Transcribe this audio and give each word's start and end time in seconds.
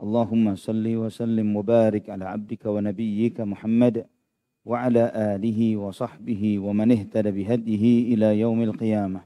اللهم 0.00 0.54
صل 0.54 0.86
وسلم 0.86 1.56
وبارك 1.56 2.10
على 2.10 2.24
عبدك 2.24 2.66
ونبيك 2.66 3.40
محمد 3.40 4.06
وعلى 4.64 5.04
آله 5.34 5.76
وصحبه 5.76 6.58
ومن 6.58 6.88
اهتدى 6.92 7.30
بهديه 7.30 8.14
إلى 8.14 8.40
يوم 8.40 8.62
القيامة. 8.62 9.20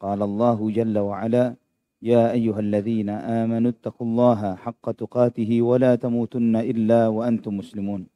قال 0.00 0.20
الله 0.22 0.70
جل 0.70 0.98
وعلا 0.98 1.56
يا 2.02 2.32
أيها 2.32 2.60
الذين 2.60 3.08
آمنوا 3.08 3.70
اتقوا 3.70 4.06
الله 4.06 4.40
حق 4.54 4.90
تقاته 4.90 5.62
ولا 5.62 5.94
تموتن 5.94 6.56
إلا 6.56 7.08
وأنتم 7.08 7.56
مسلمون. 7.56 8.06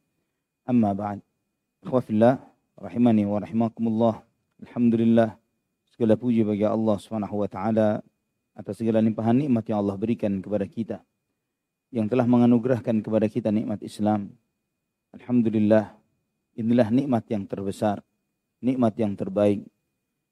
أما 0.69 0.93
بعد 0.93 1.19
إخوة 1.83 1.99
في 1.99 2.09
الله 2.09 2.49
rahimani 2.79 3.27
wa 3.27 3.43
rahimakumullah. 3.43 4.23
Alhamdulillah 4.63 5.35
segala 5.91 6.15
puji 6.15 6.47
bagi 6.47 6.63
Allah 6.63 6.95
Subhanahu 6.95 7.43
wa 7.43 7.47
taala 7.51 7.99
atas 8.55 8.79
segala 8.79 9.03
limpahan 9.03 9.35
nikmat 9.35 9.67
yang 9.67 9.83
Allah 9.83 9.99
berikan 9.99 10.39
kepada 10.39 10.63
kita. 10.63 11.03
Yang 11.89 12.05
telah 12.05 12.25
menganugerahkan 12.29 13.01
kepada 13.01 13.25
kita 13.25 13.49
nikmat 13.49 13.81
Islam. 13.81 14.29
Alhamdulillah, 15.13 15.89
inilah 16.53 16.89
nikmat 16.93 17.25
yang 17.33 17.49
terbesar, 17.49 18.05
nikmat 18.61 18.93
yang 18.97 19.17
terbaik. 19.17 19.65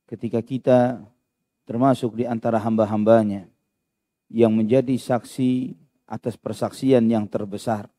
Ketika 0.06 0.39
kita 0.45 1.01
termasuk 1.68 2.15
di 2.15 2.30
antara 2.30 2.62
hamba-hambanya 2.62 3.50
yang 4.30 4.54
menjadi 4.54 4.95
saksi 4.95 5.75
atas 6.07 6.39
persaksian 6.39 7.04
yang 7.09 7.27
terbesar, 7.27 7.92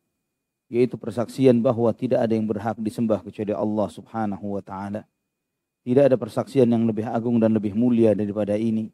yaitu 0.68 0.96
persaksian 1.00 1.58
bahwa 1.60 1.92
tidak 1.92 2.24
ada 2.24 2.32
yang 2.32 2.48
berhak 2.48 2.76
disembah 2.80 3.20
kecuali 3.24 3.52
Allah 3.52 3.88
Subhanahu 3.88 4.56
wa 4.56 4.62
taala. 4.62 5.02
Tidak 5.84 6.04
ada 6.12 6.16
persaksian 6.20 6.68
yang 6.68 6.84
lebih 6.84 7.08
agung 7.08 7.40
dan 7.40 7.56
lebih 7.56 7.72
mulia 7.72 8.12
daripada 8.12 8.56
ini. 8.60 8.92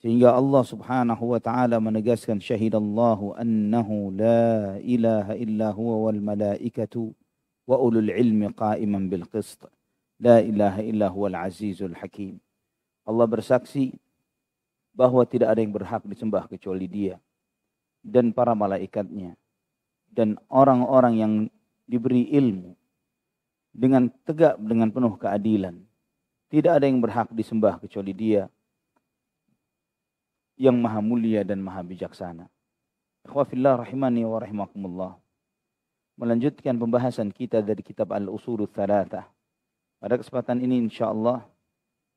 Sehingga 0.00 0.32
Allah 0.32 0.64
subhanahu 0.64 1.36
wa 1.36 1.40
ta'ala 1.44 1.76
menegaskan 1.76 2.40
syahidallahu 2.40 3.36
annahu 3.36 4.08
la 4.16 4.80
ilaha 4.80 5.36
illa 5.36 5.68
huwa 5.76 6.08
wal 6.08 6.20
malaikatu 6.24 7.12
wa 7.68 7.76
ulul 7.76 8.08
ilmi 8.08 8.48
qa'iman 8.56 9.12
bil 9.12 9.28
qist. 9.28 9.68
La 10.16 10.40
ilaha 10.40 10.80
illa 10.80 11.12
huwa 11.12 11.28
al 11.28 11.52
azizul 11.52 11.92
hakim. 12.00 12.40
Allah 13.04 13.28
bersaksi 13.28 13.92
bahwa 14.96 15.20
tidak 15.28 15.52
ada 15.52 15.60
yang 15.60 15.76
berhak 15.76 16.00
disembah 16.08 16.48
kecuali 16.48 16.88
dia. 16.88 17.20
Dan 18.00 18.32
para 18.32 18.56
malaikatnya. 18.56 19.36
Dan 20.08 20.40
orang-orang 20.48 21.14
yang 21.20 21.32
diberi 21.84 22.24
ilmu. 22.32 22.72
Dengan 23.68 24.08
tegak 24.24 24.56
dengan 24.64 24.88
penuh 24.88 25.12
keadilan. 25.20 25.76
Tidak 26.48 26.72
ada 26.72 26.88
yang 26.88 27.04
berhak 27.04 27.28
disembah 27.36 27.76
kecuali 27.76 28.16
dia 28.16 28.48
yang 30.60 30.76
maha 30.76 31.00
mulia 31.00 31.40
dan 31.40 31.64
maha 31.64 31.80
bijaksana. 31.80 32.44
Akhwafillah 33.24 33.80
rahimani 33.80 34.28
wa 34.28 34.36
rahimakumullah. 34.36 35.12
Melanjutkan 36.20 36.76
pembahasan 36.76 37.32
kita 37.32 37.64
dari 37.64 37.80
kitab 37.80 38.12
Al-Usulul 38.12 38.68
Thalatah. 38.68 39.24
Pada 39.96 40.20
kesempatan 40.20 40.60
ini 40.60 40.84
insyaAllah 40.84 41.48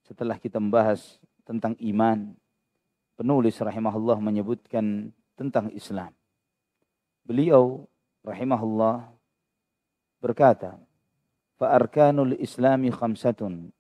setelah 0.03 0.35
kita 0.35 0.59
membahas 0.59 1.23
tentang 1.47 1.79
iman, 1.79 2.35
penulis 3.15 3.55
rahimahullah 3.63 4.19
menyebutkan 4.19 5.15
tentang 5.39 5.71
Islam. 5.71 6.11
Beliau 7.23 7.87
rahimahullah 8.27 9.07
berkata, 10.19 10.75
"Fa'arkanul 11.55 12.35
Islami 12.43 12.91
khamsatun, 12.91 13.71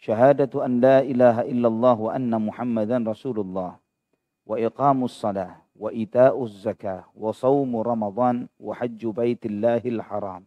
syahadatu 0.00 0.64
an 0.64 0.80
la 0.80 1.04
ilaha 1.04 1.44
illallah 1.44 1.96
wa 2.00 2.10
anna 2.16 2.40
Muhammadan 2.40 3.04
Rasulullah." 3.04 3.76
وإقام 4.48 5.04
الصلاة 5.04 5.56
وإيتاء 5.76 6.44
الزكاة 6.44 7.04
وصوم 7.16 7.76
رمضان 7.76 8.46
وحج 8.60 9.06
بيت 9.06 9.46
الله 9.46 9.82
الحرام. 9.84 10.42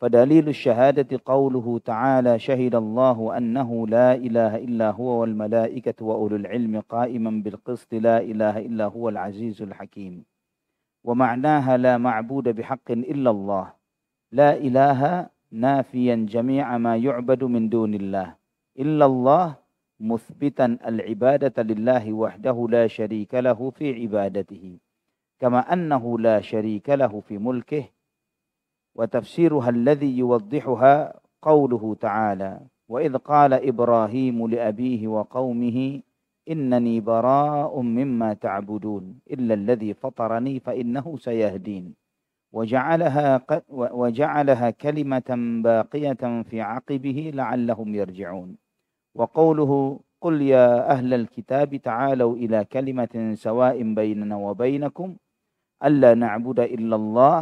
فدليل 0.00 0.48
الشهادة 0.48 1.20
قوله 1.24 1.80
تعالى 1.84 2.38
شهد 2.38 2.74
الله 2.74 3.36
أنه 3.36 3.86
لا 3.86 4.14
إله 4.14 4.56
إلا 4.56 4.90
هو 4.90 5.20
والملائكة 5.20 6.04
وأولو 6.04 6.36
العلم 6.36 6.80
قائما 6.80 7.30
بالقسط 7.30 7.94
لا 7.94 8.18
إله 8.18 8.58
إلا 8.58 8.84
هو 8.84 9.08
العزيز 9.08 9.62
الحكيم. 9.62 10.24
ومعناها 11.04 11.76
لا 11.76 11.98
معبود 11.98 12.48
بحق 12.48 12.90
إلا 12.90 13.30
الله. 13.30 13.72
لا 14.32 14.56
إله 14.56 15.26
نافيا 15.52 16.26
جميع 16.28 16.78
ما 16.78 16.96
يعبد 16.96 17.44
من 17.44 17.68
دون 17.68 17.94
الله. 17.94 18.34
إلا 18.78 19.06
الله 19.06 19.59
مثبتا 20.00 20.78
العبادة 20.86 21.62
لله 21.62 22.12
وحده 22.12 22.66
لا 22.70 22.86
شريك 22.86 23.34
له 23.34 23.70
في 23.70 24.02
عبادته 24.02 24.78
كما 25.40 25.72
أنه 25.72 26.18
لا 26.18 26.40
شريك 26.40 26.90
له 26.90 27.20
في 27.20 27.38
ملكه 27.38 27.84
وتفسيرها 28.94 29.70
الذي 29.70 30.18
يوضحها 30.18 31.20
قوله 31.42 31.96
تعالى 32.00 32.60
وإذ 32.88 33.16
قال 33.16 33.52
إبراهيم 33.52 34.46
لأبيه 34.48 35.08
وقومه 35.08 36.00
إنني 36.50 37.00
براء 37.00 37.80
مما 37.80 38.34
تعبدون 38.34 39.18
إلا 39.30 39.54
الذي 39.54 39.94
فطرني 39.94 40.60
فإنه 40.60 41.16
سيهدين. 41.16 41.94
وجعلها, 42.52 43.42
وجعلها 43.70 44.70
كلمة 44.70 45.60
باقية 45.64 46.42
في 46.42 46.60
عقبه 46.60 47.30
لعلهم 47.34 47.94
يرجعون. 47.94 48.56
وقوله 49.14 50.00
قل 50.20 50.42
يا 50.42 50.90
أهل 50.90 51.14
الكتاب 51.14 51.76
تعالوا 51.76 52.32
إلى 52.36 52.64
كلمة 52.64 53.34
سواء 53.34 53.82
بيننا 53.82 54.36
وبينكم 54.36 55.08
ألا 55.84 56.14
نعبد 56.14 56.60
إلا 56.60 56.96
الله 56.96 57.38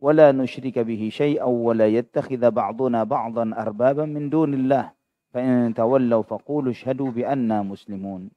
ولا 0.00 0.32
نشرك 0.32 0.78
به 0.78 1.02
شيئا 1.12 1.44
ولا 1.44 1.86
يتخذ 1.86 2.50
بعضنا 2.50 3.04
بعضا 3.04 3.44
أربابا 3.56 4.04
من 4.04 4.30
دون 4.30 4.54
الله. 4.54 4.96
فإن 5.36 5.74
تولوا 5.76 6.22
فقولوا 6.22 6.72
اشهدوا 6.72 7.10
بأننا 7.10 7.62
مسلمون. 7.62 8.32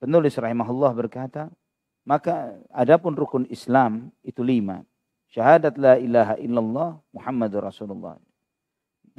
Penulis 0.00 0.32
rahimahullah 0.38 0.94
berkata, 0.96 1.52
maka 2.08 2.56
adapun 2.72 3.12
rukun 3.12 3.44
Islam 3.52 4.14
itu 4.24 4.40
lima. 4.40 4.80
Syahadat 5.28 5.76
la 5.76 6.00
ilaha 6.00 6.40
illallah 6.40 7.02
Muhammadur 7.12 7.68
Rasulullah. 7.68 8.16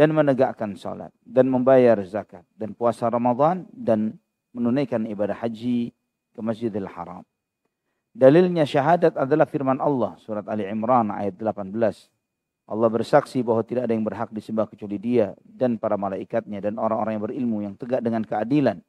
Dan 0.01 0.17
menegakkan 0.17 0.73
salat 0.73 1.13
dan 1.21 1.45
membayar 1.45 1.93
zakat 2.01 2.41
dan 2.57 2.73
puasa 2.73 3.05
Ramadan 3.05 3.69
dan 3.69 4.17
menunaikan 4.49 5.05
ibadah 5.05 5.37
haji 5.37 5.93
ke 6.33 6.39
Masjidil 6.41 6.89
Haram. 6.89 7.21
Dalilnya 8.09 8.65
syahadat 8.65 9.13
adalah 9.13 9.45
firman 9.45 9.77
Allah 9.77 10.17
surat 10.17 10.41
Ali 10.49 10.65
Imran 10.65 11.13
ayat 11.13 11.37
18. 11.37 11.69
Allah 12.65 12.89
bersaksi 12.89 13.45
bahwa 13.45 13.61
tidak 13.61 13.85
ada 13.85 13.93
yang 13.93 14.01
berhak 14.01 14.33
disembah 14.33 14.65
kecuali 14.65 14.97
dia 14.97 15.37
dan 15.45 15.77
para 15.77 16.01
malaikatnya 16.01 16.65
dan 16.65 16.81
orang-orang 16.81 17.21
yang 17.21 17.23
berilmu 17.29 17.57
yang 17.61 17.73
tegak 17.77 18.01
dengan 18.01 18.25
keadilan. 18.25 18.81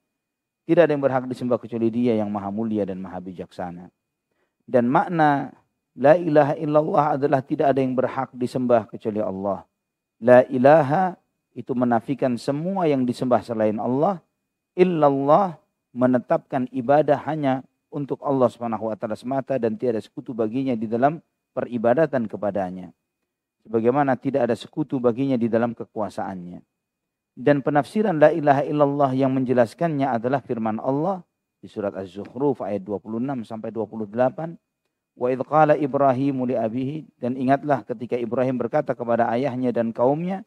Tidak 0.64 0.80
ada 0.80 0.96
yang 0.96 1.04
berhak 1.04 1.28
disembah 1.28 1.60
kecuali 1.60 1.92
dia 1.92 2.16
yang 2.16 2.32
maha 2.32 2.48
mulia 2.48 2.88
dan 2.88 2.96
maha 3.04 3.20
bijaksana. 3.20 3.92
Dan 4.64 4.88
makna 4.88 5.52
la 5.92 6.16
ilaha 6.16 6.56
illallah 6.56 7.20
adalah 7.20 7.44
tidak 7.44 7.68
ada 7.68 7.84
yang 7.84 7.92
berhak 7.92 8.32
disembah 8.32 8.88
kecuali 8.88 9.20
Allah. 9.20 9.68
La 10.22 10.46
ilaha 10.46 11.18
itu 11.50 11.74
menafikan 11.74 12.38
semua 12.38 12.86
yang 12.86 13.02
disembah 13.02 13.42
selain 13.42 13.76
Allah. 13.82 14.22
Illallah 14.78 15.58
menetapkan 15.90 16.70
ibadah 16.70 17.18
hanya 17.26 17.66
untuk 17.92 18.22
Allah 18.24 18.48
Subhanahu 18.48 18.88
wa 18.88 18.96
taala 18.96 19.18
semata 19.18 19.58
dan 19.58 19.74
tiada 19.74 19.98
sekutu 19.98 20.30
baginya 20.32 20.78
di 20.78 20.86
dalam 20.86 21.18
peribadatan 21.52 22.30
kepadanya. 22.30 22.94
Sebagaimana 23.66 24.14
tidak 24.14 24.48
ada 24.48 24.56
sekutu 24.56 25.02
baginya 25.02 25.34
di 25.34 25.50
dalam 25.50 25.74
kekuasaannya. 25.76 26.62
Dan 27.34 27.60
penafsiran 27.60 28.16
la 28.22 28.30
ilaha 28.30 28.62
illallah 28.62 29.10
yang 29.18 29.34
menjelaskannya 29.34 30.06
adalah 30.06 30.38
firman 30.38 30.78
Allah 30.78 31.20
di 31.58 31.66
surat 31.66 31.98
Az-Zukhruf 31.98 32.62
ayat 32.62 32.86
26 32.86 33.42
sampai 33.42 33.74
28 33.74 34.54
Wa 35.12 35.28
idh 35.28 35.44
qala 35.44 35.76
Ibrahim 35.76 36.48
li 36.48 36.56
abihi 36.56 37.04
dan 37.20 37.36
ingatlah 37.36 37.84
ketika 37.84 38.16
Ibrahim 38.16 38.56
berkata 38.56 38.96
kepada 38.96 39.28
ayahnya 39.28 39.68
dan 39.68 39.92
kaumnya, 39.92 40.44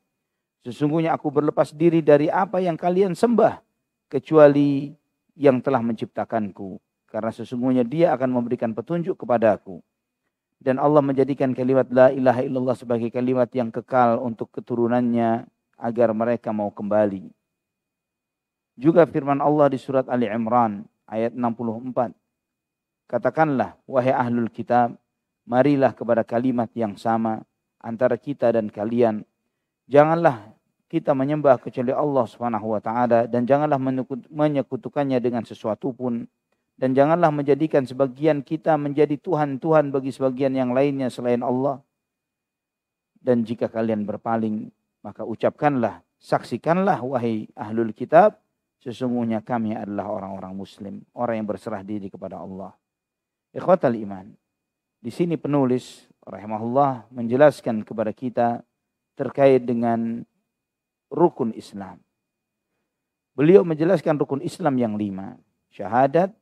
sesungguhnya 0.65 1.13
aku 1.13 1.29
berlepas 1.29 1.69
diri 1.69 2.01
dari 2.01 2.33
apa 2.33 2.57
yang 2.57 2.73
kalian 2.73 3.13
sembah 3.13 3.61
kecuali 4.09 4.89
yang 5.37 5.61
telah 5.61 5.85
menciptakanku 5.85 6.81
karena 7.11 7.31
sesungguhnya 7.31 7.85
dia 7.85 8.11
akan 8.17 8.29
memberikan 8.33 8.73
petunjuk 8.73 9.21
kepadaku. 9.21 9.79
dan 10.65 10.81
Allah 10.81 11.03
menjadikan 11.03 11.53
kalimat 11.53 11.85
la 11.93 12.09
ilaha 12.09 12.41
illallah 12.41 12.73
sebagai 12.73 13.13
kalimat 13.13 13.45
yang 13.53 13.69
kekal 13.69 14.17
untuk 14.17 14.49
keturunannya 14.49 15.45
agar 15.77 16.09
mereka 16.15 16.49
mau 16.55 16.71
kembali. 16.73 17.29
Juga 18.73 19.05
firman 19.05 19.39
Allah 19.39 19.69
di 19.69 19.77
surat 19.77 20.09
Ali 20.09 20.25
Imran 20.25 20.83
ayat 21.05 21.37
64. 21.37 22.11
Katakanlah 23.05 23.77
wahai 23.85 24.13
ahlul 24.13 24.49
kitab, 24.49 24.97
marilah 25.45 25.93
kepada 25.93 26.25
kalimat 26.25 26.69
yang 26.73 26.97
sama 26.97 27.45
antara 27.77 28.17
kita 28.17 28.49
dan 28.49 28.73
kalian. 28.73 29.21
Janganlah 29.85 30.55
kita 30.89 31.13
menyembah 31.13 31.61
kecuali 31.61 31.93
Allah 31.93 32.25
taala 32.81 33.19
dan 33.29 33.45
janganlah 33.45 33.77
menyekutukannya 34.29 35.21
dengan 35.21 35.45
sesuatu 35.45 35.93
pun 35.93 36.25
dan 36.75 36.91
janganlah 36.91 37.31
menjadikan 37.31 37.87
sebagian 37.87 38.43
kita 38.43 38.75
menjadi 38.75 39.15
tuhan-tuhan 39.15 39.95
bagi 39.95 40.11
sebagian 40.11 40.51
yang 40.57 40.75
lainnya 40.75 41.07
selain 41.07 41.39
Allah. 41.39 41.79
Dan 43.15 43.41
jika 43.41 43.71
kalian 43.71 44.05
berpaling, 44.05 44.69
maka 45.01 45.25
ucapkanlah, 45.25 46.05
saksikanlah 46.21 47.01
wahai 47.01 47.49
ahlul 47.57 47.89
kitab, 47.95 48.37
sesungguhnya 48.83 49.41
kami 49.41 49.73
adalah 49.73 50.13
orang-orang 50.13 50.53
muslim, 50.53 51.01
orang 51.17 51.41
yang 51.41 51.47
berserah 51.49 51.81
diri 51.81 52.11
kepada 52.11 52.37
Allah. 52.37 52.75
Ikhwatal 53.55 53.95
iman. 53.95 54.35
Di 54.99 55.07
sini 55.15 55.39
penulis 55.39 56.11
rahimahullah 56.27 57.07
menjelaskan 57.15 57.87
kepada 57.87 58.11
kita 58.11 58.59
terkait 59.15 59.63
dengan 59.63 60.27
rukun 61.07 61.55
Islam. 61.55 62.03
Beliau 63.31 63.63
menjelaskan 63.63 64.19
rukun 64.19 64.43
Islam 64.43 64.75
yang 64.75 64.99
lima. 64.99 65.39
Syahadat, 65.71 66.35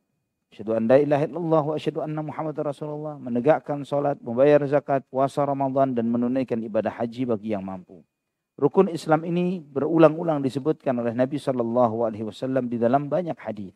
Asyhadu 0.53 0.77
an 0.77 0.85
la 0.85 1.01
ilaha 1.01 1.25
illallah 1.25 1.63
wa 1.65 1.73
asyhadu 1.73 2.05
anna 2.05 2.21
Muhammad 2.21 2.53
Rasulullah. 2.61 3.17
Menegakkan 3.17 3.81
salat, 3.81 4.21
membayar 4.21 4.61
zakat, 4.69 5.01
puasa 5.09 5.41
Ramadan 5.41 5.97
dan 5.97 6.05
menunaikan 6.05 6.61
ibadah 6.61 6.93
haji 6.93 7.25
bagi 7.25 7.57
yang 7.57 7.65
mampu. 7.65 8.05
Rukun 8.53 8.85
Islam 8.93 9.25
ini 9.25 9.65
berulang-ulang 9.65 10.45
disebutkan 10.45 10.93
oleh 11.01 11.17
Nabi 11.17 11.41
Shallallahu 11.41 12.05
Alaihi 12.05 12.29
Wasallam 12.29 12.69
di 12.69 12.77
dalam 12.77 13.09
banyak 13.09 13.33
hadis. 13.41 13.73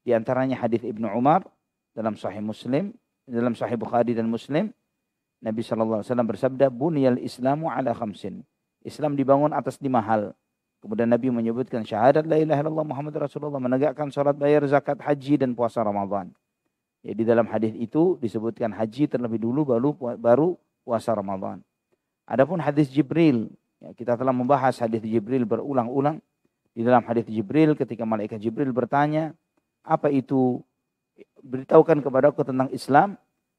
Di 0.00 0.16
antaranya 0.16 0.56
hadis 0.56 0.80
Ibnu 0.80 1.12
Umar 1.12 1.44
dalam 1.98 2.14
Sahih 2.14 2.38
Muslim, 2.38 2.94
dalam 3.26 3.58
Sahih 3.58 3.74
Bukhari 3.74 4.14
dan 4.14 4.30
Muslim, 4.30 4.70
Nabi 5.42 5.66
Shallallahu 5.66 5.98
Alaihi 5.98 6.10
Wasallam 6.14 6.30
bersabda, 6.30 6.70
"Buniyal 6.70 7.18
Islamu 7.18 7.66
ala 7.66 7.90
khamsin." 7.90 8.46
Islam 8.86 9.18
dibangun 9.18 9.50
atas 9.50 9.82
lima 9.82 9.98
hal. 9.98 10.30
Kemudian 10.78 11.10
Nabi 11.10 11.34
menyebutkan 11.34 11.82
syahadat 11.82 12.22
la 12.22 12.38
ilaha 12.38 12.62
illallah 12.62 12.86
Muhammad 12.86 13.14
Rasulullah, 13.18 13.58
menegakkan 13.58 14.14
salat, 14.14 14.38
bayar 14.38 14.62
zakat, 14.70 15.02
haji 15.02 15.42
dan 15.42 15.58
puasa 15.58 15.82
Ramadan. 15.82 16.30
Ya, 17.02 17.18
di 17.18 17.26
dalam 17.26 17.50
hadis 17.50 17.74
itu 17.74 18.14
disebutkan 18.22 18.70
haji 18.70 19.10
terlebih 19.10 19.42
dulu 19.42 19.66
baru 19.66 19.90
baru 20.14 20.48
puasa 20.86 21.10
Ramadan. 21.18 21.62
Adapun 22.30 22.62
hadis 22.62 22.86
Jibril, 22.94 23.50
ya, 23.82 23.90
kita 23.90 24.14
telah 24.14 24.30
membahas 24.30 24.78
hadis 24.78 25.02
Jibril 25.02 25.42
berulang-ulang. 25.42 26.22
Di 26.78 26.86
dalam 26.86 27.02
hadis 27.02 27.26
Jibril 27.26 27.74
ketika 27.74 28.06
malaikat 28.06 28.38
Jibril 28.38 28.70
bertanya, 28.70 29.34
apa 29.82 30.14
itu 30.14 30.62
beritahukan 31.42 32.02
kepada 32.02 32.30
aku 32.30 32.42
tentang 32.44 32.68
Islam? 32.70 33.18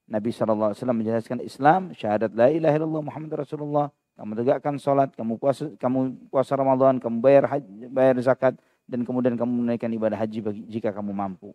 Nabi 0.10 0.34
SAW 0.34 0.74
menjelaskan 0.74 1.46
Islam, 1.46 1.94
syahadat 1.94 2.34
la 2.34 2.50
ilaha 2.50 2.76
illallah 2.82 3.04
Muhammad 3.06 3.46
Rasulullah, 3.46 3.94
kamu 4.18 4.36
tegakkan 4.42 4.76
sholat, 4.82 5.14
kamu 5.14 5.38
puasa, 5.38 5.70
kamu 5.78 6.18
puasa 6.34 6.58
Ramadan, 6.58 6.98
kamu 6.98 7.22
bayar 7.22 7.46
haji, 7.46 7.88
bayar 7.94 8.18
zakat, 8.26 8.58
dan 8.90 9.06
kemudian 9.06 9.38
kamu 9.38 9.48
menunaikan 9.48 9.88
ibadah 9.94 10.18
haji 10.18 10.40
bagi, 10.42 10.62
jika 10.66 10.90
kamu 10.90 11.14
mampu. 11.14 11.54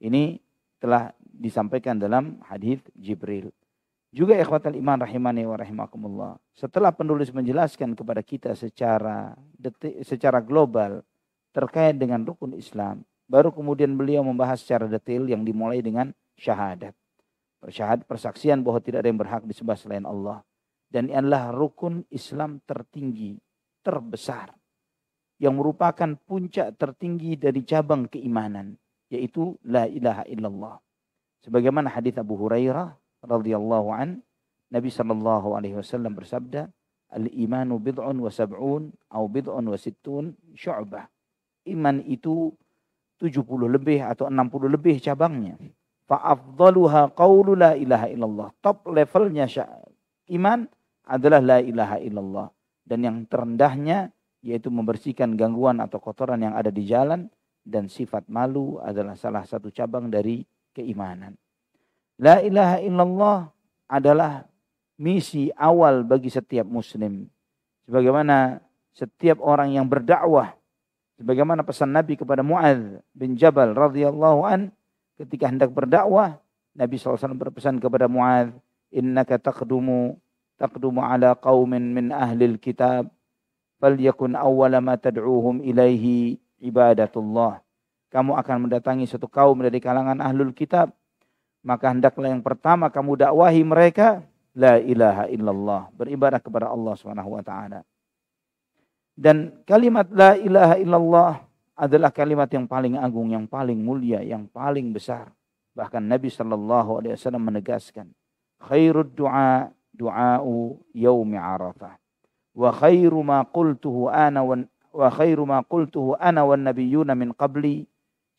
Ini 0.00 0.40
telah 0.80 1.12
disampaikan 1.20 2.00
dalam 2.00 2.40
hadis 2.48 2.80
Jibril. 2.96 3.52
Juga 4.10 4.34
ikhwatal 4.34 4.74
iman 4.74 5.06
rahimani 5.06 5.46
wa 5.46 5.54
rahimakumullah. 5.54 6.32
Setelah 6.56 6.90
penulis 6.90 7.30
menjelaskan 7.30 7.94
kepada 7.94 8.24
kita 8.26 8.58
secara 8.58 9.38
detik, 9.54 10.02
secara 10.02 10.42
global 10.42 11.06
terkait 11.54 11.94
dengan 11.94 12.26
rukun 12.26 12.58
Islam, 12.58 13.06
baru 13.30 13.54
kemudian 13.54 13.94
beliau 13.94 14.26
membahas 14.26 14.58
secara 14.58 14.90
detail 14.90 15.30
yang 15.30 15.46
dimulai 15.46 15.78
dengan 15.78 16.10
syahadat. 16.34 16.92
Persyahadat 17.62 18.10
persaksian 18.10 18.66
bahwa 18.66 18.82
tidak 18.82 19.06
ada 19.06 19.08
yang 19.14 19.20
berhak 19.20 19.46
disembah 19.46 19.78
selain 19.78 20.02
Allah 20.02 20.42
dan 20.90 21.06
ini 21.06 21.14
adalah 21.14 21.54
rukun 21.54 22.02
Islam 22.10 22.58
tertinggi, 22.66 23.38
terbesar. 23.86 24.50
Yang 25.40 25.54
merupakan 25.56 26.10
puncak 26.26 26.76
tertinggi 26.76 27.38
dari 27.38 27.62
cabang 27.62 28.10
keimanan. 28.10 28.74
Yaitu 29.08 29.54
la 29.64 29.86
ilaha 29.86 30.26
illallah. 30.26 30.76
Sebagaimana 31.46 31.88
hadis 31.88 32.18
Abu 32.18 32.36
Hurairah 32.36 32.92
radhiyallahu 33.24 33.88
an, 33.94 34.20
Nabi 34.68 34.90
sallallahu 34.92 35.56
alaihi 35.56 35.78
wasallam 35.78 36.12
bersabda, 36.12 36.68
"Al-imanu 37.10 37.80
bid'un 37.80 38.18
wa 38.20 38.30
sab'un 38.30 38.92
au 39.10 39.24
bid'un 39.30 39.64
wa 39.64 39.78
sittun 39.78 40.36
syu'bah." 40.52 41.08
Iman 41.70 42.04
itu 42.04 42.52
70 43.20 43.44
lebih 43.68 44.00
atau 44.00 44.32
60 44.32 44.72
lebih 44.72 44.96
cabangnya. 45.04 45.60
Fa'afdaluha 46.08 47.12
qawlu 47.12 47.54
la 47.54 47.76
ilaha 47.76 48.08
illallah. 48.08 48.48
Top 48.64 48.88
levelnya 48.88 49.46
iman 50.32 50.64
adalah 51.06 51.38
la 51.44 51.58
ilaha 51.60 52.00
illallah. 52.00 52.48
Dan 52.82 53.06
yang 53.06 53.16
terendahnya 53.28 54.10
yaitu 54.40 54.72
membersihkan 54.72 55.36
gangguan 55.36 55.78
atau 55.84 56.00
kotoran 56.00 56.40
yang 56.40 56.56
ada 56.56 56.72
di 56.72 56.88
jalan 56.88 57.28
dan 57.60 57.86
sifat 57.92 58.26
malu 58.26 58.80
adalah 58.80 59.14
salah 59.14 59.44
satu 59.44 59.68
cabang 59.68 60.08
dari 60.08 60.40
keimanan. 60.72 61.36
La 62.16 62.40
ilaha 62.40 62.80
illallah 62.80 63.38
adalah 63.88 64.48
misi 65.00 65.52
awal 65.56 66.04
bagi 66.04 66.32
setiap 66.32 66.68
muslim. 66.68 67.28
Sebagaimana 67.88 68.60
setiap 68.92 69.40
orang 69.40 69.72
yang 69.72 69.88
berdakwah 69.88 70.56
sebagaimana 71.20 71.60
pesan 71.60 71.92
Nabi 71.92 72.16
kepada 72.16 72.40
Muadz 72.40 73.04
bin 73.12 73.36
Jabal 73.36 73.76
radhiyallahu 73.76 74.40
an 74.48 74.72
ketika 75.20 75.52
hendak 75.52 75.68
berdakwah 75.68 76.40
Nabi 76.72 76.96
SAW 76.96 77.36
berpesan 77.36 77.76
kepada 77.76 78.08
Muadz 78.08 78.56
innaka 78.88 79.36
taqdumu 79.36 80.16
taqdumu 80.56 81.04
ala 81.04 81.36
qaumin 81.36 81.92
min 81.92 82.08
ahlil 82.08 82.56
kitab 82.56 83.12
falyakun 83.80 84.32
awwala 84.32 84.80
ma 84.80 84.96
tad'uhum 84.96 85.64
ilaihi 85.64 86.40
ibadatullah. 86.60 87.64
Kamu 88.12 88.36
akan 88.36 88.68
mendatangi 88.68 89.08
satu 89.08 89.26
kaum 89.26 89.60
dari 89.64 89.80
kalangan 89.80 90.20
ahlul 90.20 90.52
kitab. 90.52 90.92
Maka 91.60 91.92
hendaklah 91.92 92.32
yang 92.32 92.44
pertama 92.44 92.88
kamu 92.88 93.20
dakwahi 93.20 93.60
mereka 93.64 94.24
la 94.56 94.80
ilaha 94.80 95.28
illallah, 95.28 95.92
beribadah 95.92 96.40
kepada 96.40 96.72
Allah 96.72 96.96
Subhanahu 96.96 97.36
wa 97.36 97.42
taala. 97.44 97.84
Dan 99.16 99.64
kalimat 99.68 100.08
la 100.10 100.36
ilaha 100.36 100.74
illallah 100.80 101.32
adalah 101.76 102.12
kalimat 102.12 102.48
yang 102.52 102.68
paling 102.68 103.00
agung, 103.00 103.32
yang 103.32 103.48
paling 103.48 103.80
mulia, 103.80 104.20
yang 104.20 104.44
paling 104.48 104.92
besar. 104.92 105.32
Bahkan 105.72 106.02
Nabi 106.04 106.28
sallallahu 106.28 107.00
alaihi 107.00 107.14
wasallam 107.16 107.46
menegaskan, 107.46 108.12
khairud 108.60 109.16
du'a 109.16 109.72
du'a'u 109.96 110.80
yaumi 110.96 111.36
arafah. 111.36 111.96
Wa 112.56 112.74
khairu 112.74 113.22
ma 113.22 113.46
qultuhu 113.46 114.10
ana 114.10 114.42
wa, 114.42 114.58
wa 114.90 115.08
khairu 115.08 115.46
ma 115.46 115.62
qultuhu 115.62 116.18
ana 116.18 116.42
wan 116.42 116.66
nabiyyuna 116.66 117.14
min 117.14 117.30
qabli. 117.36 117.86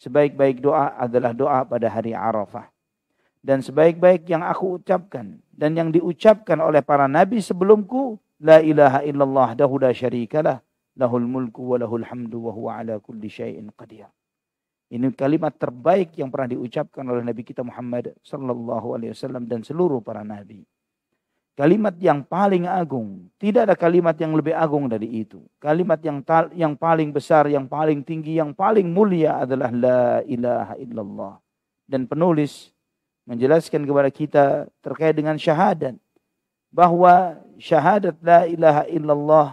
Sebaik-baik 0.01 0.65
doa 0.65 0.97
adalah 0.97 1.29
doa 1.29 1.61
pada 1.61 1.85
hari 1.85 2.17
Arafah. 2.17 2.73
Dan 3.37 3.61
sebaik-baik 3.61 4.25
yang 4.29 4.41
aku 4.41 4.81
ucapkan 4.81 5.37
dan 5.53 5.77
yang 5.77 5.93
diucapkan 5.93 6.57
oleh 6.57 6.81
para 6.81 7.05
nabi 7.05 7.37
sebelumku 7.37 8.17
la 8.41 8.57
ilaha 8.59 9.05
illallah 9.05 9.53
dahu 9.53 9.77
la 9.77 9.93
syarikalah 9.93 10.57
lahul 10.97 11.23
mulku 11.23 11.61
wa 11.71 11.77
lahul 11.77 12.03
hamdu 12.03 12.49
wa 12.49 12.51
huwa 12.51 12.71
ala 12.81 12.97
kulli 12.97 13.29
syai'in 13.29 13.69
qadir. 13.77 14.09
Ini 14.91 15.07
kalimat 15.15 15.55
terbaik 15.55 16.19
yang 16.19 16.27
pernah 16.27 16.51
diucapkan 16.51 17.07
oleh 17.07 17.23
Nabi 17.23 17.47
kita 17.47 17.63
Muhammad 17.63 18.11
sallallahu 18.27 18.99
alaihi 18.99 19.15
wasallam 19.15 19.47
dan 19.47 19.63
seluruh 19.63 20.03
para 20.03 20.19
nabi. 20.27 20.67
Kalimat 21.55 21.95
yang 21.99 22.23
paling 22.23 22.63
agung. 22.63 23.27
Tidak 23.35 23.67
ada 23.67 23.75
kalimat 23.75 24.15
yang 24.15 24.31
lebih 24.33 24.55
agung 24.55 24.87
dari 24.87 25.21
itu. 25.21 25.43
Kalimat 25.59 25.99
yang 25.99 26.23
tal, 26.23 26.47
yang 26.55 26.79
paling 26.79 27.11
besar, 27.11 27.45
yang 27.51 27.67
paling 27.67 28.01
tinggi, 28.07 28.39
yang 28.39 28.55
paling 28.55 28.87
mulia 28.87 29.43
adalah 29.43 29.67
La 29.69 30.23
ilaha 30.23 30.79
illallah. 30.79 31.33
Dan 31.83 32.07
penulis 32.07 32.71
menjelaskan 33.27 33.83
kepada 33.83 34.09
kita 34.09 34.45
terkait 34.79 35.11
dengan 35.11 35.35
syahadat. 35.35 35.99
Bahwa 36.71 37.35
syahadat 37.59 38.15
La 38.23 38.47
ilaha 38.47 38.83
illallah 38.87 39.49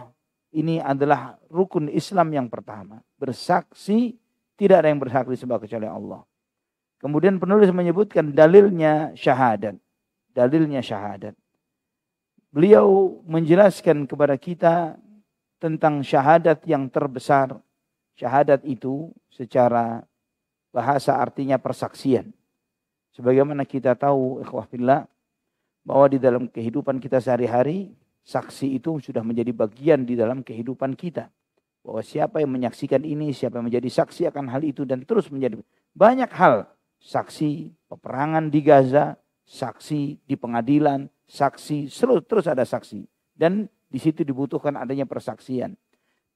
ini 0.55 0.79
adalah 0.79 1.35
rukun 1.51 1.91
Islam 1.91 2.31
yang 2.31 2.47
pertama. 2.47 3.03
Bersaksi 3.19 4.15
tidak 4.55 4.83
ada 4.83 4.89
yang 4.89 5.03
berhak 5.03 5.27
disembah 5.27 5.59
kecuali 5.59 5.85
Allah. 5.85 6.23
Kemudian 6.99 7.39
penulis 7.39 7.71
menyebutkan 7.75 8.31
dalilnya 8.31 9.11
syahadat. 9.15 9.75
Dalilnya 10.31 10.79
syahadat 10.79 11.35
beliau 12.49 13.21
menjelaskan 13.29 14.09
kepada 14.09 14.35
kita 14.35 14.97
tentang 15.61 16.01
syahadat 16.01 16.65
yang 16.65 16.89
terbesar. 16.89 17.57
Syahadat 18.17 18.65
itu 18.67 19.13
secara 19.31 20.03
bahasa 20.75 21.15
artinya 21.15 21.55
persaksian. 21.55 22.35
Sebagaimana 23.15 23.63
kita 23.63 23.95
tahu 23.95 24.43
ikhwah 24.43 24.67
fillah 24.67 25.07
bahwa 25.89 26.05
di 26.05 26.21
dalam 26.21 26.45
kehidupan 26.45 27.01
kita 27.01 27.17
sehari-hari 27.17 27.89
saksi 28.21 28.77
itu 28.77 29.01
sudah 29.01 29.25
menjadi 29.25 29.49
bagian 29.49 30.05
di 30.05 30.13
dalam 30.13 30.45
kehidupan 30.45 30.93
kita. 30.93 31.33
Bahwa 31.81 32.05
siapa 32.05 32.45
yang 32.45 32.53
menyaksikan 32.53 33.01
ini, 33.01 33.33
siapa 33.33 33.57
yang 33.57 33.73
menjadi 33.73 33.89
saksi 33.89 34.29
akan 34.29 34.53
hal 34.53 34.61
itu 34.61 34.85
dan 34.85 35.01
terus 35.01 35.33
menjadi 35.33 35.57
banyak 35.97 36.29
hal. 36.29 36.69
Saksi 37.01 37.73
peperangan 37.89 38.53
di 38.53 38.61
Gaza, 38.61 39.17
saksi 39.49 40.29
di 40.29 40.35
pengadilan, 40.37 41.09
saksi, 41.25 41.89
selalu 41.89 42.21
terus 42.21 42.45
ada 42.45 42.61
saksi. 42.61 43.09
Dan 43.33 43.65
di 43.89 43.97
situ 43.97 44.21
dibutuhkan 44.21 44.77
adanya 44.77 45.09
persaksian. 45.09 45.73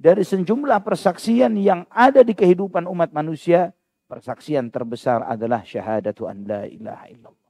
Dari 0.01 0.25
sejumlah 0.25 0.81
persaksian 0.81 1.53
yang 1.61 1.85
ada 1.93 2.25
di 2.25 2.33
kehidupan 2.33 2.89
umat 2.89 3.13
manusia, 3.13 3.69
persaksian 4.09 4.73
terbesar 4.73 5.21
adalah 5.29 5.61
syahadatu 5.61 6.25
an 6.25 6.41
la 6.49 6.65
ilaha 6.65 7.05
illallah. 7.13 7.42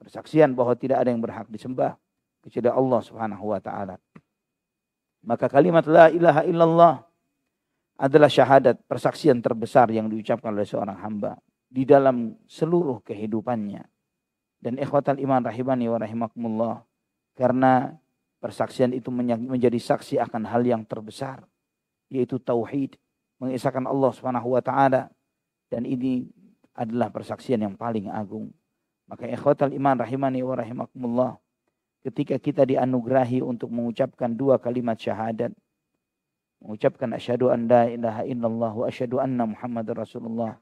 Persaksian 0.00 0.56
bahwa 0.56 0.72
tidak 0.72 1.04
ada 1.04 1.12
yang 1.12 1.20
berhak 1.20 1.46
disembah 1.52 2.00
kecuali 2.40 2.72
Allah 2.72 3.00
Subhanahu 3.04 3.44
wa 3.52 3.60
taala. 3.60 4.00
Maka 5.20 5.52
kalimat 5.52 5.84
la 5.84 6.08
ilaha 6.08 6.42
illallah 6.48 6.94
adalah 8.00 8.32
syahadat 8.32 8.80
persaksian 8.88 9.44
terbesar 9.44 9.92
yang 9.92 10.08
diucapkan 10.08 10.56
oleh 10.56 10.64
seorang 10.64 10.96
hamba 11.04 11.36
di 11.68 11.84
dalam 11.84 12.32
seluruh 12.48 13.04
kehidupannya. 13.04 13.84
Dan 14.60 14.80
ikhwatal 14.80 15.20
iman 15.20 15.44
rahimani 15.44 15.86
wa 15.88 15.98
rahimakumullah. 16.00 16.76
Karena 17.36 17.92
persaksian 18.40 18.92
itu 18.92 19.08
menjadi 19.12 19.76
saksi 19.76 20.20
akan 20.20 20.48
hal 20.48 20.64
yang 20.64 20.84
terbesar. 20.84 21.44
Yaitu 22.12 22.36
tauhid. 22.40 22.96
Mengisahkan 23.40 23.88
Allah 23.88 24.10
subhanahu 24.12 24.56
wa 24.56 24.60
ta'ala. 24.60 25.08
Dan 25.72 25.88
ini 25.88 26.28
adalah 26.76 27.08
persaksian 27.08 27.64
yang 27.64 27.72
paling 27.72 28.12
agung. 28.12 28.52
Maka 29.10 29.26
ikhwatal 29.26 29.74
iman 29.74 29.98
rahimani 29.98 30.46
wa 30.46 30.54
rahimakumullah. 30.54 31.32
Ketika 32.06 32.38
kita 32.38 32.62
dianugerahi 32.62 33.42
untuk 33.42 33.68
mengucapkan 33.74 34.30
dua 34.30 34.62
kalimat 34.62 34.94
syahadat. 34.96 35.50
Mengucapkan 36.62 37.10
asyhadu 37.16 37.50
an 37.50 37.66
la 37.66 37.90
ilaha 37.90 38.22
illallah 38.22 38.72
wa 38.72 38.86
asyhadu 38.86 39.18
anna 39.18 39.50
muhammad 39.50 39.90
rasulullah. 39.90 40.54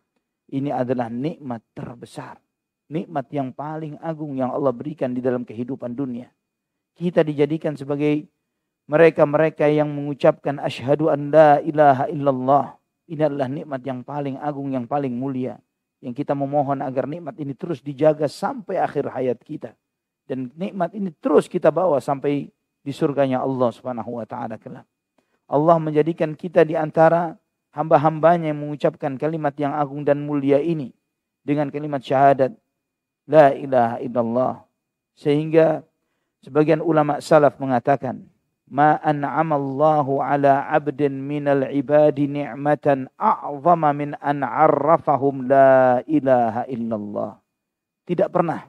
Ini 0.49 0.73
adalah 0.73 1.13
nikmat 1.13 1.61
terbesar 1.77 2.41
nikmat 2.89 3.29
yang 3.31 3.53
paling 3.53 4.01
agung 4.01 4.35
yang 4.35 4.51
Allah 4.51 4.73
berikan 4.73 5.13
di 5.13 5.21
dalam 5.21 5.45
kehidupan 5.45 5.93
dunia. 5.93 6.33
Kita 6.97 7.23
dijadikan 7.23 7.77
sebagai 7.79 8.27
mereka-mereka 8.89 9.69
yang 9.69 9.93
mengucapkan 9.93 10.59
asyhadu 10.59 11.13
an 11.13 11.29
la 11.31 11.61
ilaha 11.61 12.09
illallah. 12.09 12.67
Ini 13.09 13.23
adalah 13.29 13.49
nikmat 13.49 13.81
yang 13.85 14.01
paling 14.05 14.37
agung, 14.41 14.73
yang 14.73 14.89
paling 14.89 15.13
mulia. 15.13 15.61
Yang 15.99 16.23
kita 16.23 16.33
memohon 16.35 16.79
agar 16.79 17.11
nikmat 17.11 17.35
ini 17.43 17.53
terus 17.59 17.83
dijaga 17.83 18.31
sampai 18.31 18.79
akhir 18.79 19.11
hayat 19.11 19.39
kita. 19.43 19.75
Dan 20.29 20.53
nikmat 20.55 20.95
ini 20.95 21.11
terus 21.19 21.51
kita 21.51 21.75
bawa 21.75 21.99
sampai 21.99 22.53
di 22.85 22.93
surganya 22.95 23.43
Allah 23.43 23.73
subhanahu 23.75 24.23
wa 24.23 24.27
ta'ala 24.29 24.61
kelak. 24.61 24.87
Allah 25.49 25.77
menjadikan 25.81 26.37
kita 26.37 26.63
di 26.63 26.79
antara 26.79 27.35
hamba-hambanya 27.73 28.53
yang 28.53 28.61
mengucapkan 28.63 29.17
kalimat 29.17 29.57
yang 29.59 29.75
agung 29.75 30.05
dan 30.07 30.23
mulia 30.23 30.63
ini. 30.63 30.95
Dengan 31.43 31.73
kalimat 31.73 32.05
syahadat 32.05 32.53
la 33.27 33.57
ilaha 33.57 33.97
illallah. 34.05 34.55
Sehingga 35.19 35.83
sebagian 36.45 36.79
ulama 36.85 37.19
salaf 37.19 37.59
mengatakan, 37.59 38.23
ma 38.69 39.01
an'amallahu 39.01 40.21
ala 40.21 40.69
'abdin 40.69 41.17
minal 41.19 41.67
ibadi 41.73 42.29
ni'matan 42.29 43.09
a'zama 43.17 43.93
min 43.97 44.15
an 44.21 44.45
'arrafahum 44.45 45.49
la 45.49 46.01
ilaha 46.05 46.69
illallah. 46.69 47.41
Tidak 48.09 48.29
pernah 48.33 48.65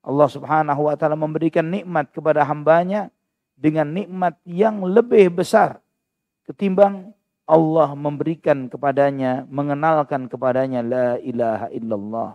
Allah 0.00 0.28
Subhanahu 0.32 0.88
wa 0.88 0.94
taala 0.96 1.16
memberikan 1.16 1.68
nikmat 1.68 2.12
kepada 2.12 2.44
hambanya 2.44 3.12
dengan 3.56 3.92
nikmat 3.92 4.40
yang 4.48 4.80
lebih 4.80 5.28
besar 5.28 5.80
ketimbang 6.48 7.12
Allah 7.50 7.98
memberikan 7.98 8.70
kepadanya, 8.70 9.42
mengenalkan 9.50 10.30
kepadanya 10.30 10.86
la 10.86 11.08
ilaha 11.18 11.66
illallah. 11.74 12.30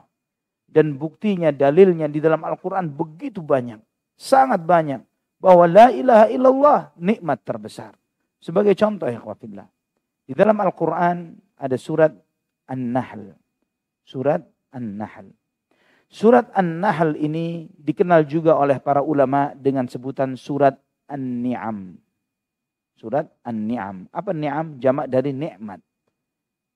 Dan 0.68 1.00
buktinya, 1.00 1.56
dalilnya 1.56 2.12
di 2.12 2.20
dalam 2.20 2.44
Al-Quran 2.44 2.92
begitu 2.92 3.40
banyak. 3.40 3.80
Sangat 4.20 4.60
banyak. 4.68 5.00
Bahwa 5.40 5.66
la 5.68 5.88
ilaha 5.92 6.26
illallah 6.32 6.80
nikmat 6.98 7.44
terbesar. 7.44 7.94
Sebagai 8.40 8.74
contoh 8.78 9.10
ya 9.10 9.20
khawafillah. 9.22 9.68
Di 10.26 10.34
dalam 10.34 10.58
Al-Quran 10.58 11.38
ada 11.58 11.78
surat 11.78 12.14
An-Nahl. 12.66 13.36
Surat 14.06 14.42
An-Nahl. 14.74 15.34
Surat 16.10 16.50
An-Nahl 16.54 17.18
ini 17.18 17.70
dikenal 17.74 18.26
juga 18.30 18.58
oleh 18.58 18.78
para 18.82 19.02
ulama 19.02 19.54
dengan 19.58 19.90
sebutan 19.90 20.38
surat 20.38 20.78
An-Ni'am. 21.10 21.98
Surat 22.96 23.28
An-Ni'am. 23.46 24.10
Apa 24.10 24.32
Ni'am? 24.34 24.78
Jamak 24.82 25.12
dari 25.12 25.36
nikmat. 25.36 25.84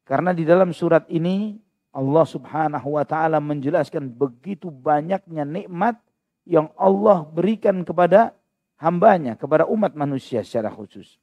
Karena 0.05 0.33
di 0.33 0.41
dalam 0.41 0.73
surat 0.73 1.05
ini 1.09 1.53
Allah 1.93 2.25
subhanahu 2.25 2.97
wa 2.97 3.05
ta'ala 3.05 3.37
menjelaskan 3.41 4.09
begitu 4.09 4.69
banyaknya 4.69 5.45
nikmat 5.45 5.97
yang 6.45 6.69
Allah 6.77 7.25
berikan 7.29 7.85
kepada 7.85 8.33
hambanya, 8.79 9.35
kepada 9.35 9.67
umat 9.67 9.93
manusia 9.93 10.41
secara 10.41 10.71
khusus. 10.71 11.19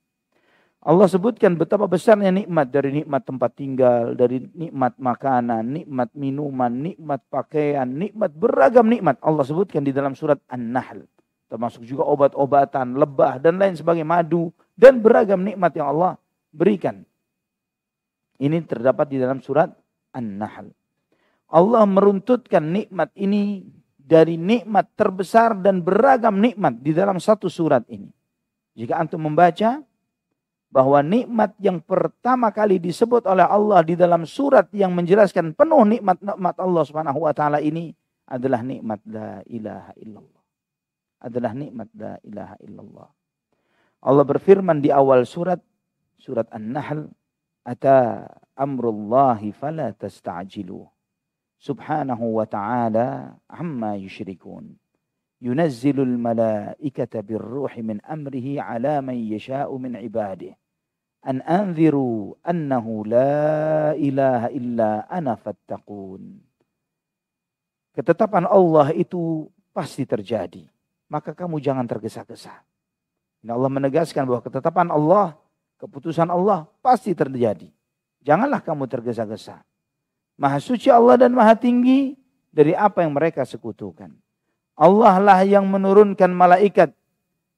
Allah 0.86 1.10
sebutkan 1.10 1.58
betapa 1.58 1.90
besarnya 1.90 2.30
nikmat 2.30 2.70
dari 2.70 3.02
nikmat 3.02 3.26
tempat 3.26 3.58
tinggal, 3.58 4.14
dari 4.14 4.38
nikmat 4.54 4.94
makanan, 5.02 5.82
nikmat 5.82 6.14
minuman, 6.14 6.70
nikmat 6.70 7.26
pakaian, 7.26 7.90
nikmat 7.90 8.30
beragam 8.30 8.86
nikmat. 8.86 9.18
Allah 9.18 9.42
sebutkan 9.42 9.82
di 9.82 9.90
dalam 9.90 10.14
surat 10.14 10.38
An-Nahl. 10.46 11.02
Termasuk 11.50 11.82
juga 11.82 12.06
obat-obatan, 12.06 12.94
lebah, 12.94 13.42
dan 13.42 13.58
lain 13.58 13.74
sebagainya, 13.74 14.06
madu, 14.06 14.54
dan 14.78 15.02
beragam 15.02 15.42
nikmat 15.42 15.74
yang 15.74 15.90
Allah 15.90 16.14
berikan. 16.54 17.02
Ini 18.38 18.54
terdapat 18.62 19.10
di 19.10 19.18
dalam 19.18 19.42
surat 19.42 19.74
An-Nahl. 20.14 20.70
Allah 21.50 21.82
meruntutkan 21.82 22.62
nikmat 22.62 23.10
ini 23.18 23.66
dari 24.06 24.38
nikmat 24.38 24.86
terbesar 24.94 25.58
dan 25.58 25.82
beragam 25.82 26.38
nikmat 26.38 26.78
di 26.78 26.94
dalam 26.94 27.18
satu 27.18 27.50
surat 27.50 27.82
ini. 27.90 28.06
Jika 28.78 29.02
antum 29.02 29.18
membaca 29.18 29.82
bahwa 30.70 31.02
nikmat 31.02 31.58
yang 31.58 31.82
pertama 31.82 32.54
kali 32.54 32.78
disebut 32.78 33.26
oleh 33.26 33.42
Allah 33.42 33.82
di 33.82 33.98
dalam 33.98 34.22
surat 34.22 34.70
yang 34.70 34.94
menjelaskan 34.94 35.58
penuh 35.58 35.82
nikmat-nikmat 35.82 36.54
Allah 36.54 36.82
Subhanahu 36.86 37.26
wa 37.26 37.34
taala 37.34 37.58
ini 37.58 37.90
adalah 38.30 38.62
nikmat 38.62 39.02
la 39.10 39.42
ilaha 39.50 39.92
illallah. 39.98 40.42
Adalah 41.26 41.52
nikmat 41.58 41.88
la 41.98 42.14
ilaha 42.22 42.56
illallah. 42.62 43.08
Allah 44.06 44.24
berfirman 44.28 44.78
di 44.78 44.94
awal 44.94 45.26
surat 45.26 45.58
surat 46.14 46.46
An-Nahl, 46.54 47.10
"Ata 47.66 48.22
amrullahi 48.54 49.50
fala 49.50 49.90
tasta'jilu. 49.90 50.95
Subhanahu 51.56 52.36
wa 52.36 52.46
ta'ala 52.46 53.36
amma 53.48 53.96
yushrikun. 53.96 54.76
Yunazzilul 55.40 56.16
malaikata 56.16 57.20
birruhi 57.20 57.84
min 57.84 58.00
amrihi 58.04 58.60
ala 58.60 59.04
man 59.04 59.16
yasha'u 59.16 59.72
min 59.76 59.96
ibadih. 60.00 60.56
An 61.26 61.42
anziru 61.42 62.38
annahu 62.44 63.04
la 63.04 63.92
ilaha 63.98 64.48
illa 64.52 65.04
ana 65.10 65.34
fattaqun. 65.36 66.38
Ketetapan 67.96 68.44
Allah 68.44 68.92
itu 68.92 69.48
pasti 69.72 70.04
terjadi. 70.04 70.68
Maka 71.08 71.32
kamu 71.32 71.60
jangan 71.60 71.88
tergesa-gesa. 71.88 72.52
Allah 73.46 73.70
menegaskan 73.70 74.26
bahwa 74.26 74.42
ketetapan 74.42 74.90
Allah, 74.90 75.38
keputusan 75.78 76.26
Allah 76.26 76.66
pasti 76.82 77.14
terjadi. 77.14 77.70
Janganlah 78.26 78.58
kamu 78.58 78.90
tergesa-gesa. 78.90 79.62
Maha 80.36 80.60
suci 80.60 80.92
Allah 80.92 81.16
dan 81.16 81.32
maha 81.32 81.56
tinggi 81.56 82.16
dari 82.52 82.76
apa 82.76 83.04
yang 83.04 83.16
mereka 83.16 83.44
sekutukan. 83.44 84.12
Allah 84.76 85.16
lah 85.16 85.40
yang 85.48 85.64
menurunkan 85.64 86.28
malaikat 86.32 86.92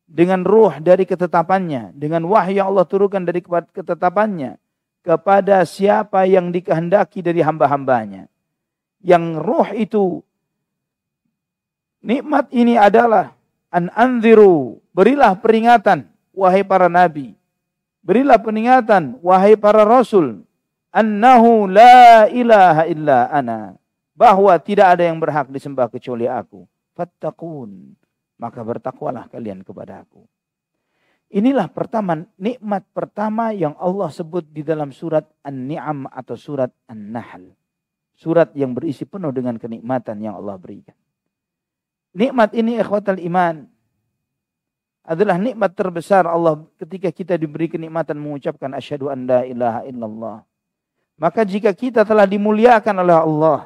dengan 0.07 0.47
ruh 0.47 0.79
dari 0.79 1.03
ketetapannya. 1.03 1.91
Dengan 1.95 2.23
wahyu 2.31 2.63
Allah 2.63 2.87
turunkan 2.87 3.27
dari 3.27 3.43
ketetapannya. 3.45 4.59
Kepada 5.03 5.67
siapa 5.67 6.27
yang 6.31 6.55
dikehendaki 6.55 7.23
dari 7.23 7.43
hamba-hambanya. 7.43 8.31
Yang 9.03 9.25
ruh 9.43 9.69
itu 9.75 10.05
nikmat 12.03 12.51
ini 12.55 12.79
adalah 12.79 13.35
an 13.69 13.93
anziru 13.93 14.81
berilah 14.97 15.37
peringatan 15.37 16.09
wahai 16.33 16.65
para 16.65 16.89
nabi 16.89 17.37
berilah 18.01 18.41
peringatan 18.41 19.21
wahai 19.21 19.59
para 19.59 19.85
rasul 19.85 20.48
annahu 20.95 21.69
la 21.69 22.29
ilaha 22.31 22.83
illa 22.89 23.29
ana. 23.33 23.77
Bahwa 24.19 24.51
tidak 24.59 24.99
ada 24.99 25.07
yang 25.07 25.23
berhak 25.23 25.47
disembah 25.49 25.87
kecuali 25.87 26.27
aku. 26.27 26.67
Fattaqun. 26.99 27.95
Maka 28.39 28.61
bertakwalah 28.63 29.31
kalian 29.31 29.63
kepada 29.63 30.03
aku. 30.03 30.27
Inilah 31.29 31.69
pertama 31.69 32.25
nikmat 32.41 32.89
pertama 32.97 33.53
yang 33.53 33.77
Allah 33.77 34.09
sebut 34.09 34.49
di 34.49 34.65
dalam 34.65 34.97
surat 34.97 35.29
An-Ni'am 35.45 36.09
atau 36.09 36.41
surat 36.41 36.73
An-Nahl. 36.89 37.53
Surat 38.17 38.51
yang 38.57 38.73
berisi 38.73 39.05
penuh 39.05 39.31
dengan 39.31 39.61
kenikmatan 39.61 40.19
yang 40.25 40.41
Allah 40.41 40.57
berikan. 40.57 40.97
Nikmat 42.17 42.57
ini 42.57 42.81
ikhwatal 42.81 43.21
iman 43.21 43.69
adalah 45.05 45.37
nikmat 45.37 45.73
terbesar 45.77 46.25
Allah 46.25 46.65
ketika 46.81 47.13
kita 47.13 47.37
diberi 47.37 47.69
kenikmatan 47.69 48.17
mengucapkan 48.17 48.73
asyhadu 48.73 49.13
an 49.13 49.29
la 49.29 49.45
ilaha 49.45 49.81
illallah. 49.85 50.37
Maka 51.19 51.43
jika 51.43 51.75
kita 51.75 52.07
telah 52.07 52.25
dimuliakan 52.25 53.03
oleh 53.03 53.19
Allah 53.19 53.61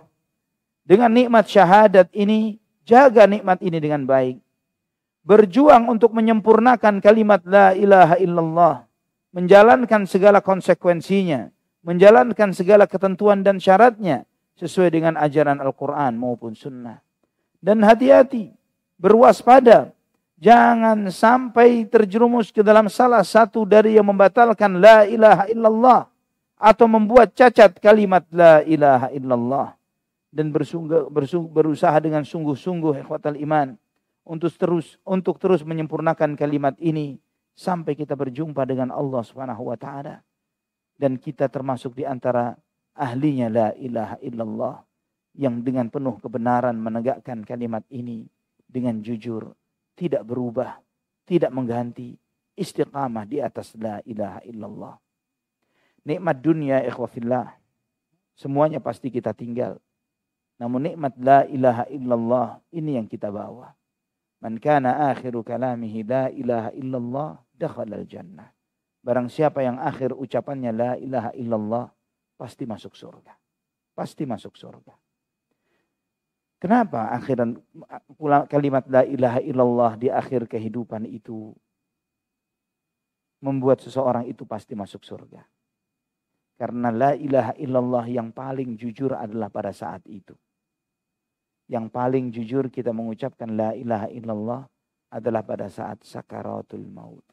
dengan 0.88 1.12
nikmat 1.12 1.44
syahadat 1.44 2.08
ini, 2.16 2.56
jaga 2.88 3.28
nikmat 3.28 3.60
ini 3.60 3.76
dengan 3.76 4.08
baik. 4.08 4.40
Berjuang 5.22 5.86
untuk 5.86 6.16
menyempurnakan 6.16 6.98
kalimat 6.98 7.44
la 7.46 7.76
ilaha 7.76 8.16
illallah, 8.18 8.74
menjalankan 9.36 10.08
segala 10.08 10.40
konsekuensinya, 10.42 11.52
menjalankan 11.84 12.50
segala 12.56 12.88
ketentuan 12.88 13.44
dan 13.44 13.60
syaratnya 13.60 14.26
sesuai 14.58 14.90
dengan 14.90 15.14
ajaran 15.20 15.60
Al-Quran 15.62 16.18
maupun 16.18 16.56
sunnah. 16.56 16.98
Dan 17.62 17.84
hati-hati, 17.86 18.50
berwaspada 18.98 19.94
Jangan 20.42 21.06
sampai 21.06 21.86
terjerumus 21.86 22.50
ke 22.50 22.66
dalam 22.66 22.90
salah 22.90 23.22
satu 23.22 23.62
dari 23.62 23.94
yang 23.94 24.10
membatalkan 24.10 24.82
la 24.82 25.06
ilaha 25.06 25.46
illallah 25.46 26.10
atau 26.62 26.86
membuat 26.86 27.34
cacat 27.34 27.82
kalimat 27.82 28.22
la 28.30 28.62
ilaha 28.62 29.10
illallah 29.10 29.74
dan 30.30 30.54
bersungguh, 30.54 31.10
bersungguh, 31.10 31.50
berusaha 31.50 31.98
dengan 31.98 32.22
sungguh-sungguh 32.22 33.02
ikhwatal 33.02 33.34
iman 33.42 33.74
untuk 34.22 34.54
terus 34.54 34.94
untuk 35.02 35.42
terus 35.42 35.66
menyempurnakan 35.66 36.38
kalimat 36.38 36.78
ini 36.78 37.18
sampai 37.58 37.98
kita 37.98 38.14
berjumpa 38.14 38.62
dengan 38.62 38.94
Allah 38.94 39.26
Subhanahu 39.26 39.74
wa 39.74 39.76
taala 39.76 40.22
dan 40.94 41.18
kita 41.18 41.50
termasuk 41.50 41.98
di 41.98 42.06
antara 42.06 42.54
ahlinya 42.94 43.50
la 43.50 43.68
ilaha 43.74 44.16
illallah 44.22 44.76
yang 45.34 45.66
dengan 45.66 45.90
penuh 45.90 46.22
kebenaran 46.22 46.78
menegakkan 46.78 47.42
kalimat 47.42 47.82
ini 47.90 48.22
dengan 48.70 49.02
jujur 49.02 49.50
tidak 49.98 50.24
berubah, 50.24 50.80
tidak 51.28 51.52
mengganti, 51.52 52.16
istiqamah 52.56 53.24
di 53.28 53.38
atas 53.38 53.76
la 53.76 54.00
ilaha 54.04 54.40
illallah. 54.46 54.94
Nikmat 56.02 56.42
dunia 56.42 56.82
ikhwafillah, 56.82 57.54
semuanya 58.34 58.82
pasti 58.82 59.06
kita 59.06 59.30
tinggal. 59.30 59.78
Namun 60.58 60.90
nikmat 60.90 61.14
la 61.18 61.46
ilaha 61.46 61.84
illallah 61.90 62.58
ini 62.74 62.98
yang 62.98 63.06
kita 63.06 63.30
bawa. 63.30 63.74
Man 64.42 64.58
kana 64.58 65.14
akhiru 65.14 65.46
kalamihi 65.46 66.02
la 66.02 66.26
ilaha 66.30 66.70
illallah 66.74 67.30
dakhala 67.54 68.02
jannah. 68.02 68.50
Barang 69.02 69.30
siapa 69.30 69.62
yang 69.62 69.78
akhir 69.78 70.14
ucapannya 70.14 70.70
la 70.74 70.90
ilaha 70.98 71.30
illallah 71.38 71.86
pasti 72.34 72.66
masuk 72.66 72.94
surga. 72.94 73.34
Pasti 73.94 74.26
masuk 74.26 74.54
surga. 74.58 74.94
Kenapa 76.62 77.10
akhiran 77.10 77.58
kalimat 78.46 78.86
la 78.86 79.02
ilaha 79.02 79.42
illallah 79.42 79.98
di 79.98 80.06
akhir 80.06 80.46
kehidupan 80.46 81.10
itu 81.10 81.50
membuat 83.42 83.82
seseorang 83.82 84.30
itu 84.30 84.46
pasti 84.46 84.78
masuk 84.78 85.02
surga? 85.02 85.42
Karena 86.62 86.94
la 86.94 87.18
ilaha 87.18 87.58
illallah 87.58 88.06
yang 88.06 88.30
paling 88.30 88.78
jujur 88.78 89.18
adalah 89.18 89.50
pada 89.50 89.74
saat 89.74 90.06
itu. 90.06 90.30
Yang 91.66 91.90
paling 91.90 92.30
jujur 92.30 92.70
kita 92.70 92.94
mengucapkan 92.94 93.50
la 93.50 93.74
ilaha 93.74 94.06
illallah 94.14 94.62
adalah 95.10 95.42
pada 95.42 95.66
saat 95.66 96.06
sakaratul 96.06 96.86
maut. 96.86 97.26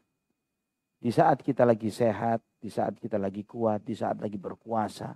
Di 0.97 1.13
saat 1.13 1.45
kita 1.45 1.61
lagi 1.61 1.93
sehat, 1.93 2.41
di 2.57 2.73
saat 2.73 2.97
kita 2.97 3.21
lagi 3.21 3.45
kuat, 3.45 3.85
di 3.85 3.93
saat 3.93 4.17
lagi 4.17 4.41
berkuasa, 4.41 5.13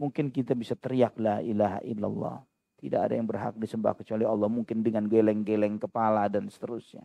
mungkin 0.00 0.32
kita 0.32 0.56
bisa 0.56 0.72
teriak 0.72 1.20
la 1.20 1.44
ilaha 1.44 1.84
illallah. 1.84 2.40
Tidak 2.80 2.96
ada 2.96 3.12
yang 3.12 3.28
berhak 3.28 3.60
disembah 3.60 3.92
kecuali 3.92 4.24
Allah. 4.24 4.48
Mungkin 4.48 4.80
dengan 4.80 5.04
geleng-geleng 5.04 5.76
kepala 5.76 6.32
dan 6.32 6.48
seterusnya. 6.48 7.04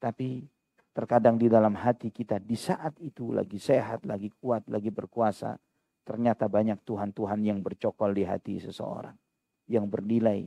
Tapi 0.00 0.40
terkadang 0.96 1.36
di 1.36 1.52
dalam 1.52 1.76
hati 1.76 2.08
kita 2.08 2.40
di 2.40 2.56
saat 2.56 2.96
itu 3.04 3.28
lagi 3.28 3.60
sehat, 3.60 4.08
lagi 4.08 4.32
kuat, 4.40 4.64
lagi 4.72 4.88
berkuasa. 4.88 5.65
Ternyata 6.06 6.46
banyak 6.46 6.86
Tuhan-Tuhan 6.86 7.42
yang 7.42 7.58
bercokol 7.66 8.14
di 8.14 8.22
hati 8.22 8.62
seseorang. 8.62 9.18
Yang 9.66 9.84
bernilai, 9.90 10.46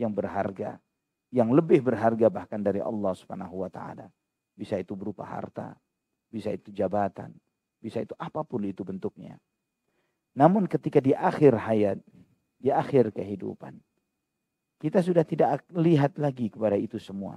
yang 0.00 0.16
berharga. 0.16 0.80
Yang 1.28 1.48
lebih 1.60 1.84
berharga 1.84 2.32
bahkan 2.32 2.64
dari 2.64 2.80
Allah 2.80 3.12
subhanahu 3.12 3.68
wa 3.68 3.68
ta'ala. 3.68 4.08
Bisa 4.56 4.80
itu 4.80 4.96
berupa 4.96 5.28
harta, 5.28 5.76
bisa 6.32 6.48
itu 6.54 6.70
jabatan, 6.70 7.34
bisa 7.82 8.00
itu 8.00 8.14
apa 8.16 8.46
pun 8.46 8.64
itu 8.64 8.86
bentuknya. 8.86 9.36
Namun 10.32 10.64
ketika 10.70 11.02
di 11.02 11.12
akhir 11.12 11.58
hayat, 11.58 11.98
di 12.58 12.72
akhir 12.72 13.12
kehidupan. 13.12 13.76
Kita 14.80 15.04
sudah 15.04 15.26
tidak 15.26 15.64
melihat 15.68 16.16
lagi 16.16 16.48
kepada 16.48 16.80
itu 16.80 16.96
semua. 16.96 17.36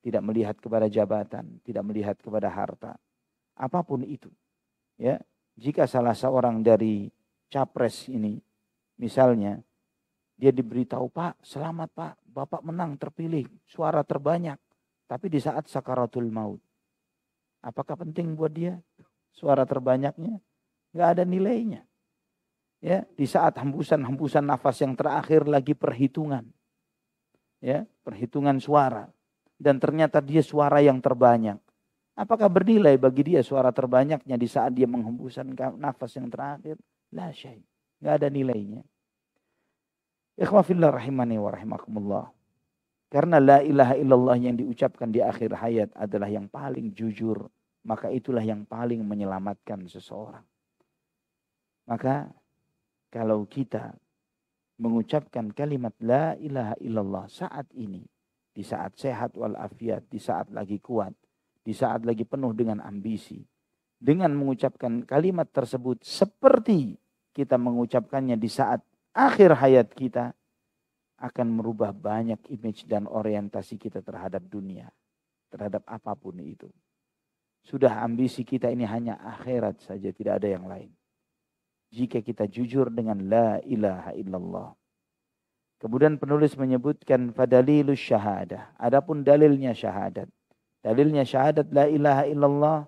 Tidak 0.00 0.22
melihat 0.24 0.56
kepada 0.56 0.88
jabatan, 0.88 1.60
tidak 1.66 1.84
melihat 1.84 2.16
kepada 2.16 2.48
harta. 2.48 2.96
Apa 3.58 3.84
pun 3.84 4.00
itu. 4.06 4.32
Ya, 4.96 5.20
jika 5.56 5.86
salah 5.86 6.14
seorang 6.14 6.62
dari 6.62 7.08
capres 7.50 8.06
ini 8.10 8.38
misalnya 8.98 9.58
dia 10.40 10.52
diberitahu, 10.54 11.12
"Pak, 11.12 11.44
selamat 11.44 11.88
Pak, 11.92 12.14
Bapak 12.24 12.62
menang 12.64 12.96
terpilih, 12.96 13.44
suara 13.68 14.00
terbanyak." 14.00 14.56
Tapi 15.04 15.26
di 15.26 15.42
saat 15.42 15.66
sakaratul 15.66 16.30
maut, 16.30 16.62
apakah 17.60 17.98
penting 17.98 18.38
buat 18.38 18.54
dia 18.54 18.78
suara 19.34 19.66
terbanyaknya? 19.66 20.38
Gak 20.94 21.08
ada 21.18 21.24
nilainya 21.26 21.90
ya 22.80 23.04
di 23.12 23.28
saat 23.28 23.60
hembusan-hembusan 23.60 24.44
nafas 24.48 24.80
yang 24.80 24.96
terakhir 24.96 25.44
lagi 25.44 25.76
perhitungan 25.76 26.48
ya 27.60 27.84
perhitungan 28.00 28.56
suara 28.56 29.12
dan 29.60 29.76
ternyata 29.76 30.24
dia 30.24 30.40
suara 30.40 30.80
yang 30.80 30.96
terbanyak 30.98 31.60
apakah 32.20 32.52
bernilai 32.52 33.00
bagi 33.00 33.32
dia 33.32 33.40
suara 33.40 33.72
terbanyaknya 33.72 34.36
di 34.36 34.44
saat 34.44 34.76
dia 34.76 34.84
menghembuskan 34.84 35.56
nafas 35.80 36.20
yang 36.20 36.28
terakhir? 36.28 36.76
La 37.16 37.32
syai. 37.32 37.64
Nggak 38.04 38.14
ada 38.20 38.28
nilainya. 38.28 38.82
Ikhwafillah 40.36 40.92
rahimani 40.92 41.40
wa 41.40 41.50
rahimakumullah. 41.52 42.26
Karena 43.08 43.40
la 43.40 43.58
ilaha 43.64 43.96
illallah 43.98 44.36
yang 44.38 44.54
diucapkan 44.54 45.08
di 45.10 45.18
akhir 45.18 45.56
hayat 45.56 45.90
adalah 45.98 46.30
yang 46.30 46.46
paling 46.46 46.94
jujur 46.94 47.48
maka 47.84 48.12
itulah 48.12 48.44
yang 48.44 48.68
paling 48.68 49.00
menyelamatkan 49.00 49.88
seseorang. 49.88 50.44
Maka 51.88 52.28
kalau 53.08 53.48
kita 53.48 53.96
mengucapkan 54.80 55.52
kalimat 55.52 55.92
la 56.00 56.36
ilaha 56.36 56.76
illallah 56.80 57.24
saat 57.28 57.66
ini, 57.76 58.04
di 58.52 58.62
saat 58.64 58.96
sehat 59.00 59.34
walafiat, 59.36 60.06
di 60.08 60.20
saat 60.20 60.52
lagi 60.52 60.78
kuat, 60.80 61.12
di 61.60 61.72
saat 61.76 62.04
lagi 62.04 62.24
penuh 62.24 62.52
dengan 62.56 62.80
ambisi, 62.80 63.40
dengan 63.96 64.32
mengucapkan 64.36 65.04
kalimat 65.04 65.48
tersebut 65.52 66.00
seperti 66.04 66.96
kita 67.30 67.60
mengucapkannya 67.60 68.36
di 68.40 68.50
saat 68.50 68.80
akhir 69.14 69.58
hayat 69.60 69.88
kita, 69.92 70.32
akan 71.20 71.52
merubah 71.52 71.92
banyak 71.92 72.40
image 72.48 72.88
dan 72.88 73.04
orientasi 73.04 73.76
kita 73.76 74.00
terhadap 74.00 74.40
dunia, 74.48 74.88
terhadap 75.52 75.84
apa 75.84 76.16
pun 76.16 76.40
itu. 76.40 76.72
Sudah 77.60 78.00
ambisi 78.00 78.40
kita 78.40 78.72
ini 78.72 78.88
hanya 78.88 79.20
akhirat 79.20 79.84
saja, 79.84 80.08
tidak 80.16 80.40
ada 80.40 80.48
yang 80.48 80.64
lain 80.64 80.88
jika 81.90 82.22
kita 82.22 82.46
jujur 82.46 82.88
dengan 82.88 83.18
la 83.26 83.58
ilaha 83.66 84.14
illallah. 84.14 84.70
Kemudian 85.82 86.16
penulis 86.22 86.54
menyebutkan 86.54 87.34
fadalilus 87.34 87.98
syahadah. 87.98 88.78
Adapun 88.78 89.26
dalilnya 89.26 89.74
syahadat. 89.74 90.30
Dalilnya 90.80 91.28
syahadat 91.28 91.68
la 91.76 91.84
ilaha 91.92 92.24
illallah 92.24 92.78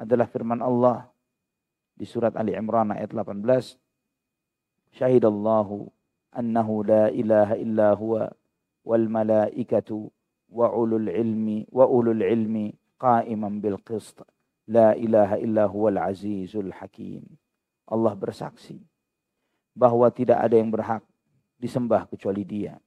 adalah 0.00 0.24
firman 0.24 0.64
Allah 0.64 1.12
di 1.92 2.08
surat 2.08 2.32
Ali 2.40 2.56
Imran 2.56 2.96
ayat 2.96 3.12
18. 3.12 3.76
Syahidallahu 4.96 5.84
annahu 6.32 6.88
la 6.88 7.12
ilaha 7.12 7.54
illa 7.60 7.92
huwa 7.92 8.32
wal 8.80 9.06
malaikatu 9.12 10.08
wa 10.48 10.72
ulul 10.72 11.12
ilmi 11.12 11.68
wa 11.68 11.84
ulul 11.84 12.24
ilmi 12.24 12.72
qa'iman 12.96 13.60
bil 13.60 13.76
qist. 13.84 14.24
La 14.64 14.96
ilaha 14.96 15.36
illa 15.36 15.68
huwal 15.68 16.00
azizul 16.00 16.72
hakim. 16.72 17.28
Allah 17.84 18.16
bersaksi 18.16 18.80
bahwa 19.76 20.08
tidak 20.08 20.40
ada 20.40 20.56
yang 20.56 20.72
berhak 20.72 21.04
disembah 21.60 22.08
kecuali 22.08 22.40
dia. 22.40 22.80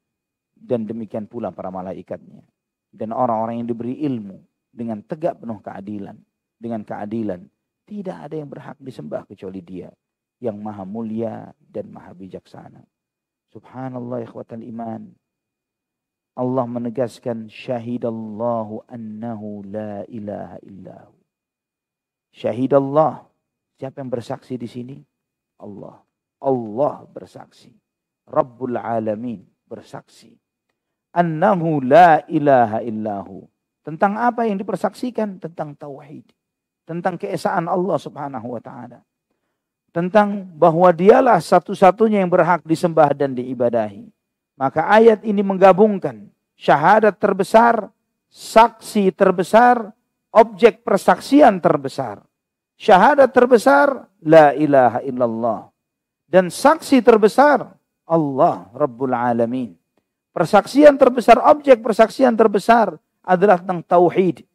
Dan 0.58 0.90
demikian 0.90 1.30
pula 1.30 1.54
para 1.54 1.70
malaikatnya. 1.70 2.42
Dan 2.90 3.14
orang-orang 3.14 3.62
yang 3.62 3.70
diberi 3.70 4.02
ilmu 4.02 4.42
dengan 4.78 5.02
tegak 5.02 5.42
penuh 5.42 5.58
keadilan. 5.58 6.22
Dengan 6.62 6.86
keadilan. 6.86 7.42
Tidak 7.90 8.18
ada 8.30 8.36
yang 8.38 8.46
berhak 8.46 8.78
disembah 8.78 9.26
kecuali 9.26 9.66
dia. 9.66 9.90
Yang 10.38 10.58
maha 10.62 10.86
mulia 10.86 11.50
dan 11.58 11.90
maha 11.90 12.14
bijaksana. 12.14 12.86
Subhanallah 13.50 14.22
ikhwatal 14.22 14.62
iman. 14.62 15.10
Allah 16.38 16.66
menegaskan 16.70 17.50
syahidallahu 17.50 18.86
annahu 18.86 19.66
la 19.66 20.06
ilaha 20.06 20.62
illahu. 20.62 21.18
Syahidallah 22.30 23.26
Siapa 23.78 24.02
yang 24.02 24.10
bersaksi 24.10 24.58
di 24.58 24.66
sini? 24.66 24.98
Allah. 25.62 26.02
Allah 26.42 27.06
bersaksi. 27.06 27.70
Rabbul 28.26 28.76
Alamin 28.76 29.46
bersaksi. 29.70 30.34
annahu 31.14 31.82
la 31.82 32.26
ilaha 32.30 32.82
illahu. 32.82 33.46
Tentang 33.88 34.20
apa 34.20 34.44
yang 34.44 34.60
dipersaksikan? 34.60 35.40
Tentang 35.40 35.72
tauhid. 35.72 36.28
Tentang 36.84 37.16
keesaan 37.16 37.72
Allah 37.72 37.96
subhanahu 37.96 38.60
wa 38.60 38.60
ta'ala. 38.60 39.00
Tentang 39.96 40.44
bahwa 40.60 40.92
dialah 40.92 41.40
satu-satunya 41.40 42.20
yang 42.20 42.28
berhak 42.28 42.68
disembah 42.68 43.16
dan 43.16 43.32
diibadahi. 43.32 44.12
Maka 44.60 44.92
ayat 44.92 45.24
ini 45.24 45.40
menggabungkan 45.40 46.28
syahadat 46.60 47.16
terbesar, 47.16 47.88
saksi 48.28 49.16
terbesar, 49.16 49.96
objek 50.36 50.84
persaksian 50.84 51.64
terbesar. 51.64 52.20
Syahadat 52.76 53.32
terbesar, 53.32 54.04
la 54.20 54.52
ilaha 54.52 55.00
illallah. 55.00 55.72
Dan 56.28 56.52
saksi 56.52 57.00
terbesar, 57.00 57.64
Allah 58.04 58.68
Rabbul 58.76 59.16
Alamin. 59.16 59.80
Persaksian 60.36 61.00
terbesar, 61.00 61.40
objek 61.40 61.80
persaksian 61.80 62.36
terbesar 62.36 63.00
adalah 63.28 63.60
tentang 63.60 63.84
tauhid. 63.84 64.48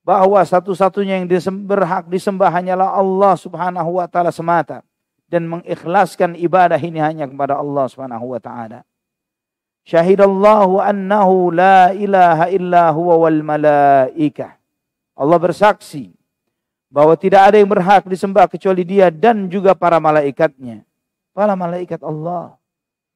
Bahwa 0.00 0.40
satu-satunya 0.40 1.20
yang 1.20 1.28
berhak 1.68 2.08
disembah 2.08 2.48
hanyalah 2.48 2.96
Allah 2.96 3.36
subhanahu 3.36 4.00
wa 4.00 4.08
ta'ala 4.08 4.32
semata. 4.32 4.80
Dan 5.28 5.46
mengikhlaskan 5.46 6.34
ibadah 6.40 6.80
ini 6.80 6.98
hanya 6.98 7.28
kepada 7.28 7.60
Allah 7.60 7.84
subhanahu 7.86 8.32
wa 8.32 8.40
ta'ala. 8.40 8.82
Syahidallahu 9.84 10.80
annahu 10.80 11.52
la 11.54 11.92
ilaha 11.96 12.48
illa 12.52 12.90
huwa 12.90 13.26
wal 13.28 13.40
malaikah. 13.44 14.56
Allah 15.16 15.38
bersaksi 15.40 16.12
bahwa 16.90 17.14
tidak 17.14 17.52
ada 17.52 17.56
yang 17.62 17.70
berhak 17.70 18.04
disembah 18.08 18.50
kecuali 18.50 18.82
dia 18.82 19.08
dan 19.08 19.46
juga 19.46 19.72
para 19.72 20.02
malaikatnya. 20.02 20.82
Para 21.30 21.54
malaikat 21.54 22.02
Allah 22.02 22.59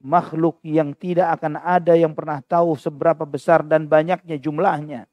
makhluk 0.01 0.59
yang 0.63 0.93
tidak 0.95 1.39
akan 1.39 1.59
ada 1.59 1.95
yang 1.97 2.13
pernah 2.13 2.39
tahu 2.43 2.75
seberapa 2.77 3.23
besar 3.23 3.65
dan 3.65 3.87
banyaknya 3.89 4.37
jumlahnya. 4.37 5.07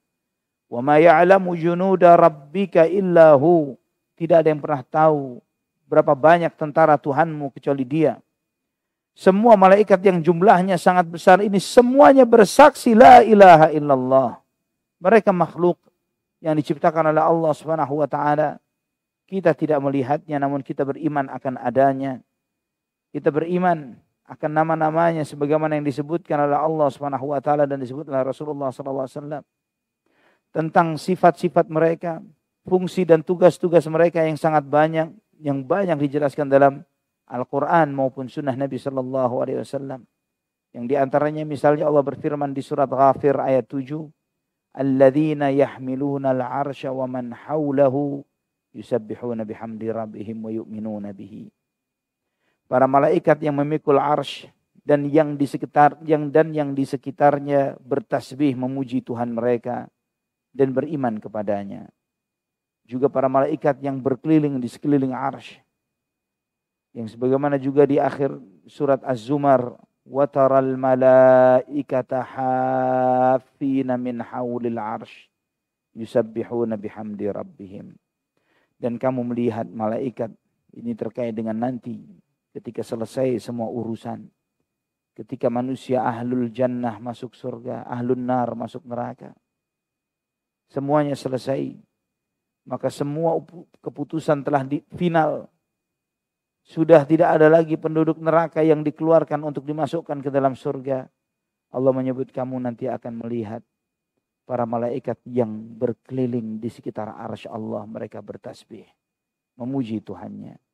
Wa 0.73 0.81
ma 0.81 0.97
ya'lamu 0.97 1.53
junuda 1.57 2.17
rabbika 2.17 2.89
illahu. 2.89 3.77
Tidak 4.17 4.37
ada 4.41 4.49
yang 4.49 4.63
pernah 4.63 4.85
tahu 4.87 5.41
berapa 5.93 6.17
banyak 6.17 6.57
tentara 6.57 6.97
Tuhanmu 6.97 7.53
kecuali 7.53 7.85
Dia. 7.85 8.17
Semua 9.13 9.61
malaikat 9.61 10.01
yang 10.01 10.25
jumlahnya 10.25 10.81
sangat 10.81 11.05
besar 11.05 11.45
ini 11.45 11.61
semuanya 11.61 12.25
bersaksi 12.25 12.97
la 12.97 13.21
ilaha 13.21 13.69
illallah. 13.69 14.41
Mereka 15.05 15.37
makhluk 15.37 15.77
yang 16.41 16.57
diciptakan 16.57 17.13
oleh 17.13 17.21
Allah 17.21 17.53
Subhanahu 17.53 18.01
wa 18.01 18.09
taala. 18.09 18.57
Kita 19.29 19.53
tidak 19.53 19.85
melihatnya 19.85 20.41
namun 20.41 20.65
kita 20.65 20.89
beriman 20.89 21.29
akan 21.29 21.61
adanya. 21.61 22.25
Kita 23.13 23.29
beriman 23.29 24.01
akan 24.33 24.51
nama-namanya 24.51 25.29
sebagaimana 25.29 25.77
yang 25.77 25.85
disebutkan 25.85 26.41
oleh 26.49 26.57
Allah 26.57 26.89
Subhanahu 26.89 27.37
wa 27.37 27.41
taala 27.45 27.69
dan 27.69 27.77
disebut 27.77 28.09
oleh 28.09 28.25
Rasulullah 28.25 28.73
sallallahu 28.73 29.05
alaihi 29.05 29.19
wasallam 29.21 29.43
tentang 30.53 30.97
sifat-sifat 31.01 31.69
mereka, 31.69 32.21
fungsi 32.65 33.05
dan 33.05 33.21
tugas-tugas 33.25 33.85
mereka 33.89 34.25
yang 34.25 34.37
sangat 34.41 34.65
banyak 34.69 35.13
yang 35.43 35.65
banyak 35.67 35.99
dijelaskan 35.99 36.47
dalam 36.49 36.87
Al-Qur'an 37.27 37.91
maupun 37.93 38.29
sunnah 38.29 38.55
Nabi 38.55 38.79
sallallahu 38.79 39.43
alaihi 39.43 39.59
wasallam. 39.61 40.05
Yang 40.73 40.85
di 40.89 40.97
antaranya 40.97 41.43
misalnya 41.45 41.85
Allah 41.89 42.05
berfirman 42.05 42.57
di 42.57 42.65
surat 42.65 42.89
Ghafir 42.89 43.37
ayat 43.37 43.69
7, 43.69 44.09
"Alladzina 44.73 45.53
yahmiluna 45.53 46.33
al-'arsya 46.33 46.95
wa 46.95 47.05
man 47.05 47.37
hawlahu 47.37 48.25
yusabbihuna 48.73 49.45
bihamdi 49.45 49.93
rabbihim 49.93 50.41
wa 50.41 50.49
yu'minuna 50.53 51.13
bihi." 51.13 51.62
Para 52.73 52.89
malaikat 52.89 53.37
yang 53.45 53.53
memikul 53.61 54.01
arsh 54.01 54.49
dan 54.81 55.05
yang 55.05 55.37
di 55.37 55.45
sekitar 55.45 56.01
yang 56.09 56.33
dan 56.33 56.57
yang 56.57 56.73
di 56.73 56.89
sekitarnya 56.89 57.77
bertasbih 57.85 58.57
memuji 58.57 59.05
Tuhan 59.05 59.37
mereka 59.37 59.93
dan 60.57 60.73
beriman 60.73 61.21
kepadanya. 61.21 61.93
Juga 62.89 63.13
para 63.13 63.29
malaikat 63.29 63.77
yang 63.85 64.01
berkeliling 64.01 64.57
di 64.57 64.73
sekeliling 64.73 65.13
arsh. 65.13 65.61
Yang 66.97 67.13
sebagaimana 67.13 67.61
juga 67.61 67.85
di 67.85 68.01
akhir 68.01 68.41
surat 68.65 69.05
Az-Zumar 69.05 69.77
taral 70.33 70.73
malaikata 70.81 72.25
hafina 72.25 74.01
min 74.01 74.25
haulil 74.25 74.81
arsh 74.81 75.29
yusabbihuna 75.93 76.81
bihamdi 76.81 77.29
rabbihim. 77.29 77.93
Dan 78.81 78.97
kamu 78.97 79.29
melihat 79.29 79.69
malaikat 79.69 80.33
ini 80.73 80.97
terkait 80.97 81.37
dengan 81.37 81.55
nanti 81.69 82.01
ketika 82.53 82.85
selesai 82.85 83.41
semua 83.41 83.69
urusan. 83.73 84.29
Ketika 85.13 85.53
manusia 85.53 86.01
ahlul 86.09 86.49
jannah 86.49 86.97
masuk 86.97 87.37
surga, 87.37 87.85
ahlun 87.85 88.25
nar 88.25 88.57
masuk 88.57 88.81
neraka. 88.89 89.37
Semuanya 90.73 91.13
selesai. 91.13 91.77
Maka 92.65 92.89
semua 92.89 93.37
keputusan 93.85 94.41
telah 94.41 94.65
di, 94.65 94.81
final. 94.97 95.53
Sudah 96.65 97.05
tidak 97.05 97.37
ada 97.37 97.51
lagi 97.53 97.77
penduduk 97.77 98.23
neraka 98.23 98.65
yang 98.65 98.81
dikeluarkan 98.81 99.43
untuk 99.45 99.69
dimasukkan 99.69 100.25
ke 100.25 100.31
dalam 100.33 100.57
surga. 100.57 101.05
Allah 101.77 101.93
menyebut 101.93 102.33
kamu 102.33 102.57
nanti 102.63 102.89
akan 102.89 103.27
melihat 103.27 103.61
para 104.49 104.65
malaikat 104.65 105.21
yang 105.29 105.51
berkeliling 105.77 106.57
di 106.57 106.73
sekitar 106.73 107.13
arsy 107.13 107.53
Allah. 107.53 107.85
Mereka 107.85 108.25
bertasbih. 108.25 108.89
Memuji 109.61 110.01
Tuhannya 110.01 110.72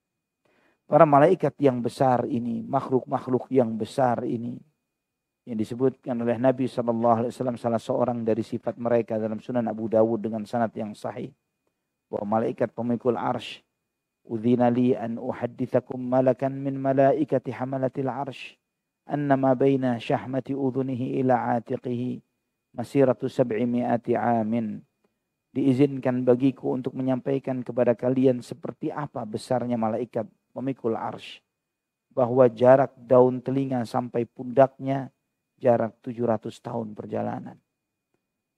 para 0.88 1.04
malaikat 1.04 1.52
yang 1.60 1.84
besar 1.84 2.24
ini, 2.24 2.64
makhluk-makhluk 2.64 3.52
yang 3.52 3.76
besar 3.76 4.24
ini 4.24 4.56
yang 5.44 5.56
disebutkan 5.56 6.16
oleh 6.16 6.36
Nabi 6.36 6.68
Shallallahu 6.68 7.24
Alaihi 7.24 7.32
Wasallam 7.32 7.56
salah 7.60 7.80
seorang 7.80 8.20
dari 8.24 8.44
sifat 8.44 8.76
mereka 8.76 9.16
dalam 9.16 9.40
Sunan 9.40 9.64
Abu 9.68 9.88
Dawud 9.88 10.20
dengan 10.20 10.44
sanad 10.44 10.72
yang 10.76 10.92
sahih. 10.92 11.32
Bahwa 12.08 12.40
malaikat 12.40 12.72
pemikul 12.72 13.16
arsh 13.16 13.60
an 14.28 15.16
uhaddithakum 15.16 15.96
malakan 15.96 16.52
min 16.52 16.76
malaikati 16.76 17.48
hamalatil 17.48 18.12
arsh 18.12 18.60
baina 19.08 19.96
syahmati 19.96 20.52
udhunihi 20.52 21.16
ila 21.24 21.56
atiqihi 21.56 22.20
masiratu 22.76 23.24
sab'imi'ati 23.24 24.20
amin 24.20 24.84
diizinkan 25.56 26.28
bagiku 26.28 26.76
untuk 26.76 26.92
menyampaikan 26.92 27.64
kepada 27.64 27.96
kalian 27.96 28.44
seperti 28.44 28.92
apa 28.92 29.24
besarnya 29.24 29.80
malaikat 29.80 30.28
memikul 30.54 30.94
arsh. 30.94 31.40
Bahwa 32.12 32.48
jarak 32.50 32.96
daun 32.98 33.38
telinga 33.38 33.84
sampai 33.86 34.26
pundaknya 34.26 35.12
jarak 35.58 35.98
700 36.02 36.50
tahun 36.58 36.94
perjalanan. 36.94 37.58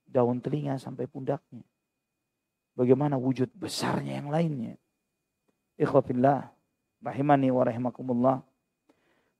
Daun 0.08 0.40
telinga 0.40 0.76
sampai 0.80 1.08
pundaknya. 1.08 1.64
Bagaimana 2.76 3.20
wujud 3.20 3.52
besarnya 3.52 4.22
yang 4.22 4.32
lainnya. 4.32 4.74
Ikhwafillah, 5.76 6.48
rahimani 7.04 7.48
wa 7.52 7.62
rahimakumullah. 7.64 8.36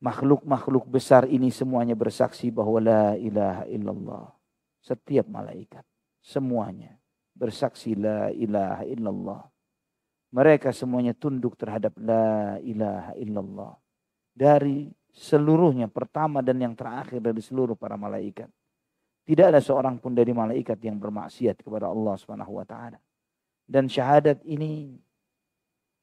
Makhluk-makhluk 0.01 0.89
besar 0.89 1.29
ini 1.29 1.53
semuanya 1.53 1.93
bersaksi 1.93 2.49
bahwa 2.49 2.81
la 2.81 3.17
ilaha 3.21 3.65
illallah. 3.69 4.27
Setiap 4.81 5.29
malaikat, 5.29 5.85
semuanya 6.25 6.97
bersaksi 7.37 7.93
la 7.93 8.33
ilaha 8.33 8.85
illallah. 8.89 9.43
Mereka 10.31 10.71
semuanya 10.71 11.11
tunduk 11.11 11.59
terhadap 11.59 11.95
la 11.99 12.59
ilaha 12.63 13.13
illallah. 13.19 13.75
Dari 14.31 14.87
seluruhnya 15.11 15.91
pertama 15.91 16.39
dan 16.39 16.63
yang 16.63 16.75
terakhir 16.79 17.19
dari 17.19 17.43
seluruh 17.43 17.75
para 17.75 17.99
malaikat. 17.99 18.47
Tidak 19.27 19.47
ada 19.47 19.59
seorang 19.59 19.99
pun 19.99 20.15
dari 20.15 20.31
malaikat 20.31 20.79
yang 20.83 20.99
bermaksiat 20.99 21.63
kepada 21.63 21.91
Allah 21.91 22.15
Subhanahu 22.19 22.63
wa 22.63 22.67
taala. 22.67 22.99
Dan 23.67 23.87
syahadat 23.87 24.43
ini 24.47 24.99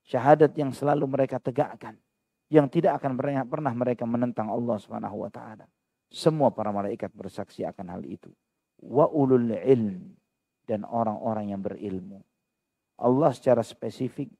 syahadat 0.07 0.55
yang 0.55 0.71
selalu 0.71 1.07
mereka 1.07 1.39
tegakkan 1.39 1.99
yang 2.47 2.71
tidak 2.71 3.03
akan 3.03 3.19
pernah 3.47 3.73
mereka 3.75 4.07
menentang 4.07 4.47
Allah 4.47 4.79
Subhanahu 4.79 5.27
wa 5.27 5.31
taala. 5.31 5.67
Semua 6.07 6.51
para 6.55 6.71
malaikat 6.71 7.11
bersaksi 7.11 7.67
akan 7.67 7.99
hal 7.99 8.03
itu. 8.07 8.31
Wa 8.79 9.11
ulul 9.11 9.51
ilm 9.51 10.15
dan 10.63 10.87
orang-orang 10.87 11.51
yang 11.51 11.59
berilmu. 11.59 12.23
Allah 12.97 13.29
secara 13.33 13.61
spesifik 13.61 14.33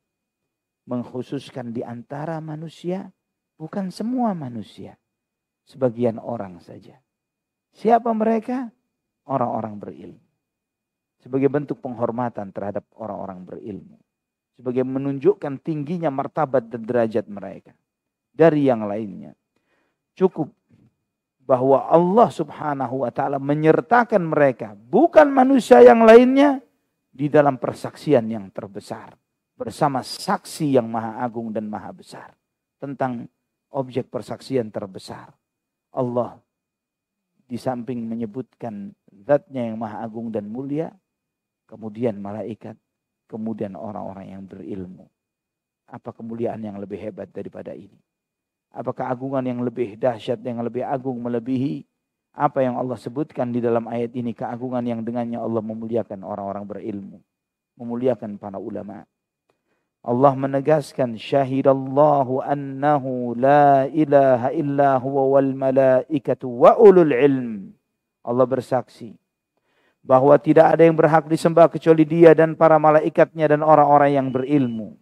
mengkhususkan 0.87 1.75
di 1.75 1.85
antara 1.85 2.41
manusia, 2.41 3.11
bukan 3.59 3.93
semua 3.93 4.33
manusia. 4.33 4.97
Sebagian 5.67 6.15
orang 6.17 6.63
saja. 6.63 6.95
Siapa 7.75 8.09
mereka? 8.15 8.71
Orang-orang 9.27 9.75
berilmu. 9.77 10.23
Sebagai 11.19 11.51
bentuk 11.51 11.83
penghormatan 11.83 12.55
terhadap 12.55 12.87
orang-orang 12.95 13.43
berilmu. 13.43 13.99
Sebagai 14.55 14.87
menunjukkan 14.87 15.59
tingginya 15.59 16.07
martabat 16.07 16.71
dan 16.71 16.87
derajat 16.87 17.27
mereka. 17.27 17.75
Dari 18.31 18.65
yang 18.65 18.87
lainnya. 18.87 19.35
Cukup 20.15 20.49
bahwa 21.43 21.83
Allah 21.87 22.29
subhanahu 22.31 23.03
wa 23.03 23.11
ta'ala 23.11 23.37
menyertakan 23.37 24.23
mereka. 24.23 24.71
Bukan 24.73 25.29
manusia 25.31 25.83
yang 25.83 26.07
lainnya 26.07 26.63
di 27.17 27.33
dalam 27.33 27.57
persaksian 27.57 28.29
yang 28.29 28.53
terbesar 28.53 29.17
bersama 29.57 30.05
saksi 30.05 30.77
yang 30.77 30.85
maha 30.85 31.17
agung 31.25 31.49
dan 31.49 31.65
maha 31.65 31.89
besar 31.89 32.37
tentang 32.77 33.25
objek 33.73 34.05
persaksian 34.13 34.69
terbesar. 34.69 35.33
Allah 35.97 36.37
di 37.49 37.57
samping 37.57 38.05
menyebutkan 38.05 38.93
zatnya 39.09 39.65
yang 39.65 39.81
maha 39.81 40.05
agung 40.05 40.29
dan 40.29 40.45
mulia, 40.45 40.93
kemudian 41.65 42.21
malaikat, 42.21 42.77
kemudian 43.25 43.73
orang-orang 43.73 44.37
yang 44.37 44.45
berilmu. 44.45 45.09
Apa 45.89 46.13
kemuliaan 46.13 46.61
yang 46.61 46.77
lebih 46.77 47.01
hebat 47.01 47.33
daripada 47.33 47.73
ini? 47.73 47.97
Apa 48.69 48.93
keagungan 48.93 49.41
yang 49.41 49.65
lebih 49.65 49.97
dahsyat, 49.97 50.37
yang 50.45 50.61
lebih 50.61 50.85
agung 50.85 51.17
melebihi 51.17 51.81
apa 52.37 52.61
yang 52.61 52.77
Allah 52.77 52.93
sebutkan 53.01 53.49
di 53.49 53.57
dalam 53.57 53.89
ayat 53.89 54.13
ini 54.13 54.37
keagungan 54.37 54.85
yang 54.85 55.01
dengannya 55.01 55.41
Allah 55.41 55.65
memuliakan 55.65 56.21
orang-orang 56.21 56.69
berilmu, 56.69 57.17
memuliakan 57.81 58.37
para 58.37 58.61
ulama. 58.61 59.09
Allah 60.05 60.33
menegaskan 60.37 61.17
syahidallahu 61.17 62.45
annahu 62.45 63.33
la 63.33 63.89
ilaha 63.89 64.53
illa 64.53 65.01
huwa 65.01 65.33
wal 65.33 65.51
malaikatu 65.57 66.45
wa 66.45 66.77
ulul 66.77 67.09
ilm. 67.09 67.73
Allah 68.21 68.45
bersaksi 68.45 69.17
bahwa 70.05 70.37
tidak 70.37 70.77
ada 70.77 70.85
yang 70.85 70.95
berhak 70.95 71.25
disembah 71.25 71.67
kecuali 71.67 72.05
dia 72.05 72.37
dan 72.37 72.53
para 72.53 72.77
malaikatnya 72.77 73.49
dan 73.49 73.65
orang-orang 73.65 74.13
yang 74.13 74.27
berilmu. 74.29 74.93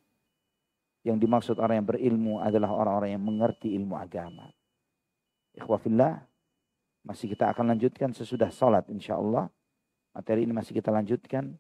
Yang 1.06 1.18
dimaksud 1.22 1.56
orang 1.62 1.84
yang 1.84 1.88
berilmu 1.92 2.42
adalah 2.42 2.74
orang-orang 2.74 3.14
yang 3.14 3.22
mengerti 3.22 3.78
ilmu 3.78 3.94
agama. 3.94 4.50
Ikhwafillah, 5.54 6.26
masih 7.06 7.30
kita 7.32 7.54
akan 7.54 7.78
lanjutkan 7.78 8.10
sesudah 8.12 8.50
sholat 8.50 8.90
insya 8.90 9.16
Allah. 9.16 9.46
Materi 10.12 10.44
ini 10.44 10.54
masih 10.58 10.74
kita 10.74 10.90
lanjutkan 10.90 11.54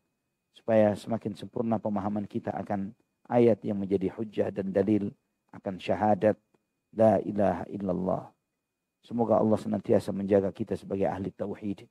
supaya 0.55 0.97
semakin 0.97 1.37
sempurna 1.37 1.77
pemahaman 1.77 2.25
kita 2.25 2.49
akan 2.49 2.95
ayat 3.29 3.61
yang 3.61 3.77
menjadi 3.77 4.09
hujah 4.17 4.49
dan 4.49 4.73
dalil 4.73 5.13
akan 5.53 5.77
syahadat 5.77 6.35
la 6.97 7.21
ilaha 7.21 7.63
illallah. 7.69 8.23
Semoga 9.05 9.37
Allah 9.37 9.59
senantiasa 9.61 10.09
menjaga 10.09 10.49
kita 10.49 10.73
sebagai 10.73 11.05
ahli 11.05 11.29
tauhid 11.29 11.85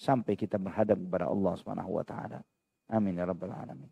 sampai 0.00 0.32
kita 0.34 0.56
berhadap 0.56 0.96
kepada 0.96 1.28
Allah 1.28 1.52
Subhanahu 1.60 2.00
wa 2.00 2.04
taala. 2.06 2.40
Amin 2.88 3.20
ya 3.20 3.28
rabbal 3.28 3.52
alamin. 3.52 3.90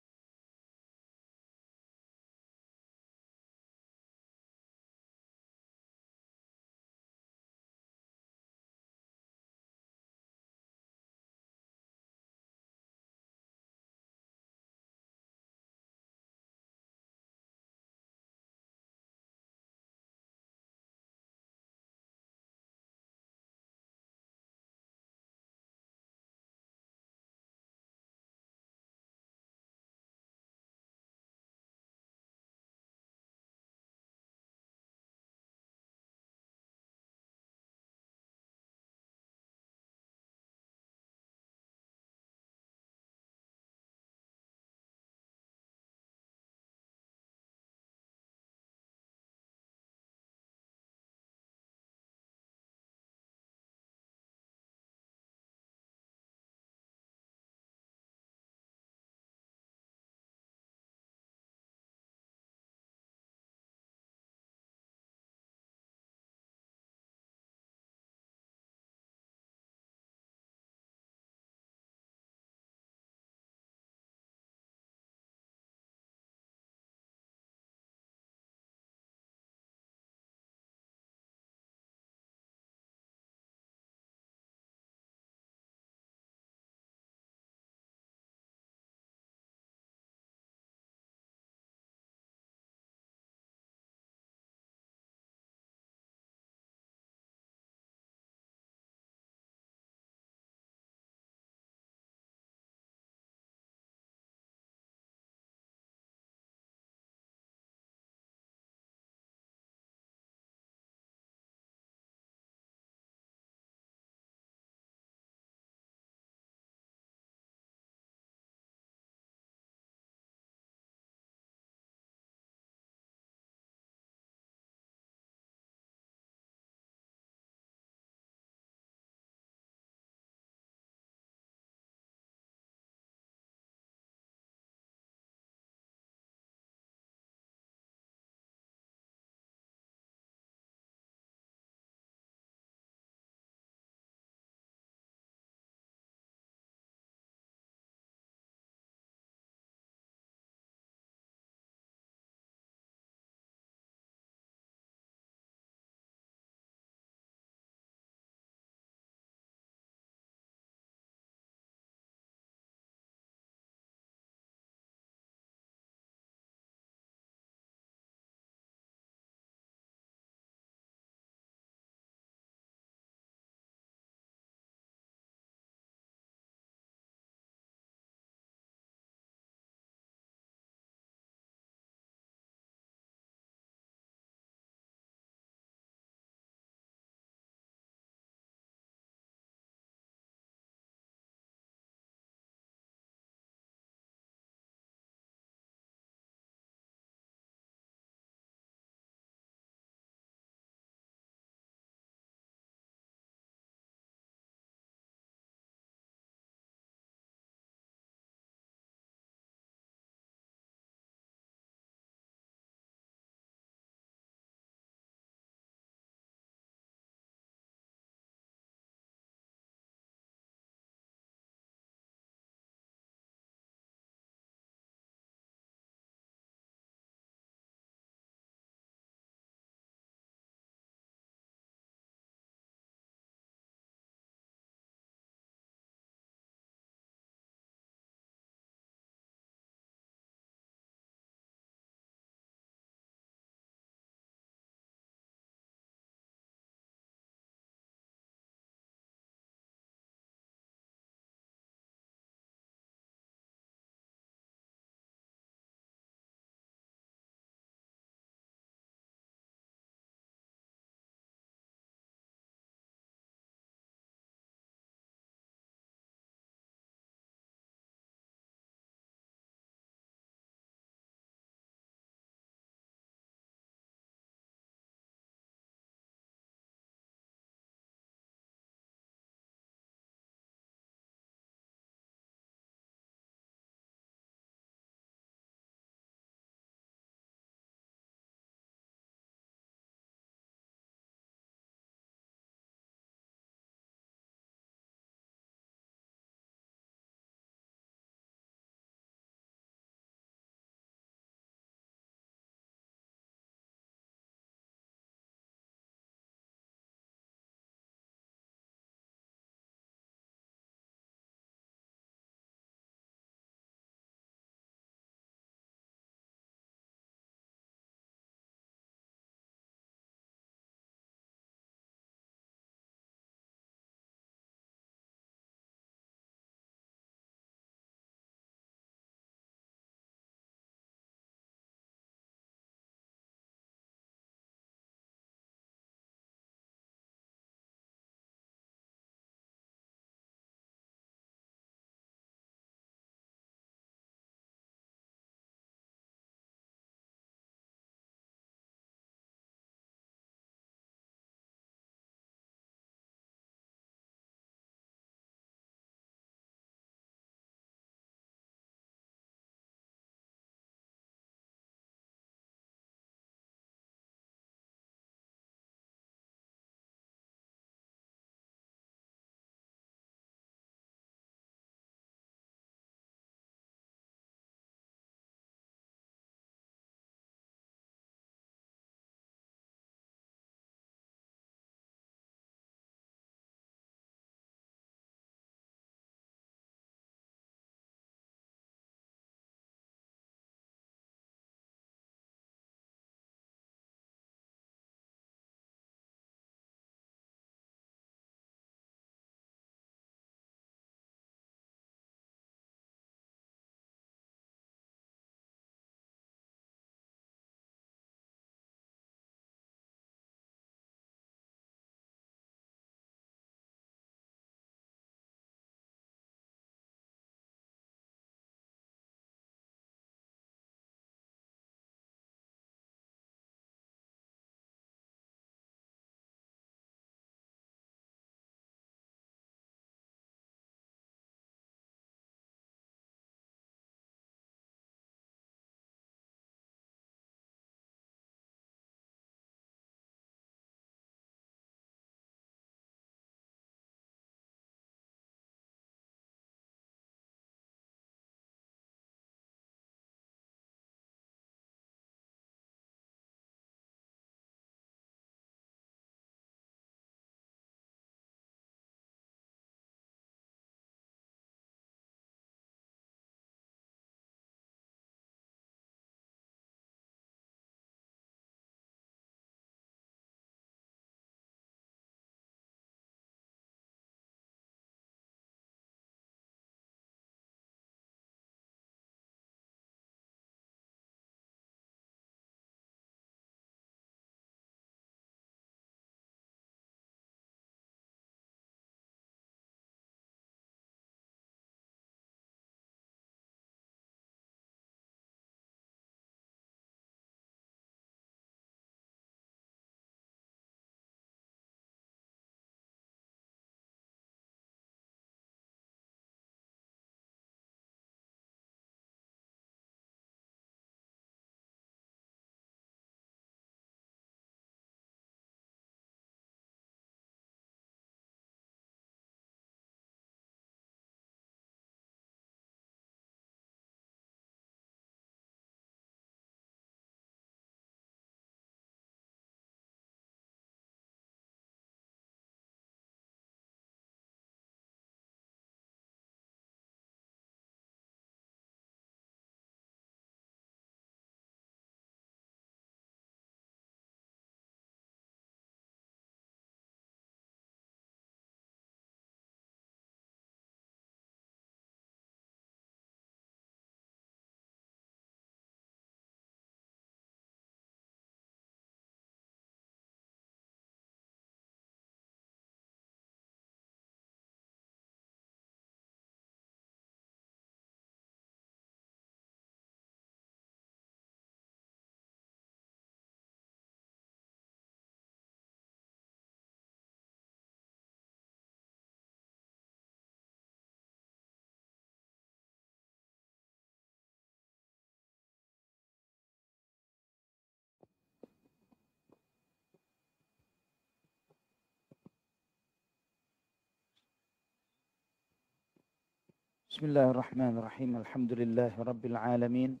Bismillahirrahmanirrahim. 596.96 598.24
Alhamdulillahi 598.24 598.96
rabbil 598.96 599.36
alamin. 599.36 600.00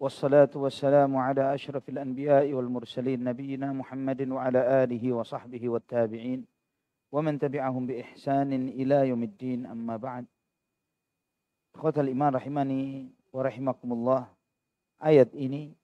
Wassalatu 0.00 0.64
wassalamu 0.64 1.20
ala 1.20 1.52
asyrafil 1.52 2.00
anbiya'i 2.00 2.56
wal 2.56 2.64
mursalin 2.64 3.20
nabiyyina 3.20 3.76
Muhammadin 3.76 4.32
wa 4.32 4.40
ala 4.40 4.88
alihi 4.88 5.12
wa 5.12 5.20
sahbihi 5.20 5.68
wat 5.68 5.84
tabi'in 5.84 6.48
wa 7.12 7.20
man 7.20 7.36
tabi'ahum 7.36 7.92
bi 7.92 8.00
ihsanin 8.00 8.72
ila 8.80 9.04
yaumiddin 9.04 9.68
amma 9.68 10.00
ba'd. 10.00 10.24
Ikhwatal 11.76 12.08
iman 12.08 12.40
rahimani 12.40 13.12
wa 13.28 13.44
rahimakumullah. 13.44 14.32
Ayat 15.04 15.28
ini 15.36 15.76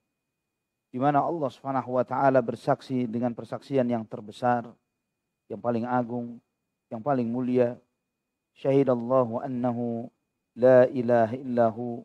Allah 0.97 1.49
Subhanahu 1.53 2.01
wa 2.01 2.01
taala 2.01 2.41
bersaksi 2.41 3.05
dengan 3.05 3.29
persaksian 3.37 3.85
yang 3.85 4.01
terbesar, 4.01 4.73
yang 5.53 5.61
paling 5.61 5.85
agung, 5.85 6.41
yang 6.89 7.05
paling 7.05 7.29
mulia. 7.29 7.77
Syahidallahu 8.57 9.45
annahu 9.45 10.14
illahu 10.55 12.03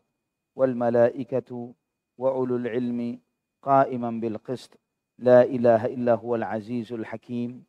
wal 0.55 0.75
malaikatu 0.75 1.71
wa 2.19 2.29
ulul 2.35 2.67
ilmi 2.67 3.17
qa'iman 3.63 4.19
bil 4.19 4.37
qist. 4.43 4.75
La 5.21 5.47
ilaha 5.47 5.87
illahu 5.87 6.35
wal 6.35 6.43
azizul 6.43 7.05
hakim. 7.07 7.63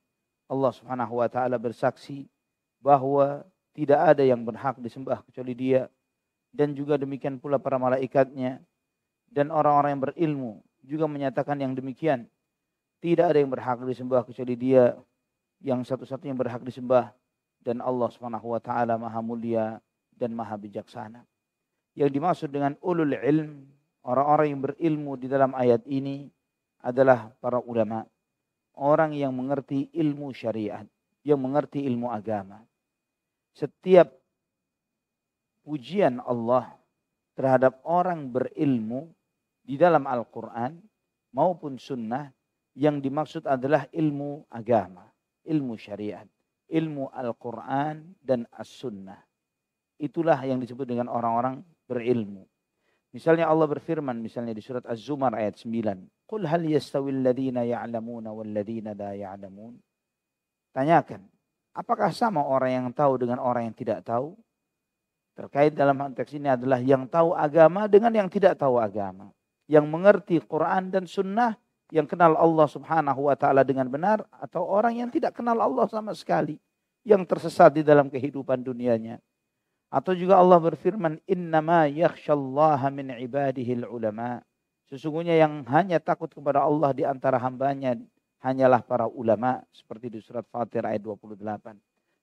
Allah 0.51 0.73
wa 0.91 1.29
taala 1.31 1.57
bersaksi 1.57 2.29
bahwa 2.83 3.47
tidak 3.73 4.01
ada 4.17 4.25
yang 4.27 4.45
berhak 4.45 4.77
disembah 4.83 5.25
kecuali 5.25 5.55
Dia 5.57 5.89
dan 6.53 6.77
juga 6.77 7.01
demikian 7.01 7.41
pula 7.41 7.57
para 7.57 7.81
malaikatnya 7.81 8.61
dan 9.33 9.49
orang-orang 9.49 9.97
yang 9.97 10.05
berilmu 10.05 10.53
juga 10.85 11.09
menyatakan 11.09 11.57
yang 11.57 11.73
demikian. 11.73 12.29
Tidak 13.03 13.25
ada 13.25 13.39
yang 13.41 13.51
berhak 13.51 13.81
disembah 13.83 14.23
kecuali 14.23 14.55
Dia 14.59 14.95
yang 15.63 15.87
satu-satunya 15.87 16.35
berhak 16.37 16.61
disembah 16.67 17.15
dan 17.63 17.79
Allah 17.79 18.11
Subhanahu 18.11 18.53
wa 18.53 18.61
taala 18.61 18.99
Maha 18.99 19.23
Mulia 19.23 19.79
dan 20.23 20.31
Maha 20.39 20.55
Bijaksana. 20.55 21.27
Yang 21.99 22.11
dimaksud 22.15 22.49
dengan 22.55 22.79
ulul 22.79 23.19
ilm, 23.19 23.67
orang-orang 24.07 24.47
yang 24.55 24.63
berilmu 24.63 25.13
di 25.19 25.27
dalam 25.27 25.51
ayat 25.59 25.83
ini 25.91 26.31
adalah 26.79 27.35
para 27.43 27.59
ulama. 27.59 28.07
Orang 28.79 29.13
yang 29.19 29.35
mengerti 29.35 29.91
ilmu 29.91 30.31
syariat, 30.31 30.87
yang 31.27 31.43
mengerti 31.43 31.83
ilmu 31.83 32.09
agama. 32.09 32.63
Setiap 33.53 34.09
pujian 35.67 36.23
Allah 36.23 36.73
terhadap 37.37 37.83
orang 37.85 38.31
berilmu 38.33 39.13
di 39.61 39.77
dalam 39.77 40.09
Al-Quran 40.09 40.81
maupun 41.37 41.77
sunnah 41.77 42.33
yang 42.73 43.05
dimaksud 43.05 43.45
adalah 43.45 43.85
ilmu 43.93 44.49
agama, 44.49 45.05
ilmu 45.45 45.77
syariat, 45.77 46.25
ilmu 46.73 47.13
Al-Quran 47.13 48.17
dan 48.25 48.49
As-Sunnah. 48.49 49.32
Itulah 50.01 50.39
yang 50.45 50.61
disebut 50.63 50.89
dengan 50.89 51.09
orang-orang 51.13 51.61
berilmu. 51.89 52.49
Misalnya 53.13 53.45
Allah 53.45 53.69
berfirman 53.69 54.17
misalnya 54.25 54.57
di 54.57 54.65
surat 54.65 54.89
Az-Zumar 54.89 55.37
ayat 55.37 55.61
9. 55.61 56.25
Qul 56.25 56.49
hal 56.49 56.65
yastawil 56.65 57.21
ladhina 57.21 57.61
ya'lamuna 57.61 58.33
wal 58.33 58.49
ladhina 58.49 58.97
la 58.97 59.13
ya'lamun. 59.13 59.77
Tanyakan, 60.73 61.21
apakah 61.77 62.09
sama 62.09 62.41
orang 62.41 62.73
yang 62.73 62.89
tahu 62.97 63.21
dengan 63.21 63.37
orang 63.37 63.69
yang 63.69 63.77
tidak 63.77 64.01
tahu? 64.01 64.33
Terkait 65.37 65.77
dalam 65.77 65.97
konteks 65.97 66.33
ini 66.33 66.49
adalah 66.49 66.81
yang 66.81 67.05
tahu 67.05 67.37
agama 67.37 67.85
dengan 67.85 68.13
yang 68.17 68.29
tidak 68.33 68.57
tahu 68.57 68.81
agama. 68.81 69.29
Yang 69.69 69.85
mengerti 69.93 70.37
Quran 70.41 70.89
dan 70.89 71.05
sunnah, 71.05 71.57
yang 71.93 72.09
kenal 72.09 72.33
Allah 72.37 72.65
subhanahu 72.65 73.29
wa 73.29 73.37
ta'ala 73.37 73.65
dengan 73.65 73.93
benar, 73.93 74.25
atau 74.41 74.65
orang 74.65 74.97
yang 75.05 75.09
tidak 75.13 75.37
kenal 75.37 75.61
Allah 75.61 75.85
sama 75.93 76.17
sekali. 76.17 76.57
Yang 77.05 77.29
tersesat 77.29 77.77
di 77.77 77.85
dalam 77.85 78.09
kehidupan 78.09 78.65
dunianya. 78.65 79.21
Atau 79.93 80.17
juga 80.17 80.41
Allah 80.41 80.57
berfirman, 80.57 81.21
Innama 81.29 81.85
yakhshallaha 81.85 82.89
min 82.89 83.13
ibadihil 83.13 83.85
ulama. 83.85 84.41
Sesungguhnya 84.89 85.37
yang 85.37 85.69
hanya 85.69 86.01
takut 86.01 86.33
kepada 86.33 86.65
Allah 86.65 86.97
di 86.97 87.05
antara 87.05 87.37
hambanya 87.37 88.01
hanyalah 88.41 88.81
para 88.81 89.05
ulama. 89.05 89.61
Seperti 89.69 90.09
di 90.09 90.25
surat 90.25 90.49
Fatir 90.49 90.89
ayat 90.89 91.05
28. 91.05 91.77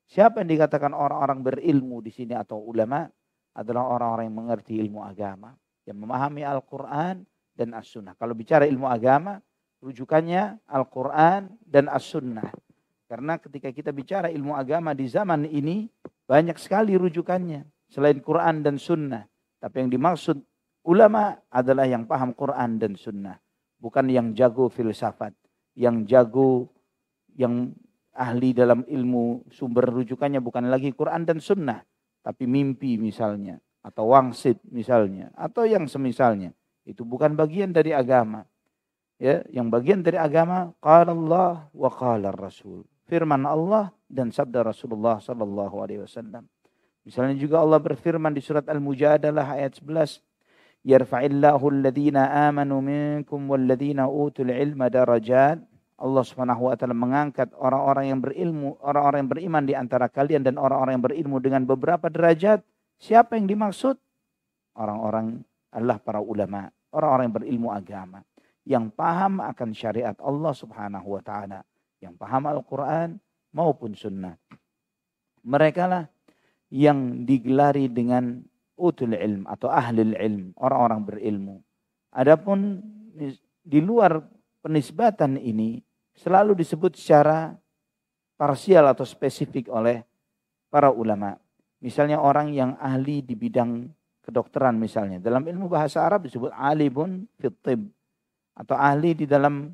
Siapa 0.09 0.41
yang 0.41 0.49
dikatakan 0.49 0.97
orang-orang 0.97 1.45
berilmu 1.45 2.01
di 2.01 2.09
sini 2.09 2.33
atau 2.33 2.57
ulama 2.57 3.05
adalah 3.53 3.85
orang-orang 3.85 4.25
yang 4.33 4.37
mengerti 4.41 4.73
ilmu 4.81 5.05
agama, 5.05 5.53
yang 5.85 6.01
memahami 6.01 6.41
Al-Quran 6.41 7.21
dan 7.53 7.69
As-Sunnah. 7.77 8.17
Kalau 8.17 8.33
bicara 8.33 8.65
ilmu 8.65 8.89
agama, 8.89 9.37
rujukannya 9.77 10.65
Al-Quran 10.65 11.53
dan 11.61 11.85
As-Sunnah. 11.85 12.49
Karena 13.05 13.37
ketika 13.37 13.69
kita 13.69 13.93
bicara 13.93 14.33
ilmu 14.33 14.57
agama 14.57 14.97
di 14.97 15.05
zaman 15.05 15.45
ini, 15.45 15.85
banyak 16.29 16.61
sekali 16.61 16.93
rujukannya. 16.93 17.65
Selain 17.89 18.21
Quran 18.21 18.61
dan 18.61 18.77
Sunnah. 18.77 19.25
Tapi 19.57 19.81
yang 19.81 19.89
dimaksud 19.89 20.37
ulama 20.85 21.41
adalah 21.49 21.89
yang 21.89 22.05
paham 22.05 22.37
Quran 22.37 22.77
dan 22.77 22.93
Sunnah. 22.93 23.41
Bukan 23.81 24.05
yang 24.13 24.37
jago 24.37 24.69
filsafat. 24.69 25.33
Yang 25.73 25.97
jago, 26.05 26.51
yang 27.33 27.73
ahli 28.19 28.51
dalam 28.51 28.83
ilmu 28.83 29.47
sumber 29.47 29.87
rujukannya 29.87 30.43
bukan 30.43 30.67
lagi 30.67 30.91
Quran 30.91 31.23
dan 31.23 31.39
Sunnah, 31.39 31.79
tapi 32.19 32.43
mimpi 32.43 32.99
misalnya, 32.99 33.63
atau 33.79 34.11
wangsit 34.11 34.59
misalnya, 34.67 35.31
atau 35.39 35.63
yang 35.63 35.87
semisalnya. 35.87 36.51
Itu 36.83 37.07
bukan 37.07 37.39
bagian 37.39 37.71
dari 37.71 37.95
agama. 37.95 38.43
Ya, 39.19 39.43
yang 39.51 39.67
bagian 39.71 40.03
dari 40.03 40.15
agama 40.15 40.75
qala 40.83 41.11
Allah 41.15 41.67
wa 41.71 41.91
qala 41.91 42.31
Rasul. 42.35 42.87
Firman 43.09 43.41
Allah 43.49 43.89
dan 44.05 44.29
sabda 44.29 44.61
Rasulullah 44.61 45.17
sallallahu 45.17 45.81
alaihi 45.81 46.05
wasallam. 46.05 46.45
Misalnya 47.01 47.33
juga 47.41 47.57
Allah 47.65 47.81
berfirman 47.81 48.29
di 48.29 48.37
surat 48.37 48.69
Al-Mujadalah 48.69 49.57
ayat 49.57 49.81
11, 49.81 50.21
"Yarfa'illahu 50.85 51.73
alladhina 51.73 52.29
amanu 52.45 52.85
minkum 52.85 53.49
walladhina 53.49 54.05
utul 54.05 54.53
ilma 54.53 54.93
darajat." 54.93 55.57
Allah 55.99 56.23
Subhanahu 56.23 56.71
wa 56.71 56.77
taala 56.79 56.95
mengangkat 56.95 57.51
orang-orang 57.57 58.13
yang 58.13 58.19
berilmu, 58.21 58.79
orang-orang 58.79 59.25
yang 59.25 59.31
beriman 59.33 59.63
di 59.65 59.73
antara 59.75 60.07
kalian 60.07 60.45
dan 60.45 60.55
orang-orang 60.55 61.01
yang 61.01 61.05
berilmu 61.09 61.37
dengan 61.43 61.65
beberapa 61.67 62.07
derajat. 62.07 62.63
Siapa 63.01 63.35
yang 63.35 63.49
dimaksud? 63.49 63.99
Orang-orang 64.79 65.43
adalah 65.75 65.99
para 65.99 66.23
ulama, 66.23 66.71
orang-orang 66.95 67.25
yang 67.25 67.35
berilmu 67.35 67.69
agama, 67.73 68.19
yang 68.63 68.85
paham 68.93 69.43
akan 69.43 69.69
syariat 69.75 70.15
Allah 70.23 70.53
Subhanahu 70.55 71.19
wa 71.19 71.21
taala, 71.25 71.65
yang 71.99 72.15
paham 72.15 72.47
Al-Qur'an 72.47 73.19
maupun 73.51 73.95
sunnah. 73.95 74.35
Mereka 75.43 75.83
lah 75.87 76.03
yang 76.69 77.25
digelari 77.25 77.89
dengan 77.89 78.43
utul 78.79 79.15
ilm 79.15 79.43
atau 79.49 79.67
ahli 79.67 80.15
ilm, 80.15 80.55
orang-orang 80.59 81.01
berilmu. 81.03 81.55
Adapun 82.15 82.79
di 83.63 83.79
luar 83.83 84.23
penisbatan 84.63 85.35
ini 85.35 85.83
selalu 86.15 86.55
disebut 86.55 86.95
secara 86.95 87.53
parsial 88.39 88.87
atau 88.87 89.03
spesifik 89.03 89.67
oleh 89.67 90.03
para 90.71 90.91
ulama. 90.91 91.35
Misalnya 91.79 92.19
orang 92.19 92.51
yang 92.51 92.75
ahli 92.79 93.23
di 93.23 93.35
bidang 93.35 93.87
kedokteran 94.23 94.75
misalnya. 94.75 95.17
Dalam 95.19 95.43
ilmu 95.47 95.71
bahasa 95.71 96.03
Arab 96.03 96.27
disebut 96.27 96.51
alibun 96.55 97.27
fitib. 97.39 97.87
Atau 98.59 98.75
ahli 98.75 99.15
di 99.15 99.23
dalam 99.23 99.71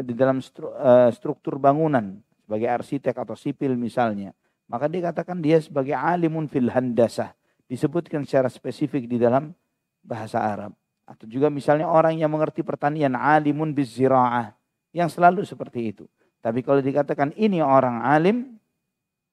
di 0.00 0.14
dalam 0.16 0.40
eh, 0.40 1.10
struktur 1.12 1.60
bangunan. 1.60 2.16
Sebagai 2.46 2.68
arsitek 2.70 3.12
atau 3.12 3.36
sipil 3.36 3.76
misalnya. 3.76 4.32
Maka 4.66 4.88
dikatakan 4.88 5.38
dia 5.42 5.60
sebagai 5.60 5.92
alimun 5.92 6.48
fil 6.48 6.72
handasah. 6.72 7.36
Disebutkan 7.66 8.24
secara 8.24 8.48
spesifik 8.48 9.04
di 9.10 9.20
dalam 9.20 9.52
bahasa 10.00 10.40
Arab. 10.40 10.72
Atau 11.06 11.26
juga 11.30 11.50
misalnya 11.50 11.86
orang 11.86 12.18
yang 12.18 12.30
mengerti 12.30 12.62
pertanian. 12.62 13.14
Alimun 13.18 13.74
bizira'ah 13.74 14.54
yang 14.96 15.12
selalu 15.12 15.44
seperti 15.44 15.92
itu. 15.92 16.04
Tapi 16.40 16.62
kalau 16.62 16.78
dikatakan 16.78 17.34
ini 17.34 17.58
orang 17.58 18.06
alim, 18.06 18.56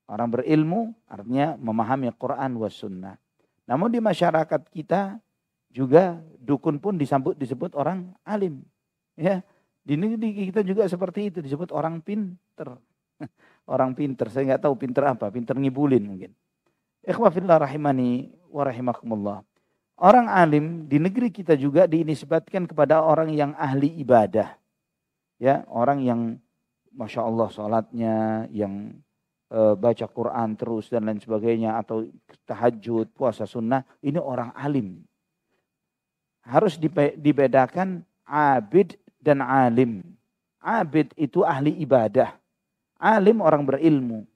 orang 0.10 0.34
berilmu, 0.34 0.98
artinya 1.06 1.54
memahami 1.62 2.10
Quran 2.18 2.58
was 2.58 2.74
sunnah. 2.74 3.22
Namun 3.70 3.94
di 3.94 4.02
masyarakat 4.02 4.62
kita 4.74 5.22
juga 5.72 6.20
dukun 6.42 6.82
pun 6.82 6.98
disambut 6.98 7.38
disebut 7.38 7.78
orang 7.78 8.12
alim. 8.26 8.66
Ya, 9.14 9.46
di 9.86 9.94
negeri 10.00 10.50
kita 10.50 10.66
juga 10.66 10.90
seperti 10.90 11.30
itu 11.30 11.40
disebut 11.44 11.70
orang 11.74 12.02
pinter. 12.02 12.80
Orang 13.64 13.96
pinter, 13.96 14.28
saya 14.28 14.44
nggak 14.52 14.68
tahu 14.68 14.76
pinter 14.76 15.08
apa, 15.08 15.32
pinter 15.32 15.56
ngibulin 15.56 16.04
mungkin. 16.04 16.36
Ikhwafillah 17.08 17.64
rahimani 17.64 18.36
wa 18.52 18.68
rahimakumullah. 18.68 19.40
Orang 19.96 20.28
alim 20.28 20.90
di 20.92 21.00
negeri 21.00 21.32
kita 21.32 21.56
juga 21.56 21.88
dinisbatkan 21.88 22.68
kepada 22.68 23.00
orang 23.00 23.32
yang 23.32 23.56
ahli 23.56 23.88
ibadah 24.04 24.60
ya 25.44 25.68
orang 25.68 26.00
yang 26.00 26.22
masya 26.96 27.28
Allah 27.28 27.48
sholatnya 27.52 28.16
yang 28.48 28.96
e, 29.52 29.60
baca 29.76 30.06
Quran 30.08 30.56
terus 30.56 30.88
dan 30.88 31.04
lain 31.04 31.20
sebagainya 31.20 31.76
atau 31.84 32.08
tahajud 32.48 33.12
puasa 33.12 33.44
sunnah 33.44 33.84
ini 34.00 34.16
orang 34.16 34.56
alim 34.56 35.04
harus 36.48 36.80
dibedakan 37.20 38.08
abid 38.24 38.96
dan 39.24 39.40
alim 39.40 40.04
abid 40.60 41.16
itu 41.16 41.48
ahli 41.48 41.72
ibadah 41.80 42.36
alim 43.00 43.40
orang 43.40 43.64
berilmu 43.64 44.28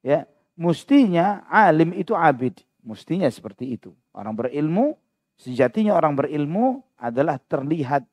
ya 0.00 0.24
mestinya 0.56 1.44
alim 1.52 1.92
itu 1.92 2.16
abid 2.16 2.64
Mestinya 2.84 3.26
seperti 3.32 3.80
itu. 3.80 3.96
Orang 4.12 4.36
berilmu, 4.36 4.94
sejatinya 5.40 5.96
orang 5.96 6.12
berilmu 6.12 6.84
adalah 7.00 7.40
terlihat 7.40 8.04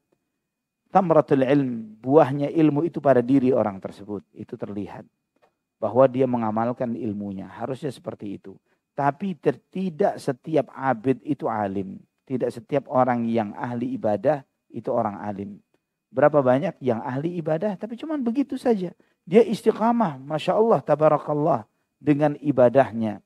tamratul 0.96 1.44
ilm, 1.44 2.00
buahnya 2.00 2.48
ilmu 2.48 2.88
itu 2.88 3.04
pada 3.04 3.20
diri 3.20 3.52
orang 3.52 3.84
tersebut. 3.84 4.24
Itu 4.32 4.56
terlihat. 4.56 5.04
Bahwa 5.76 6.08
dia 6.08 6.24
mengamalkan 6.24 6.96
ilmunya. 6.96 7.52
Harusnya 7.52 7.92
seperti 7.92 8.40
itu. 8.40 8.56
Tapi 8.96 9.36
tidak 9.68 10.16
setiap 10.24 10.72
abid 10.72 11.20
itu 11.28 11.52
alim. 11.52 12.00
Tidak 12.24 12.48
setiap 12.48 12.88
orang 12.88 13.28
yang 13.28 13.52
ahli 13.60 14.00
ibadah 14.00 14.40
itu 14.72 14.88
orang 14.88 15.20
alim. 15.20 15.60
Berapa 16.12 16.44
banyak 16.44 16.76
yang 16.84 17.00
ahli 17.00 17.40
ibadah 17.40 17.80
tapi 17.80 17.96
cuma 17.96 18.20
begitu 18.20 18.60
saja. 18.60 18.92
Dia 19.24 19.42
istiqamah, 19.48 20.20
Masya 20.20 20.60
Allah, 20.60 20.80
tabarakallah 20.84 21.64
dengan 21.98 22.36
ibadahnya. 22.44 23.24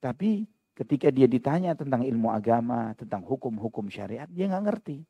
Tapi 0.00 0.48
Ketika 0.72 1.12
dia 1.12 1.28
ditanya 1.28 1.76
tentang 1.76 2.00
ilmu 2.00 2.32
agama, 2.32 2.96
tentang 2.96 3.20
hukum-hukum 3.28 3.92
syariat, 3.92 4.24
dia 4.32 4.48
nggak 4.48 4.64
ngerti. 4.72 5.04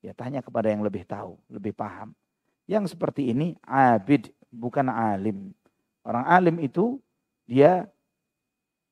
Ya 0.00 0.16
tanya 0.16 0.40
kepada 0.40 0.72
yang 0.72 0.80
lebih 0.80 1.04
tahu, 1.04 1.36
lebih 1.52 1.76
paham. 1.76 2.16
Yang 2.64 2.96
seperti 2.96 3.28
ini 3.28 3.52
abid, 3.60 4.32
bukan 4.48 4.88
alim. 4.88 5.52
Orang 6.00 6.24
alim 6.24 6.56
itu 6.64 6.96
dia 7.44 7.86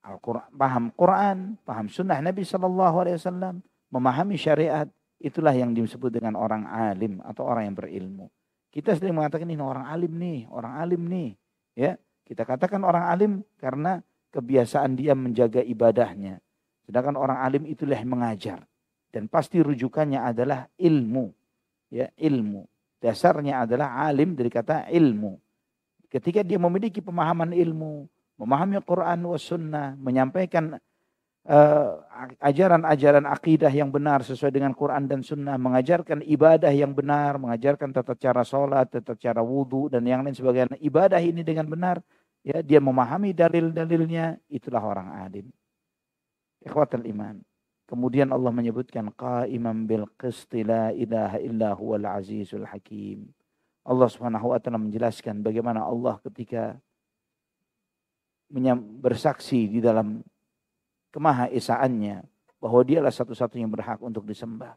Al-Quran, 0.04 0.48
paham 0.52 0.84
Quran, 0.92 1.38
paham 1.64 1.88
sunnah 1.88 2.20
Nabi 2.20 2.44
Shallallahu 2.44 2.96
Alaihi 3.00 3.16
Wasallam, 3.16 3.64
memahami 3.88 4.36
syariat, 4.36 4.88
itulah 5.20 5.52
yang 5.52 5.76
disebut 5.76 6.08
dengan 6.08 6.34
orang 6.34 6.64
alim 6.64 7.20
atau 7.20 7.44
orang 7.44 7.68
yang 7.70 7.76
berilmu. 7.76 8.26
Kita 8.72 8.96
sering 8.96 9.14
mengatakan 9.14 9.46
ini 9.46 9.60
orang 9.60 9.86
alim 9.86 10.12
nih, 10.16 10.48
orang 10.48 10.72
alim 10.80 11.02
nih, 11.06 11.30
ya. 11.76 11.92
Kita 12.24 12.46
katakan 12.46 12.86
orang 12.86 13.04
alim 13.10 13.32
karena 13.58 13.98
kebiasaan 14.30 14.94
dia 14.94 15.18
menjaga 15.18 15.60
ibadahnya. 15.60 16.38
Sedangkan 16.86 17.18
orang 17.18 17.42
alim 17.42 17.66
itulah 17.66 17.98
yang 17.98 18.14
mengajar. 18.14 18.62
Dan 19.10 19.26
pasti 19.26 19.58
rujukannya 19.58 20.22
adalah 20.22 20.70
ilmu. 20.78 21.34
Ya, 21.90 22.14
ilmu. 22.14 22.70
Dasarnya 23.02 23.66
adalah 23.66 24.06
alim 24.06 24.38
dari 24.38 24.46
kata 24.46 24.86
ilmu. 24.94 25.34
Ketika 26.06 26.46
dia 26.46 26.62
memiliki 26.62 27.02
pemahaman 27.02 27.50
ilmu, 27.50 28.06
memahami 28.38 28.78
Quran 28.86 29.18
wa 29.26 29.38
sunnah, 29.38 29.98
menyampaikan 29.98 30.78
ajaran-ajaran 32.40 33.24
uh, 33.24 33.32
akidah 33.32 33.72
yang 33.72 33.88
benar 33.88 34.20
sesuai 34.20 34.52
dengan 34.52 34.76
Quran 34.76 35.08
dan 35.08 35.24
sunnah, 35.24 35.56
mengajarkan 35.56 36.20
ibadah 36.20 36.70
yang 36.70 36.92
benar, 36.92 37.40
mengajarkan 37.40 37.96
tata 37.96 38.12
cara 38.14 38.44
sholat, 38.44 38.92
tata 38.92 39.16
cara 39.16 39.40
wudhu, 39.40 39.88
dan 39.88 40.04
yang 40.04 40.20
lain 40.20 40.36
sebagainya. 40.36 40.76
Ibadah 40.76 41.18
ini 41.24 41.40
dengan 41.40 41.64
benar, 41.64 42.04
ya 42.44 42.60
dia 42.60 42.78
memahami 42.78 43.32
dalil-dalilnya 43.32 44.36
itulah 44.52 44.84
orang 44.84 45.08
alim 45.16 45.48
ikhwatul 46.64 47.04
iman. 47.08 47.40
Kemudian 47.88 48.30
Allah 48.30 48.54
menyebutkan 48.54 49.10
qaiman 49.18 49.88
bil 49.88 50.06
qisti 50.14 50.62
la 50.62 50.94
ilaha 50.94 51.42
illa 51.42 51.74
huwal 51.74 52.06
azizul 52.06 52.62
hakim. 52.68 53.26
Allah 53.82 54.06
Subhanahu 54.06 54.54
wa 54.54 54.60
taala 54.62 54.78
menjelaskan 54.78 55.42
bagaimana 55.42 55.82
Allah 55.82 56.22
ketika 56.22 56.78
bersaksi 59.02 59.66
di 59.66 59.82
dalam 59.82 60.22
kemahaesaannya 61.10 62.26
bahwa 62.60 62.80
dialah 62.84 63.12
satu-satunya 63.12 63.66
berhak 63.66 63.98
untuk 64.02 64.26
disembah. 64.28 64.76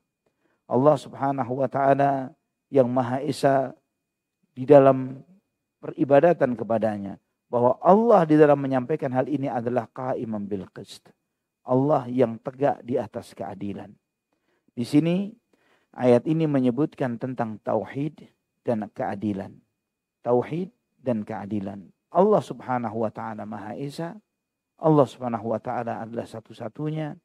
Allah 0.67 0.95
Subhanahu 0.95 1.61
wa 1.61 1.67
taala 1.67 2.31
yang 2.71 2.87
Maha 2.89 3.21
Esa 3.21 3.75
di 4.55 4.63
dalam 4.63 5.21
peribadatan 5.83 6.55
kepadanya 6.55 7.19
bahwa 7.51 7.77
Allah 7.83 8.25
di 8.25 8.39
dalam 8.39 8.57
menyampaikan 8.57 9.13
hal 9.13 9.29
ini 9.29 9.45
adalah 9.45 9.85
qaimam 9.91 10.47
bil 10.47 10.65
qist. 10.73 11.11
Allah 11.63 12.09
yang 12.09 12.41
tegak 12.41 12.81
di 12.81 12.97
atas 12.97 13.35
keadilan. 13.37 13.93
Di 14.73 14.83
sini 14.83 15.29
ayat 15.93 16.25
ini 16.25 16.49
menyebutkan 16.49 17.21
tentang 17.21 17.61
tauhid 17.61 18.25
dan 18.65 18.89
keadilan. 18.89 19.53
Tauhid 20.25 20.73
dan 20.97 21.21
keadilan. 21.21 21.93
Allah 22.09 22.41
Subhanahu 22.41 23.05
wa 23.05 23.11
taala 23.13 23.43
Maha 23.45 23.77
Esa. 23.77 24.17
Allah 24.83 25.07
Subhanahu 25.07 25.55
wa 25.55 25.59
taala 25.63 26.03
adalah 26.03 26.27
satu-satunya. 26.27 27.15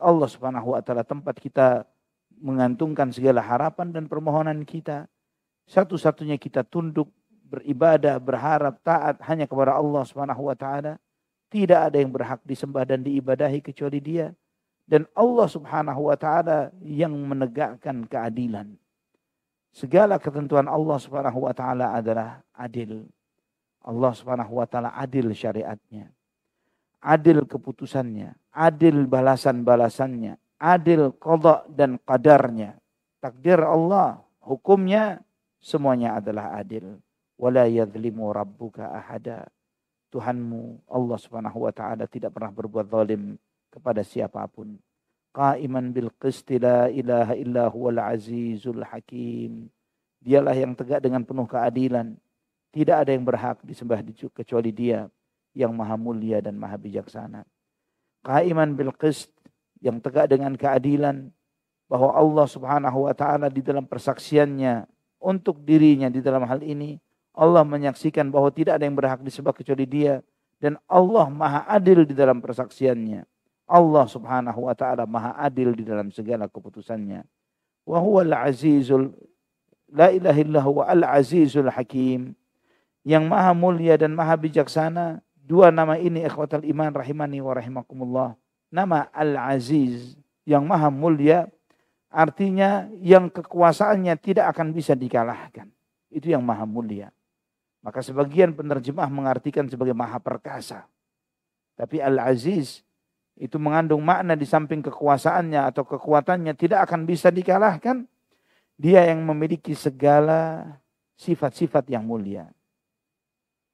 Allah 0.00 0.28
Subhanahu 0.32 0.72
wa 0.72 0.80
taala 0.80 1.04
tempat 1.04 1.36
kita 1.36 1.84
mengantungkan 2.40 3.12
segala 3.12 3.44
harapan 3.44 3.92
dan 3.92 4.08
permohonan 4.08 4.64
kita. 4.64 5.04
Satu-satunya 5.68 6.40
kita 6.40 6.64
tunduk 6.64 7.12
beribadah, 7.28 8.16
berharap, 8.16 8.80
taat 8.80 9.20
hanya 9.28 9.44
kepada 9.44 9.76
Allah 9.76 10.02
Subhanahu 10.08 10.48
wa 10.48 10.56
taala. 10.56 10.96
Tidak 11.52 11.92
ada 11.92 12.00
yang 12.00 12.08
berhak 12.08 12.40
disembah 12.48 12.88
dan 12.88 13.04
diibadahi 13.04 13.60
kecuali 13.60 14.00
Dia. 14.00 14.32
Dan 14.88 15.04
Allah 15.12 15.46
Subhanahu 15.52 16.08
wa 16.08 16.16
taala 16.16 16.72
yang 16.80 17.12
menegakkan 17.12 18.08
keadilan. 18.08 18.72
Segala 19.70 20.16
ketentuan 20.18 20.66
Allah 20.66 20.98
Subhanahu 20.98 21.44
wa 21.44 21.54
taala 21.54 21.94
adalah 21.94 22.40
adil. 22.56 23.04
Allah 23.84 24.12
Subhanahu 24.16 24.58
wa 24.58 24.66
taala 24.66 24.90
adil 24.96 25.30
syariatnya. 25.30 26.10
Adil 27.00 27.48
keputusannya, 27.48 28.36
adil 28.52 29.08
balasan-balasannya, 29.08 30.36
adil 30.60 31.16
qada 31.16 31.64
dan 31.72 31.96
qadarnya. 31.96 32.76
Takdir 33.24 33.64
Allah, 33.64 34.20
hukumnya 34.44 35.24
semuanya 35.64 36.20
adalah 36.20 36.60
adil 36.60 37.00
wala 37.40 37.64
yadhlimu 37.64 38.28
rabbuka 38.36 38.92
ahada. 38.92 39.48
Tuhanmu 40.12 40.84
Allah 40.92 41.18
Subhanahu 41.22 41.64
wa 41.64 41.72
taala 41.72 42.04
tidak 42.04 42.36
pernah 42.36 42.52
berbuat 42.52 42.92
zalim 42.92 43.40
kepada 43.72 44.04
siapa 44.04 44.44
pun. 44.52 44.76
Qaiman 45.32 45.96
bil 45.96 46.12
qisti 46.20 46.60
la 46.60 46.92
ilaha 46.92 47.32
illa 47.32 47.64
huwal 47.72 47.96
azizul 47.96 48.84
hakim. 48.84 49.72
Dialah 50.20 50.52
yang 50.52 50.76
tegak 50.76 51.00
dengan 51.00 51.24
penuh 51.24 51.48
keadilan. 51.48 52.12
Tidak 52.74 52.92
ada 52.92 53.08
yang 53.14 53.24
berhak 53.24 53.64
disembah 53.64 54.04
kecuali 54.36 54.70
Dia 54.70 55.08
yang 55.56 55.74
maha 55.74 55.98
mulia 55.98 56.38
dan 56.38 56.56
maha 56.56 56.78
bijaksana. 56.78 57.46
Qaiman 58.22 58.76
bil 58.76 58.92
qist 58.94 59.32
yang 59.80 59.98
tegak 59.98 60.30
dengan 60.30 60.54
keadilan 60.54 61.32
bahwa 61.88 62.14
Allah 62.14 62.46
Subhanahu 62.46 63.08
wa 63.08 63.14
taala 63.16 63.48
di 63.48 63.64
dalam 63.64 63.88
persaksiannya 63.88 64.86
untuk 65.20 65.64
dirinya 65.64 66.12
di 66.12 66.20
dalam 66.22 66.44
hal 66.46 66.60
ini 66.62 67.00
Allah 67.36 67.62
menyaksikan 67.62 68.28
bahwa 68.28 68.50
tidak 68.50 68.76
ada 68.80 68.84
yang 68.86 68.98
berhak 68.98 69.20
disembah 69.22 69.54
kecuali 69.54 69.86
dia. 69.86 70.20
Dan 70.60 70.76
Allah 70.84 71.30
maha 71.32 71.64
adil 71.72 72.04
di 72.04 72.12
dalam 72.12 72.42
persaksiannya. 72.44 73.24
Allah 73.70 74.04
subhanahu 74.04 74.68
wa 74.68 74.74
ta'ala 74.76 75.08
maha 75.08 75.32
adil 75.40 75.72
di 75.72 75.86
dalam 75.86 76.12
segala 76.12 76.50
keputusannya. 76.50 77.24
Wa 77.88 77.96
huwa 78.02 78.26
al-azizul, 78.26 79.08
la 79.88 80.12
ilaha 80.12 80.36
illahu 80.36 80.70
wa 80.82 80.84
al-azizul 80.84 81.70
hakim. 81.72 82.36
Yang 83.08 83.24
maha 83.24 83.56
mulia 83.56 83.96
dan 83.96 84.12
maha 84.12 84.36
bijaksana. 84.36 85.24
Dua 85.50 85.74
nama 85.74 85.98
ini 85.98 86.22
ikhwatal 86.22 86.62
iman 86.62 86.94
rahimani 86.94 87.42
wa 87.42 87.50
rahimakumullah. 87.58 88.38
Nama 88.70 89.10
al-aziz 89.10 90.14
yang 90.46 90.62
maha 90.62 90.94
mulia 90.94 91.50
artinya 92.06 92.86
yang 93.02 93.26
kekuasaannya 93.26 94.14
tidak 94.22 94.54
akan 94.54 94.70
bisa 94.70 94.94
dikalahkan. 94.94 95.66
Itu 96.06 96.30
yang 96.30 96.46
maha 96.46 96.62
mulia. 96.62 97.10
Maka 97.82 97.98
sebagian 97.98 98.54
penerjemah 98.54 99.10
mengartikan 99.10 99.66
sebagai 99.66 99.90
maha 99.90 100.22
perkasa. 100.22 100.86
Tapi 101.74 101.98
Al-Aziz 101.98 102.86
itu 103.40 103.56
mengandung 103.56 104.04
makna 104.04 104.38
di 104.38 104.46
samping 104.46 104.84
kekuasaannya 104.86 105.66
atau 105.66 105.82
kekuatannya 105.82 106.54
tidak 106.54 106.86
akan 106.86 107.10
bisa 107.10 107.32
dikalahkan. 107.32 108.06
Dia 108.78 109.08
yang 109.08 109.26
memiliki 109.26 109.74
segala 109.74 110.62
sifat-sifat 111.18 111.88
yang 111.90 112.06
mulia. 112.06 112.52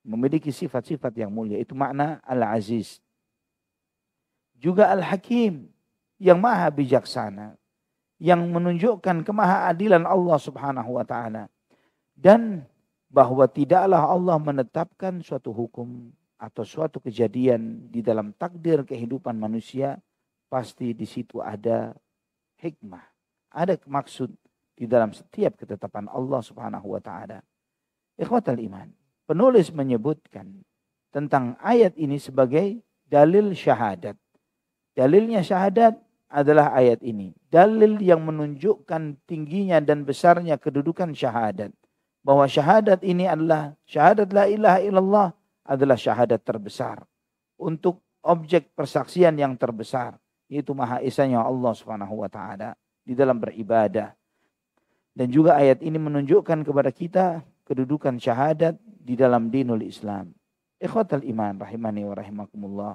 Memiliki 0.07 0.55
sifat-sifat 0.55 1.11
yang 1.19 1.35
mulia. 1.35 1.59
Itu 1.59 1.75
makna 1.75 2.23
Al-Aziz. 2.23 3.03
Juga 4.55 4.87
Al-Hakim 4.95 5.67
yang 6.23 6.39
maha 6.39 6.71
bijaksana. 6.71 7.59
Yang 8.23 8.41
menunjukkan 8.47 9.27
kemahaadilan 9.27 10.07
Allah 10.07 10.39
subhanahu 10.39 10.97
wa 10.97 11.05
ta'ala. 11.05 11.51
Dan 12.15 12.65
bahwa 13.11 13.45
tidaklah 13.51 14.07
Allah 14.07 14.39
menetapkan 14.39 15.21
suatu 15.21 15.51
hukum 15.51 16.15
atau 16.37 16.65
suatu 16.65 17.01
kejadian 17.01 17.89
di 17.89 18.05
dalam 18.05 18.33
takdir 18.37 18.85
kehidupan 18.85 19.37
manusia 19.37 19.97
pasti 20.53 20.93
di 20.93 21.09
situ 21.09 21.41
ada 21.41 21.97
hikmah, 22.61 23.05
ada 23.53 23.77
maksud 23.89 24.33
di 24.77 24.85
dalam 24.85 25.17
setiap 25.17 25.57
ketetapan 25.57 26.07
Allah 26.13 26.41
Subhanahu 26.45 26.93
wa 26.93 27.01
taala. 27.01 27.41
Ikhwatal 28.17 28.61
iman, 28.61 28.89
penulis 29.27 29.75
menyebutkan 29.75 30.63
tentang 31.11 31.59
ayat 31.61 31.93
ini 31.99 32.17
sebagai 32.17 32.81
dalil 33.07 33.53
syahadat. 33.53 34.15
Dalilnya 34.97 35.45
syahadat 35.45 35.99
adalah 36.33 36.73
ayat 36.73 37.05
ini. 37.05 37.37
Dalil 37.47 38.01
yang 38.01 38.25
menunjukkan 38.25 39.23
tingginya 39.29 39.79
dan 39.83 40.03
besarnya 40.03 40.57
kedudukan 40.57 41.13
syahadat 41.13 41.71
bahwa 42.27 42.49
syahadat 42.51 43.07
ini 43.07 43.29
adalah 43.29 43.77
syahadat 43.87 44.29
la 44.35 44.51
ilaha 44.51 44.81
illallah 44.83 45.29
adalah 45.63 45.95
syahadat 45.95 46.43
terbesar 46.43 47.07
untuk 47.55 48.03
objek 48.27 48.75
persaksian 48.75 49.39
yang 49.39 49.55
terbesar 49.55 50.19
yaitu 50.51 50.75
Maha 50.75 51.03
Esanya 51.03 51.43
Allah 51.43 51.75
Subhanahu 51.75 52.23
wa 52.23 52.31
taala 52.31 52.75
di 53.07 53.15
dalam 53.15 53.39
beribadah. 53.39 54.15
Dan 55.17 55.33
juga 55.33 55.57
ayat 55.57 55.81
ini 55.81 55.97
menunjukkan 55.97 56.67
kepada 56.67 56.91
kita 56.93 57.27
kedudukan 57.65 58.21
syahadat 58.21 58.77
di 59.07 59.15
dalam 59.15 59.47
dinul 59.55 59.87
Islam. 59.87 60.35
Ikhwatal 60.83 61.23
iman 61.23 61.63
rahimani 61.63 62.03
wa 62.03 62.15
rahimakumullah. 62.19 62.95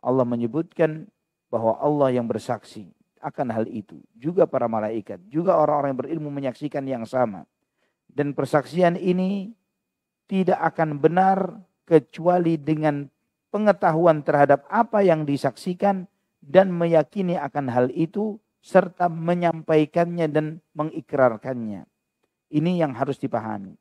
Allah 0.00 0.24
menyebutkan 0.24 1.04
bahwa 1.52 1.76
Allah 1.76 2.16
yang 2.16 2.24
bersaksi 2.24 2.88
akan 3.20 3.52
hal 3.52 3.68
itu. 3.68 4.00
Juga 4.16 4.48
para 4.48 4.64
malaikat, 4.64 5.20
juga 5.28 5.60
orang-orang 5.60 5.92
yang 5.92 6.00
berilmu 6.00 6.30
menyaksikan 6.32 6.88
yang 6.88 7.04
sama. 7.04 7.44
Dan 8.08 8.32
persaksian 8.32 8.96
ini 8.96 9.52
tidak 10.24 10.58
akan 10.74 10.96
benar 10.96 11.60
kecuali 11.84 12.56
dengan 12.56 13.06
pengetahuan 13.52 14.24
terhadap 14.24 14.64
apa 14.72 15.04
yang 15.04 15.28
disaksikan 15.28 16.08
dan 16.40 16.72
meyakini 16.72 17.36
akan 17.36 17.68
hal 17.68 17.86
itu 17.92 18.40
serta 18.64 19.12
menyampaikannya 19.12 20.26
dan 20.30 20.46
mengikrarkannya. 20.72 21.84
Ini 22.50 22.72
yang 22.82 22.96
harus 22.96 23.20
dipahami. 23.20 23.79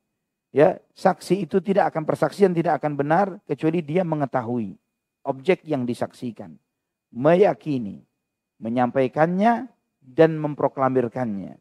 Ya, 0.49 0.81
saksi 0.97 1.45
itu 1.45 1.61
tidak 1.61 1.93
akan 1.93 2.09
persaksian 2.09 2.57
tidak 2.57 2.81
akan 2.81 2.97
benar 2.97 3.37
kecuali 3.45 3.85
dia 3.85 4.01
mengetahui 4.01 4.73
objek 5.29 5.61
yang 5.67 5.85
disaksikan, 5.85 6.57
meyakini, 7.13 8.01
menyampaikannya 8.57 9.69
dan 10.01 10.31
memproklamirkannya. 10.41 11.53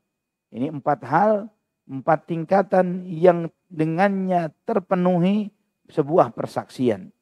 Ini 0.48 0.72
empat 0.72 1.00
hal, 1.04 1.52
empat 1.84 2.24
tingkatan 2.24 3.04
yang 3.04 3.52
dengannya 3.68 4.48
terpenuhi 4.64 5.52
sebuah 5.92 6.32
persaksian. 6.32 7.12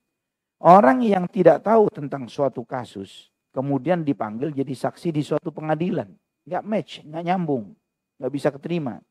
Orang 0.63 1.03
yang 1.03 1.27
tidak 1.27 1.67
tahu 1.67 1.91
tentang 1.91 2.31
suatu 2.31 2.63
kasus, 2.63 3.29
kemudian 3.51 4.07
dipanggil 4.07 4.55
jadi 4.55 4.73
saksi 4.73 5.11
di 5.11 5.27
suatu 5.27 5.51
pengadilan. 5.51 6.09
Nggak 6.47 6.65
match, 6.65 6.93
nggak 7.03 7.25
nyambung, 7.27 7.75
nggak 8.23 8.33
bisa 8.33 8.49
keterima. 8.55 9.03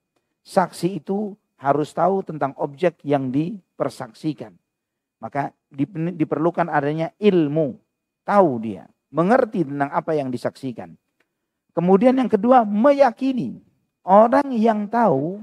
Saksi 0.46 1.04
itu 1.04 1.36
harus 1.66 1.90
tahu 1.90 2.22
tentang 2.22 2.54
objek 2.62 3.02
yang 3.02 3.34
dipersaksikan. 3.34 4.54
Maka 5.18 5.50
diperlukan 6.14 6.70
adanya 6.70 7.10
ilmu, 7.18 7.74
tahu 8.22 8.62
dia, 8.62 8.86
mengerti 9.10 9.66
tentang 9.66 9.90
apa 9.90 10.14
yang 10.14 10.30
disaksikan. 10.30 10.94
Kemudian 11.74 12.14
yang 12.22 12.30
kedua, 12.30 12.62
meyakini. 12.62 13.58
Orang 14.06 14.54
yang 14.54 14.86
tahu, 14.86 15.42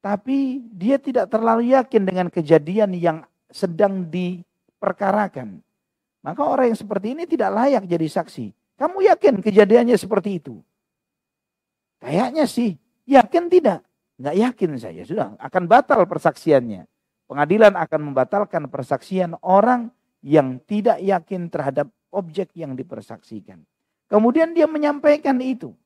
tapi 0.00 0.64
dia 0.72 0.96
tidak 0.96 1.28
terlalu 1.28 1.76
yakin 1.76 2.08
dengan 2.08 2.26
kejadian 2.32 2.96
yang 2.96 3.20
sedang 3.52 4.08
diperkarakan. 4.08 5.60
Maka 6.24 6.40
orang 6.40 6.72
yang 6.72 6.80
seperti 6.80 7.12
ini 7.12 7.28
tidak 7.28 7.52
layak 7.52 7.84
jadi 7.84 8.08
saksi. 8.08 8.56
Kamu 8.80 9.04
yakin 9.04 9.44
kejadiannya 9.44 10.00
seperti 10.00 10.40
itu? 10.40 10.56
Kayaknya 12.00 12.48
sih. 12.48 12.80
Yakin 13.04 13.52
tidak? 13.52 13.87
Nggak 14.18 14.36
yakin 14.36 14.70
saya. 14.76 15.02
Sudah 15.06 15.38
akan 15.38 15.70
batal 15.70 16.02
persaksiannya. 16.04 16.84
Pengadilan 17.28 17.76
akan 17.76 18.00
membatalkan 18.12 18.66
persaksian 18.72 19.36
orang 19.44 19.92
yang 20.24 20.58
tidak 20.66 20.98
yakin 20.98 21.46
terhadap 21.52 21.86
objek 22.10 22.50
yang 22.56 22.74
dipersaksikan. 22.74 23.62
Kemudian 24.08 24.56
dia 24.56 24.64
menyampaikan 24.64 25.36
itu. 25.38 25.76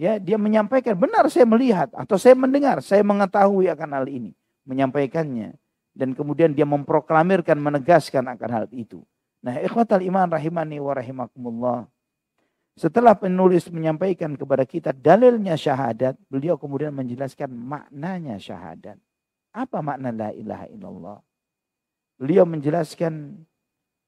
Ya, 0.00 0.16
dia 0.16 0.40
menyampaikan, 0.40 0.96
benar 0.96 1.28
saya 1.28 1.44
melihat 1.44 1.92
atau 1.92 2.16
saya 2.16 2.32
mendengar, 2.32 2.80
saya 2.80 3.04
mengetahui 3.04 3.68
akan 3.68 4.00
hal 4.00 4.08
ini, 4.08 4.32
menyampaikannya 4.64 5.60
dan 5.92 6.16
kemudian 6.16 6.56
dia 6.56 6.64
memproklamirkan, 6.64 7.60
menegaskan 7.60 8.24
akan 8.32 8.48
hal 8.48 8.66
itu. 8.72 9.04
Nah, 9.44 9.60
ikhwatal 9.60 10.00
iman 10.00 10.28
rahimani 10.32 10.80
wa 10.80 10.92
rahimakumullah. 10.96 11.78
Setelah 12.80 13.12
penulis 13.12 13.68
menyampaikan 13.68 14.32
kepada 14.40 14.64
kita 14.64 14.96
dalilnya 14.96 15.52
syahadat, 15.52 16.16
beliau 16.32 16.56
kemudian 16.56 16.96
menjelaskan 16.96 17.52
maknanya 17.52 18.40
syahadat. 18.40 18.96
Apa 19.52 19.84
makna 19.84 20.08
la 20.08 20.32
ilaha 20.32 20.64
illallah? 20.72 21.18
Beliau 22.16 22.48
menjelaskan 22.48 23.36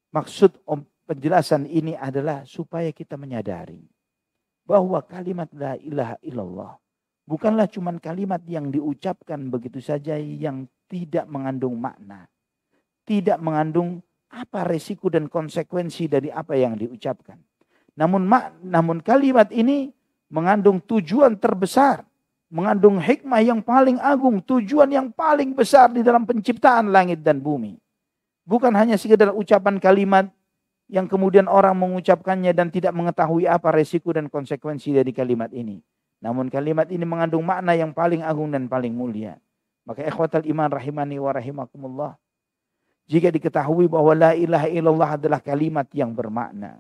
maksud 0.09 0.57
penjelasan 1.05 1.69
ini 1.69 1.93
adalah 2.01 2.49
supaya 2.49 2.89
kita 2.97 3.21
menyadari 3.21 3.85
bahwa 4.65 5.05
kalimat 5.05 5.53
la 5.53 5.77
ilaha 5.77 6.17
illallah 6.25 6.73
bukanlah 7.29 7.69
cuma 7.69 7.93
kalimat 8.01 8.41
yang 8.49 8.73
diucapkan 8.73 9.53
begitu 9.53 9.85
saja 9.85 10.17
yang 10.17 10.65
tidak 10.89 11.29
mengandung 11.29 11.77
makna, 11.77 12.25
tidak 13.05 13.37
mengandung 13.37 14.01
apa 14.33 14.65
resiko 14.65 15.13
dan 15.13 15.29
konsekuensi 15.29 16.09
dari 16.09 16.33
apa 16.33 16.57
yang 16.57 16.73
diucapkan. 16.81 17.52
Namun 17.93 18.25
namun 18.65 18.99
kalimat 19.05 19.53
ini 19.53 19.93
mengandung 20.33 20.81
tujuan 20.81 21.37
terbesar, 21.37 22.09
mengandung 22.49 22.97
hikmah 22.97 23.45
yang 23.45 23.61
paling 23.61 24.01
agung, 24.01 24.41
tujuan 24.41 24.89
yang 24.89 25.09
paling 25.13 25.53
besar 25.53 25.93
di 25.93 26.01
dalam 26.01 26.25
penciptaan 26.25 26.89
langit 26.89 27.21
dan 27.21 27.41
bumi. 27.41 27.77
Bukan 28.49 28.73
hanya 28.75 28.97
sekedar 28.97 29.31
ucapan 29.31 29.77
kalimat 29.77 30.27
yang 30.93 31.09
kemudian 31.09 31.47
orang 31.47 31.73
mengucapkannya 31.79 32.53
dan 32.53 32.69
tidak 32.69 32.93
mengetahui 32.93 33.49
apa 33.49 33.73
resiko 33.73 34.13
dan 34.13 34.29
konsekuensi 34.29 34.93
dari 34.93 35.13
kalimat 35.13 35.53
ini. 35.53 35.81
Namun 36.23 36.53
kalimat 36.53 36.87
ini 36.93 37.03
mengandung 37.03 37.43
makna 37.43 37.73
yang 37.75 37.91
paling 37.91 38.21
agung 38.21 38.53
dan 38.53 38.69
paling 38.69 38.95
mulia. 38.95 39.41
Maka 39.83 40.07
ikhwatal 40.07 40.47
iman 40.47 40.71
rahimani 40.71 41.19
wa 41.19 41.33
rahimakumullah. 41.35 42.13
Jika 43.11 43.35
diketahui 43.35 43.91
bahwa 43.91 44.15
la 44.15 44.33
ilaha 44.39 44.71
illallah 44.71 45.11
adalah 45.19 45.43
kalimat 45.43 45.91
yang 45.91 46.15
bermakna. 46.15 46.79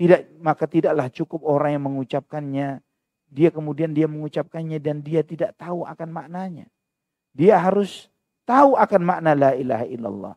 Tidak 0.00 0.40
maka 0.40 0.64
tidaklah 0.64 1.12
cukup 1.12 1.44
orang 1.44 1.76
yang 1.76 1.84
mengucapkannya, 1.84 2.80
dia 3.28 3.48
kemudian 3.52 3.92
dia 3.92 4.08
mengucapkannya 4.08 4.80
dan 4.80 5.04
dia 5.04 5.20
tidak 5.20 5.52
tahu 5.60 5.84
akan 5.84 6.08
maknanya. 6.08 6.64
Dia 7.36 7.60
harus 7.60 8.08
tahu 8.48 8.80
akan 8.80 9.02
makna 9.04 9.36
la 9.36 9.52
ilaha 9.52 9.84
illallah. 9.84 10.34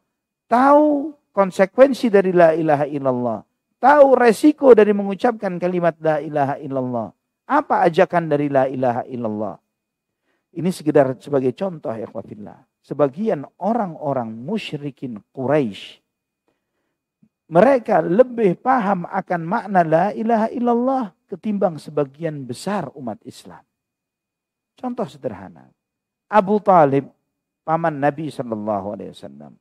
Tahu 0.51 1.15
konsekuensi 1.31 2.11
dari 2.11 2.35
la 2.35 2.51
ilaha 2.51 2.83
illallah. 2.91 3.39
Tahu 3.79 4.07
resiko 4.19 4.75
dari 4.75 4.91
mengucapkan 4.91 5.55
kalimat 5.55 5.95
la 6.03 6.19
ilaha 6.19 6.59
illallah. 6.59 7.07
Apa 7.47 7.87
ajakan 7.87 8.27
dari 8.27 8.51
la 8.51 8.67
ilaha 8.67 9.07
illallah? 9.07 9.55
Ini 10.59 10.69
sekedar 10.75 11.15
sebagai 11.23 11.55
contoh 11.55 11.95
ya 11.95 12.05
sebagian 12.83 13.47
orang-orang 13.63 14.27
musyrikin 14.27 15.23
Quraisy 15.31 16.02
mereka 17.53 18.01
lebih 18.01 18.57
paham 18.57 19.05
akan 19.05 19.41
makna 19.45 19.85
la 19.85 20.05
ilaha 20.09 20.49
illallah 20.49 21.03
ketimbang 21.29 21.77
sebagian 21.77 22.49
besar 22.49 22.89
umat 22.97 23.21
Islam. 23.21 23.61
Contoh 24.73 25.05
sederhana. 25.05 25.69
Abu 26.25 26.57
Talib, 26.57 27.13
paman 27.61 27.93
Nabi 27.93 28.33
Wasallam. 28.33 29.53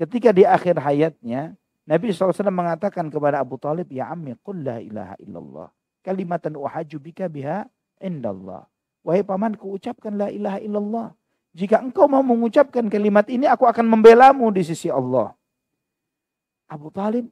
Ketika 0.00 0.32
di 0.32 0.48
akhir 0.48 0.80
hayatnya, 0.80 1.52
Nabi 1.84 2.16
SAW 2.16 2.32
mengatakan 2.48 3.12
kepada 3.12 3.44
Abu 3.44 3.60
Talib, 3.60 3.92
Ya 3.92 4.08
ammi, 4.08 4.32
qul 4.40 4.64
la 4.64 4.80
ilaha 4.80 5.14
illallah. 5.20 5.68
Kalimatan 6.00 6.56
uhaju 6.56 6.96
bika 6.96 7.28
biha 7.28 7.68
indallah. 8.00 8.64
Wahai 9.04 9.20
pamanku, 9.20 9.76
ucapkan 9.76 10.16
la 10.16 10.32
ilaha 10.32 10.64
illallah. 10.64 11.08
Jika 11.52 11.84
engkau 11.84 12.08
mau 12.08 12.24
mengucapkan 12.24 12.88
kalimat 12.88 13.28
ini, 13.28 13.44
aku 13.44 13.68
akan 13.68 13.84
membelamu 13.84 14.48
di 14.48 14.64
sisi 14.64 14.88
Allah. 14.88 15.36
Abu 16.74 16.90
Talib 16.90 17.30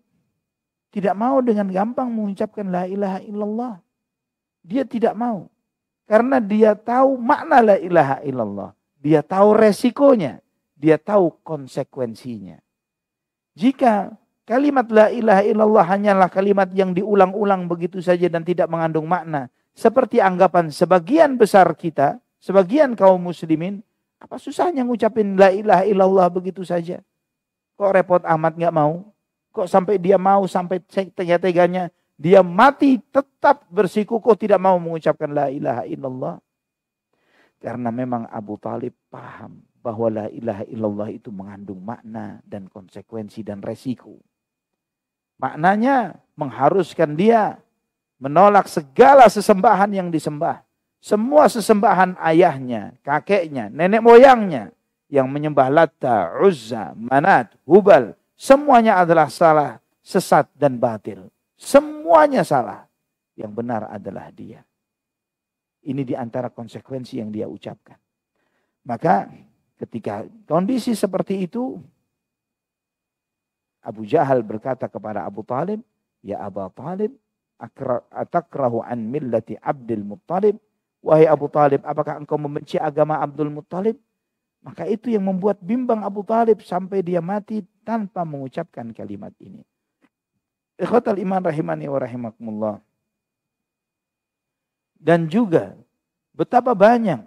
tidak 0.95 1.19
mau 1.19 1.43
dengan 1.43 1.67
gampang 1.67 2.07
mengucapkan 2.15 2.71
la 2.71 2.87
ilaha 2.87 3.19
illallah. 3.27 3.75
Dia 4.63 4.87
tidak 4.87 5.19
mau. 5.19 5.51
Karena 6.07 6.39
dia 6.39 6.79
tahu 6.79 7.19
makna 7.19 7.59
la 7.59 7.77
ilaha 7.83 8.23
illallah. 8.23 8.71
Dia 9.03 9.27
tahu 9.27 9.59
resikonya. 9.59 10.39
Dia 10.79 11.01
tahu 11.03 11.43
konsekuensinya. 11.43 12.63
Jika 13.59 14.15
kalimat 14.47 14.87
la 14.95 15.11
ilaha 15.11 15.43
illallah 15.43 15.85
hanyalah 15.91 16.29
kalimat 16.31 16.71
yang 16.71 16.95
diulang-ulang 16.95 17.67
begitu 17.67 17.99
saja 17.99 18.31
dan 18.31 18.47
tidak 18.47 18.71
mengandung 18.71 19.11
makna. 19.11 19.51
Seperti 19.73 20.21
anggapan 20.21 20.69
sebagian 20.69 21.41
besar 21.41 21.73
kita, 21.73 22.21
sebagian 22.37 22.93
kaum 22.93 23.19
muslimin, 23.19 23.81
apa 24.21 24.37
susahnya 24.37 24.85
ngucapin 24.85 25.35
la 25.35 25.51
ilaha 25.51 25.83
illallah 25.89 26.29
begitu 26.29 26.63
saja? 26.63 27.01
Kok 27.81 27.91
repot 27.91 28.23
amat 28.23 28.55
nggak 28.61 28.75
mau? 28.77 29.12
Kok 29.53 29.69
sampai 29.69 30.01
dia 30.01 30.17
mau 30.17 30.49
sampai 30.49 30.81
tega-teganya 30.89 31.93
dia 32.17 32.41
mati 32.41 33.03
tetap 33.11 33.67
bersikukuh 33.69 34.39
tidak 34.39 34.63
mau 34.63 34.79
mengucapkan 34.81 35.29
la 35.29 35.53
ilaha 35.53 35.85
illallah. 35.85 36.37
Karena 37.63 37.95
memang 37.95 38.27
Abu 38.27 38.59
Talib 38.59 38.97
paham 39.07 39.63
bahwa 39.83 40.07
la 40.11 40.27
ilaha 40.31 40.65
illallah 40.67 41.11
itu 41.11 41.35
mengandung 41.35 41.83
makna 41.83 42.39
dan 42.47 42.71
konsekuensi 42.71 43.43
dan 43.43 43.63
resiko. 43.63 44.19
Maknanya 45.43 46.23
mengharuskan 46.39 47.19
dia 47.19 47.59
menolak 48.23 48.71
segala 48.71 49.27
sesembahan 49.27 49.91
yang 49.91 50.09
disembah. 50.15 50.63
Semua 51.03 51.51
sesembahan 51.51 52.15
ayahnya, 52.23 52.95
kakeknya, 53.03 53.67
nenek 53.67 54.07
moyangnya 54.07 54.71
yang 55.11 55.27
menyembah 55.27 55.67
Latta, 55.67 56.31
Uzza, 56.39 56.95
Manat, 56.95 57.51
Hubal, 57.67 58.15
semuanya 58.43 58.99
adalah 58.99 59.31
salah, 59.31 59.79
sesat 60.03 60.51
dan 60.59 60.75
batil. 60.83 61.31
Semuanya 61.55 62.43
salah. 62.43 62.91
Yang 63.39 63.53
benar 63.55 63.87
adalah 63.87 64.35
dia. 64.35 64.67
Ini 65.87 66.03
di 66.03 66.19
antara 66.19 66.51
konsekuensi 66.51 67.23
yang 67.23 67.31
dia 67.31 67.47
ucapkan. 67.47 67.97
Maka 68.83 69.31
ketika 69.79 70.27
kondisi 70.51 70.93
seperti 70.99 71.47
itu, 71.47 71.79
Abu 73.83 74.03
Jahal 74.07 74.43
berkata 74.43 74.91
kepada 74.91 75.23
Abu 75.23 75.47
Talib, 75.47 75.83
Ya 76.23 76.39
Abu 76.39 76.63
Talib, 76.75 77.15
atakrahu 78.11 78.83
an 78.83 78.99
millati 79.07 79.59
Abdul 79.59 80.03
Muttalib. 80.03 80.59
Wahai 81.03 81.27
Abu 81.27 81.51
Talib, 81.51 81.83
apakah 81.83 82.23
engkau 82.23 82.39
membenci 82.39 82.79
agama 82.79 83.19
Abdul 83.19 83.51
Muttalib? 83.51 83.99
Maka 84.63 84.87
itu 84.87 85.11
yang 85.11 85.27
membuat 85.27 85.59
bimbang 85.59 86.07
Abu 86.07 86.23
Talib 86.23 86.63
sampai 86.63 87.03
dia 87.03 87.19
mati 87.19 87.67
tanpa 87.83 88.23
mengucapkan 88.23 88.95
kalimat 88.95 89.35
ini. 89.43 89.67
Ikhwatal 90.79 91.19
iman 91.19 91.43
rahimani 91.43 91.91
wa 91.91 91.99
rahimakumullah. 91.99 92.77
Dan 95.03 95.27
juga 95.27 95.75
betapa 96.31 96.79
banyak 96.79 97.27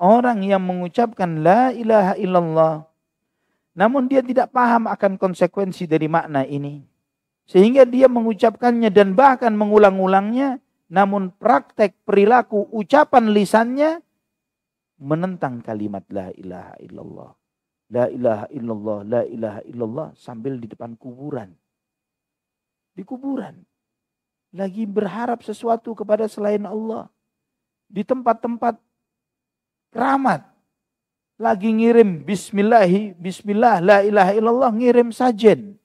orang 0.00 0.40
yang 0.40 0.64
mengucapkan 0.64 1.44
la 1.44 1.68
ilaha 1.76 2.16
illallah 2.16 2.90
namun 3.70 4.10
dia 4.10 4.20
tidak 4.20 4.50
paham 4.50 4.90
akan 4.90 5.14
konsekuensi 5.14 5.86
dari 5.86 6.10
makna 6.10 6.42
ini. 6.42 6.82
Sehingga 7.46 7.86
dia 7.86 8.06
mengucapkannya 8.06 8.90
dan 8.90 9.14
bahkan 9.14 9.50
mengulang-ulangnya 9.54 10.62
namun 10.90 11.30
praktek 11.34 11.94
perilaku 12.02 12.66
ucapan 12.74 13.30
lisannya 13.30 14.02
menentang 15.00 15.64
kalimat 15.64 16.04
la 16.12 16.28
ilaha 16.36 16.74
illallah. 16.78 17.30
La 17.90 18.06
ilaha 18.06 18.46
illallah, 18.54 18.98
la 19.02 19.22
ilaha 19.26 19.60
illallah 19.66 20.08
sambil 20.14 20.60
di 20.60 20.70
depan 20.70 20.94
kuburan. 20.94 21.50
Di 22.94 23.02
kuburan. 23.02 23.58
Lagi 24.54 24.86
berharap 24.86 25.42
sesuatu 25.42 25.96
kepada 25.96 26.30
selain 26.30 26.62
Allah. 26.62 27.10
Di 27.90 28.06
tempat-tempat 28.06 28.78
keramat. 29.90 30.46
Lagi 31.40 31.72
ngirim 31.72 32.20
bismillahi, 32.22 33.16
bismillah, 33.16 33.80
la 33.80 33.98
ilaha 34.04 34.36
illallah, 34.36 34.70
ngirim 34.76 35.08
sajen. 35.08 35.80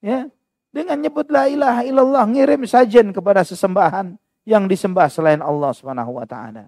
Ya, 0.00 0.32
dengan 0.72 0.96
nyebut 0.96 1.28
la 1.28 1.46
ilaha 1.46 1.84
illallah, 1.84 2.24
ngirim 2.24 2.64
sajen 2.64 3.12
kepada 3.12 3.44
sesembahan 3.44 4.16
yang 4.48 4.64
disembah 4.64 5.12
selain 5.12 5.44
Allah 5.44 5.70
Subhanahu 5.76 6.16
wa 6.16 6.24
taala. 6.24 6.66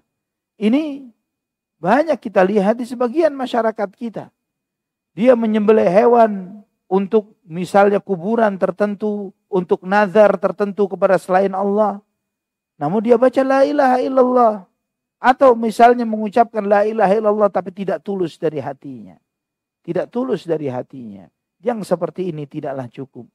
Ini 0.61 1.09
banyak 1.83 2.15
kita 2.15 2.39
lihat 2.47 2.79
di 2.79 2.87
sebagian 2.87 3.35
masyarakat 3.35 3.89
kita. 3.91 4.31
Dia 5.11 5.35
menyembelih 5.35 5.83
hewan 5.83 6.63
untuk 6.87 7.35
misalnya 7.43 7.99
kuburan 7.99 8.55
tertentu, 8.55 9.35
untuk 9.51 9.83
nazar 9.83 10.39
tertentu 10.39 10.87
kepada 10.87 11.19
selain 11.19 11.51
Allah. 11.51 11.99
Namun 12.79 13.03
dia 13.03 13.19
baca 13.19 13.43
la 13.43 13.67
ilaha 13.67 13.97
illallah. 13.99 14.55
Atau 15.19 15.59
misalnya 15.59 16.07
mengucapkan 16.07 16.63
la 16.63 16.87
ilaha 16.87 17.19
illallah 17.19 17.49
tapi 17.51 17.75
tidak 17.75 17.99
tulus 17.99 18.39
dari 18.39 18.63
hatinya. 18.63 19.19
Tidak 19.83 20.07
tulus 20.07 20.47
dari 20.47 20.71
hatinya. 20.71 21.27
Yang 21.59 21.91
seperti 21.91 22.31
ini 22.31 22.47
tidaklah 22.47 22.87
cukup. 22.87 23.27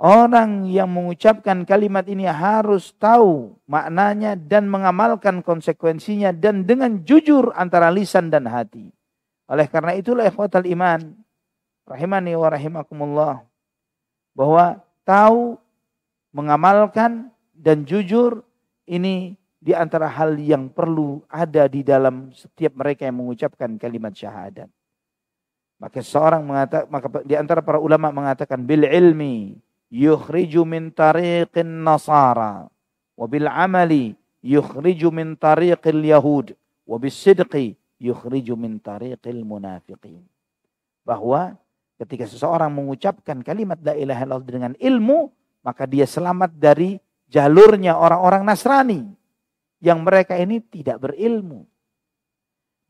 Orang 0.00 0.64
yang 0.64 0.88
mengucapkan 0.88 1.68
kalimat 1.68 2.08
ini 2.08 2.24
harus 2.24 2.96
tahu 2.96 3.52
maknanya 3.68 4.32
dan 4.32 4.64
mengamalkan 4.64 5.44
konsekuensinya 5.44 6.32
dan 6.32 6.64
dengan 6.64 7.04
jujur 7.04 7.52
antara 7.52 7.92
lisan 7.92 8.32
dan 8.32 8.48
hati. 8.48 8.88
Oleh 9.44 9.68
karena 9.68 9.92
itulah 9.92 10.24
ikhwatal 10.24 10.64
iman 10.72 11.20
rahimani 11.84 12.32
wa 12.32 12.48
rahimakumullah 12.48 13.44
bahwa 14.32 14.80
tahu 15.04 15.60
mengamalkan 16.32 17.28
dan 17.52 17.84
jujur 17.84 18.40
ini 18.88 19.36
di 19.60 19.76
antara 19.76 20.08
hal 20.08 20.40
yang 20.40 20.72
perlu 20.72 21.20
ada 21.28 21.68
di 21.68 21.84
dalam 21.84 22.32
setiap 22.32 22.72
mereka 22.72 23.04
yang 23.04 23.20
mengucapkan 23.20 23.76
kalimat 23.76 24.16
syahadat. 24.16 24.72
Maka 25.76 26.00
seorang 26.00 26.40
mengatakan 26.40 26.88
maka 26.88 27.06
di 27.20 27.36
antara 27.36 27.60
para 27.60 27.76
ulama 27.76 28.08
mengatakan 28.08 28.64
bil 28.64 28.88
ilmi 28.88 29.60
yukhriju 29.90 30.62
min 30.62 30.94
tariqin 30.94 31.82
nasara 31.82 32.70
wa 33.18 33.26
bil 33.26 33.50
amali 33.50 34.14
yukhriju 34.40 35.10
min 35.10 35.34
tariqil 35.36 36.00
yahud 36.00 36.54
wa 36.86 36.96
bis 36.96 37.18
sidqi 37.18 37.76
yukhriju 38.00 38.54
min 38.56 38.78
tariqil 38.80 39.42
munafiqin. 39.44 40.22
Bahwa 41.04 41.58
ketika 42.00 42.24
seseorang 42.24 42.72
mengucapkan 42.72 43.42
kalimat 43.44 43.76
la 43.84 43.98
ilaha 43.98 44.22
illallah 44.24 44.46
dengan 44.48 44.72
ilmu 44.78 45.28
maka 45.60 45.84
dia 45.84 46.08
selamat 46.08 46.56
dari 46.56 46.96
jalurnya 47.28 47.98
orang-orang 48.00 48.46
Nasrani 48.48 49.04
yang 49.84 50.00
mereka 50.00 50.38
ini 50.40 50.64
tidak 50.64 51.04
berilmu. 51.04 51.68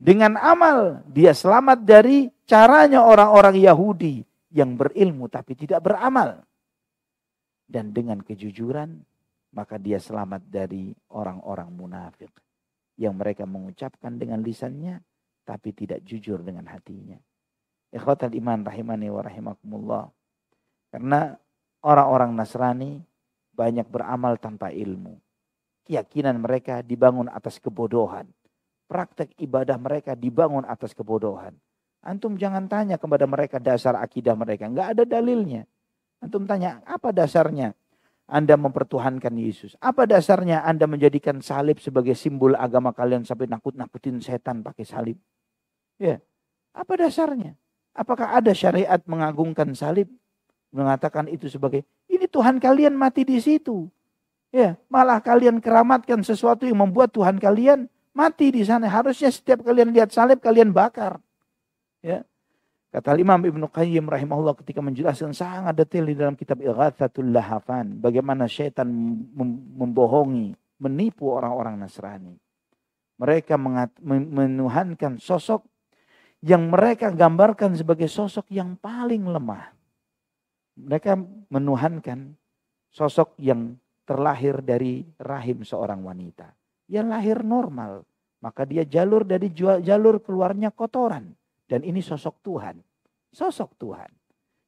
Dengan 0.01 0.33
amal 0.39 1.03
dia 1.11 1.35
selamat 1.35 1.83
dari 1.85 2.31
caranya 2.49 3.05
orang-orang 3.05 3.59
Yahudi 3.61 4.25
yang 4.49 4.73
berilmu 4.73 5.29
tapi 5.29 5.53
tidak 5.53 5.85
beramal 5.85 6.41
dan 7.71 7.95
dengan 7.95 8.19
kejujuran 8.19 8.99
maka 9.55 9.79
dia 9.79 9.99
selamat 9.99 10.47
dari 10.47 10.91
orang-orang 11.11 11.71
munafik 11.71 12.31
yang 12.99 13.15
mereka 13.15 13.47
mengucapkan 13.47 14.15
dengan 14.19 14.43
lisannya 14.43 14.99
tapi 15.43 15.73
tidak 15.75 16.03
jujur 16.05 16.39
dengan 16.43 16.67
hatinya. 16.69 17.17
Ikhwatal 17.91 18.31
iman 18.31 18.63
rahimani 18.63 19.11
wa 19.11 19.19
rahimakumullah. 19.19 20.05
Karena 20.91 21.35
orang-orang 21.83 22.31
Nasrani 22.35 23.03
banyak 23.51 23.87
beramal 23.87 24.39
tanpa 24.39 24.71
ilmu. 24.71 25.19
Keyakinan 25.83 26.39
mereka 26.39 26.79
dibangun 26.85 27.27
atas 27.27 27.59
kebodohan. 27.59 28.29
Praktek 28.87 29.35
ibadah 29.39 29.75
mereka 29.75 30.15
dibangun 30.15 30.63
atas 30.63 30.95
kebodohan. 30.95 31.55
Antum 32.01 32.39
jangan 32.39 32.67
tanya 32.71 32.95
kepada 32.95 33.27
mereka 33.27 33.59
dasar 33.59 33.99
akidah 33.99 34.35
mereka. 34.39 34.67
Enggak 34.71 34.95
ada 34.95 35.03
dalilnya. 35.03 35.67
Antum 36.21 36.45
tanya, 36.45 36.85
apa 36.85 37.09
dasarnya 37.09 37.73
Anda 38.29 38.53
mempertuhankan 38.53 39.33
Yesus? 39.41 39.73
Apa 39.81 40.05
dasarnya 40.05 40.61
Anda 40.61 40.85
menjadikan 40.85 41.41
salib 41.41 41.81
sebagai 41.81 42.13
simbol 42.13 42.53
agama 42.53 42.93
kalian 42.93 43.25
sampai 43.25 43.49
nakut-nakutin 43.49 44.21
setan 44.21 44.61
pakai 44.61 44.85
salib? 44.85 45.17
Ya, 45.97 46.21
apa 46.71 46.93
dasarnya? 46.93 47.57
Apakah 47.91 48.37
ada 48.37 48.53
syariat 48.53 49.01
mengagungkan 49.09 49.73
salib? 49.73 50.07
Mengatakan 50.71 51.27
itu 51.27 51.51
sebagai, 51.51 51.83
ini 52.07 52.29
Tuhan 52.31 52.61
kalian 52.61 52.95
mati 52.95 53.27
di 53.27 53.41
situ. 53.43 53.91
Ya, 54.55 54.79
malah 54.87 55.19
kalian 55.19 55.59
keramatkan 55.59 56.23
sesuatu 56.23 56.63
yang 56.63 56.79
membuat 56.79 57.11
Tuhan 57.11 57.35
kalian 57.41 57.91
mati 58.15 58.55
di 58.55 58.63
sana. 58.63 58.87
Harusnya 58.87 59.27
setiap 59.27 59.67
kalian 59.67 59.91
lihat 59.91 60.15
salib 60.15 60.39
kalian 60.39 60.71
bakar. 60.71 61.19
Ya, 61.99 62.23
Kata 62.91 63.15
Imam 63.15 63.39
Ibnu 63.39 63.71
Qayyim 63.71 64.03
rahimahullah 64.03 64.51
ketika 64.59 64.83
menjelaskan 64.83 65.31
sangat 65.31 65.79
detail 65.79 66.11
di 66.11 66.15
dalam 66.19 66.35
kitab 66.35 66.59
Ighathatul 66.59 67.31
Lahafan. 67.31 68.03
Bagaimana 68.03 68.51
syaitan 68.51 68.91
membohongi, 69.79 70.51
menipu 70.83 71.31
orang-orang 71.31 71.79
Nasrani. 71.79 72.35
Mereka 73.15 73.55
menuhankan 74.35 75.23
sosok 75.23 75.63
yang 76.43 76.67
mereka 76.67 77.15
gambarkan 77.15 77.79
sebagai 77.79 78.11
sosok 78.11 78.51
yang 78.51 78.75
paling 78.75 79.23
lemah. 79.23 79.71
Mereka 80.75 81.15
menuhankan 81.47 82.35
sosok 82.91 83.39
yang 83.39 83.79
terlahir 84.03 84.59
dari 84.59 85.07
rahim 85.15 85.63
seorang 85.63 86.03
wanita. 86.03 86.51
Yang 86.91 87.07
lahir 87.07 87.37
normal. 87.47 88.03
Maka 88.43 88.67
dia 88.67 88.83
jalur 88.83 89.23
dari 89.23 89.47
jalur 89.55 90.19
keluarnya 90.19 90.75
kotoran 90.75 91.39
dan 91.71 91.87
ini 91.87 92.03
sosok 92.03 92.35
Tuhan. 92.43 92.83
Sosok 93.31 93.79
Tuhan. 93.79 94.11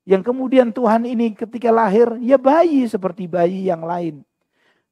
Yang 0.07 0.31
kemudian 0.31 0.71
Tuhan 0.71 1.03
ini 1.03 1.35
ketika 1.35 1.67
lahir, 1.67 2.15
ya 2.23 2.39
bayi 2.39 2.87
seperti 2.87 3.27
bayi 3.27 3.67
yang 3.67 3.83
lain. 3.83 4.23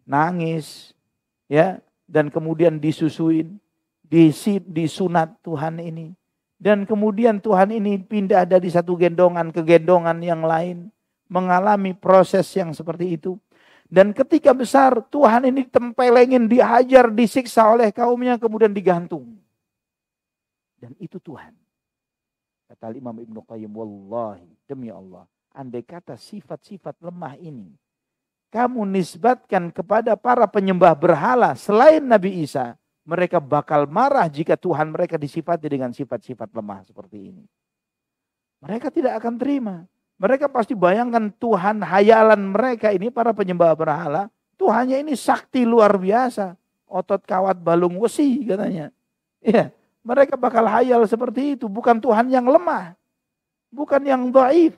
Nangis, 0.03 0.91
ya, 1.47 1.79
dan 2.11 2.27
kemudian 2.27 2.83
disusuin, 2.83 3.55
disunat 4.67 5.39
Tuhan 5.39 5.79
ini. 5.79 6.11
Dan 6.59 6.83
kemudian 6.83 7.39
Tuhan 7.39 7.71
ini 7.71 7.95
pindah 8.03 8.43
dari 8.43 8.67
satu 8.67 8.99
gendongan 8.99 9.55
ke 9.55 9.63
gendongan 9.63 10.19
yang 10.19 10.43
lain. 10.43 10.91
Mengalami 11.31 11.95
proses 11.95 12.43
yang 12.59 12.75
seperti 12.75 13.15
itu. 13.15 13.39
Dan 13.87 14.11
ketika 14.11 14.51
besar 14.51 14.99
Tuhan 15.07 15.47
ini 15.47 15.63
tempelengin, 15.63 16.51
dihajar, 16.51 17.07
disiksa 17.07 17.71
oleh 17.71 17.87
kaumnya, 17.95 18.35
kemudian 18.35 18.75
digantung. 18.75 19.39
Dan 20.75 20.91
itu 20.99 21.15
Tuhan. 21.23 21.60
Kata 22.71 22.95
Imam 22.95 23.19
Ibn 23.19 23.35
Qayyim, 23.43 23.67
Wallahi, 23.67 24.47
demi 24.63 24.87
Allah. 24.87 25.27
Andai 25.51 25.83
kata 25.83 26.15
sifat-sifat 26.15 26.95
lemah 27.03 27.35
ini, 27.35 27.75
kamu 28.47 28.87
nisbatkan 28.87 29.67
kepada 29.75 30.15
para 30.15 30.47
penyembah 30.47 30.95
berhala 30.95 31.51
selain 31.59 31.99
Nabi 31.99 32.47
Isa, 32.47 32.79
mereka 33.03 33.43
bakal 33.43 33.91
marah 33.91 34.31
jika 34.31 34.55
Tuhan 34.55 34.95
mereka 34.95 35.19
disifati 35.19 35.67
dengan 35.67 35.91
sifat-sifat 35.91 36.47
lemah 36.55 36.87
seperti 36.87 37.35
ini. 37.35 37.43
Mereka 38.63 38.87
tidak 38.87 39.19
akan 39.19 39.35
terima. 39.35 39.83
Mereka 40.15 40.47
pasti 40.47 40.71
bayangkan 40.71 41.27
Tuhan 41.27 41.83
hayalan 41.83 42.55
mereka 42.55 42.95
ini 42.95 43.11
para 43.11 43.35
penyembah 43.35 43.75
berhala. 43.75 44.31
Tuhannya 44.55 45.03
ini 45.03 45.19
sakti 45.19 45.67
luar 45.67 45.99
biasa. 45.99 46.55
Otot 46.87 47.19
kawat 47.27 47.59
balung 47.59 47.99
wesi 47.99 48.47
katanya. 48.47 48.95
Iya, 49.43 49.75
mereka 50.01 50.33
bakal 50.33 50.65
hayal 50.65 51.05
seperti 51.05 51.57
itu. 51.57 51.69
Bukan 51.69 52.01
Tuhan 52.01 52.29
yang 52.33 52.45
lemah. 52.49 52.97
Bukan 53.69 54.01
yang 54.01 54.33
daif. 54.33 54.75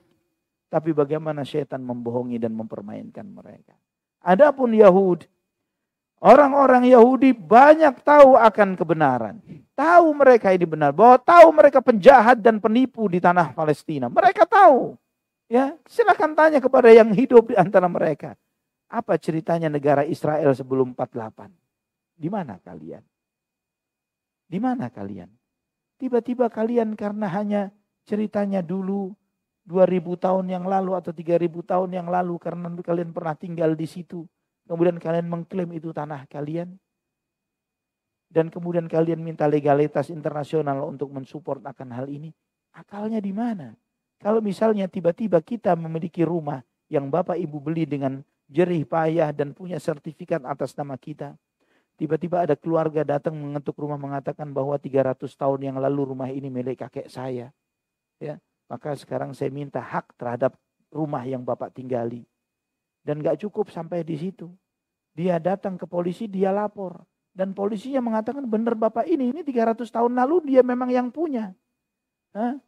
Tapi 0.68 0.90
bagaimana 0.92 1.46
setan 1.46 1.86
membohongi 1.86 2.42
dan 2.42 2.52
mempermainkan 2.58 3.24
mereka. 3.30 3.78
Adapun 4.24 4.74
Yahudi, 4.74 5.30
orang-orang 6.18 6.90
Yahudi 6.90 7.30
banyak 7.36 8.02
tahu 8.02 8.34
akan 8.40 8.74
kebenaran. 8.74 9.38
Tahu 9.78 10.08
mereka 10.18 10.50
ini 10.54 10.66
benar, 10.66 10.94
bahwa 10.94 11.22
tahu 11.22 11.48
mereka 11.54 11.78
penjahat 11.82 12.42
dan 12.42 12.58
penipu 12.58 13.06
di 13.06 13.22
tanah 13.22 13.54
Palestina. 13.54 14.10
Mereka 14.10 14.50
tahu. 14.50 14.98
Ya, 15.46 15.78
silakan 15.86 16.34
tanya 16.34 16.58
kepada 16.58 16.90
yang 16.90 17.14
hidup 17.14 17.54
di 17.54 17.56
antara 17.58 17.86
mereka. 17.86 18.34
Apa 18.90 19.18
ceritanya 19.22 19.70
negara 19.70 20.02
Israel 20.06 20.54
sebelum 20.58 20.98
48? 20.98 21.54
Di 22.18 22.30
mana 22.34 22.58
kalian? 22.62 23.02
Di 24.54 24.62
mana 24.62 24.86
kalian? 24.94 25.34
Tiba-tiba 25.98 26.46
kalian 26.46 26.94
karena 26.94 27.26
hanya 27.26 27.74
ceritanya 28.06 28.62
dulu 28.62 29.18
2000 29.66 30.14
tahun 30.14 30.46
yang 30.46 30.70
lalu 30.70 30.94
atau 30.94 31.10
3000 31.10 31.50
tahun 31.66 31.90
yang 31.90 32.06
lalu 32.06 32.38
karena 32.38 32.70
kalian 32.70 33.10
pernah 33.10 33.34
tinggal 33.34 33.74
di 33.74 33.90
situ. 33.90 34.30
Kemudian 34.70 35.02
kalian 35.02 35.26
mengklaim 35.26 35.74
itu 35.74 35.90
tanah 35.90 36.30
kalian. 36.30 36.78
Dan 38.30 38.54
kemudian 38.54 38.86
kalian 38.86 39.26
minta 39.26 39.50
legalitas 39.50 40.14
internasional 40.14 40.86
untuk 40.86 41.10
mensupport 41.10 41.74
akan 41.74 41.90
hal 41.90 42.06
ini. 42.06 42.30
Akalnya 42.78 43.18
di 43.18 43.34
mana? 43.34 43.74
Kalau 44.22 44.38
misalnya 44.38 44.86
tiba-tiba 44.86 45.42
kita 45.42 45.74
memiliki 45.74 46.22
rumah 46.22 46.62
yang 46.94 47.10
Bapak 47.10 47.42
Ibu 47.42 47.58
beli 47.58 47.90
dengan 47.90 48.22
jerih 48.46 48.86
payah 48.86 49.34
dan 49.34 49.58
punya 49.58 49.82
sertifikat 49.82 50.46
atas 50.46 50.78
nama 50.78 50.94
kita. 50.94 51.34
Tiba-tiba 52.04 52.44
ada 52.44 52.60
keluarga 52.60 53.08
datang 53.08 53.32
mengetuk 53.32 53.80
rumah 53.80 53.96
mengatakan 53.96 54.52
bahwa 54.52 54.76
300 54.76 55.24
tahun 55.24 55.72
yang 55.72 55.80
lalu 55.80 56.12
rumah 56.12 56.28
ini 56.28 56.52
milik 56.52 56.84
kakek 56.84 57.08
saya. 57.08 57.56
Ya, 58.20 58.44
maka 58.68 58.92
sekarang 59.00 59.32
saya 59.32 59.48
minta 59.48 59.80
hak 59.80 60.12
terhadap 60.20 60.52
rumah 60.92 61.24
yang 61.24 61.48
Bapak 61.48 61.72
tinggali. 61.72 62.28
Dan 63.08 63.24
gak 63.24 63.40
cukup 63.40 63.72
sampai 63.72 64.04
di 64.04 64.20
situ. 64.20 64.52
Dia 65.16 65.40
datang 65.40 65.80
ke 65.80 65.88
polisi, 65.88 66.28
dia 66.28 66.52
lapor. 66.52 67.08
Dan 67.32 67.56
polisinya 67.56 68.04
mengatakan 68.04 68.52
benar 68.52 68.76
Bapak 68.76 69.08
ini, 69.08 69.32
ini 69.32 69.40
300 69.40 69.88
tahun 69.88 70.12
lalu 70.12 70.52
dia 70.52 70.60
memang 70.60 70.92
yang 70.92 71.08
punya. 71.08 71.56
Hah? 72.36 72.60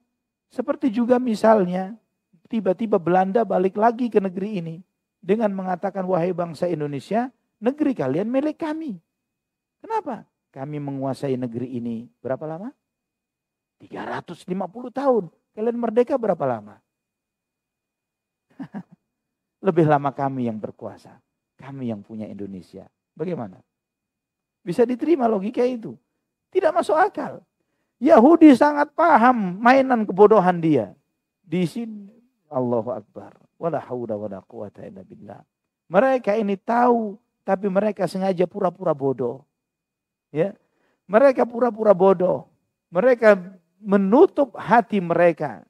Seperti 0.48 0.88
juga 0.88 1.20
misalnya 1.20 2.00
tiba-tiba 2.48 3.04
Belanda 3.04 3.44
balik 3.44 3.76
lagi 3.76 4.08
ke 4.08 4.24
negeri 4.24 4.64
ini 4.64 4.76
dengan 5.20 5.52
mengatakan 5.52 6.08
wahai 6.08 6.32
bangsa 6.32 6.72
Indonesia, 6.72 7.28
negeri 7.60 7.92
kalian 7.92 8.32
milik 8.32 8.64
kami. 8.64 9.04
Kenapa? 9.86 10.26
Kami 10.50 10.82
menguasai 10.82 11.38
negeri 11.38 11.78
ini 11.78 12.10
berapa 12.18 12.42
lama? 12.50 12.74
350 13.78 14.50
tahun. 14.90 15.30
Kalian 15.54 15.78
merdeka 15.78 16.18
berapa 16.18 16.42
lama? 16.42 16.82
Lebih 19.66 19.86
lama 19.86 20.10
kami 20.10 20.50
yang 20.50 20.58
berkuasa. 20.58 21.22
Kami 21.62 21.94
yang 21.94 22.02
punya 22.02 22.26
Indonesia. 22.26 22.90
Bagaimana? 23.14 23.62
Bisa 24.66 24.90
diterima 24.90 25.30
logika 25.30 25.62
itu? 25.62 25.94
Tidak 26.50 26.74
masuk 26.74 26.98
akal. 26.98 27.46
Yahudi 28.02 28.58
sangat 28.58 28.90
paham 28.98 29.62
mainan 29.62 30.02
kebodohan 30.02 30.58
dia. 30.58 30.98
Di 31.46 31.70
sini 31.70 32.10
Allahu 32.50 32.90
Akbar. 32.90 33.38
Wala 33.62 33.78
haula 33.86 34.18
wala 34.18 34.42
quwata 34.50 34.82
illa 34.82 35.06
billah. 35.06 35.46
Mereka 35.94 36.34
ini 36.42 36.58
tahu 36.58 37.22
tapi 37.46 37.70
mereka 37.70 38.10
sengaja 38.10 38.50
pura-pura 38.50 38.98
bodoh. 38.98 39.46
Ya. 40.34 40.54
Mereka 41.06 41.46
pura-pura 41.46 41.94
bodoh. 41.94 42.50
Mereka 42.90 43.38
menutup 43.82 44.58
hati 44.58 44.98
mereka. 44.98 45.62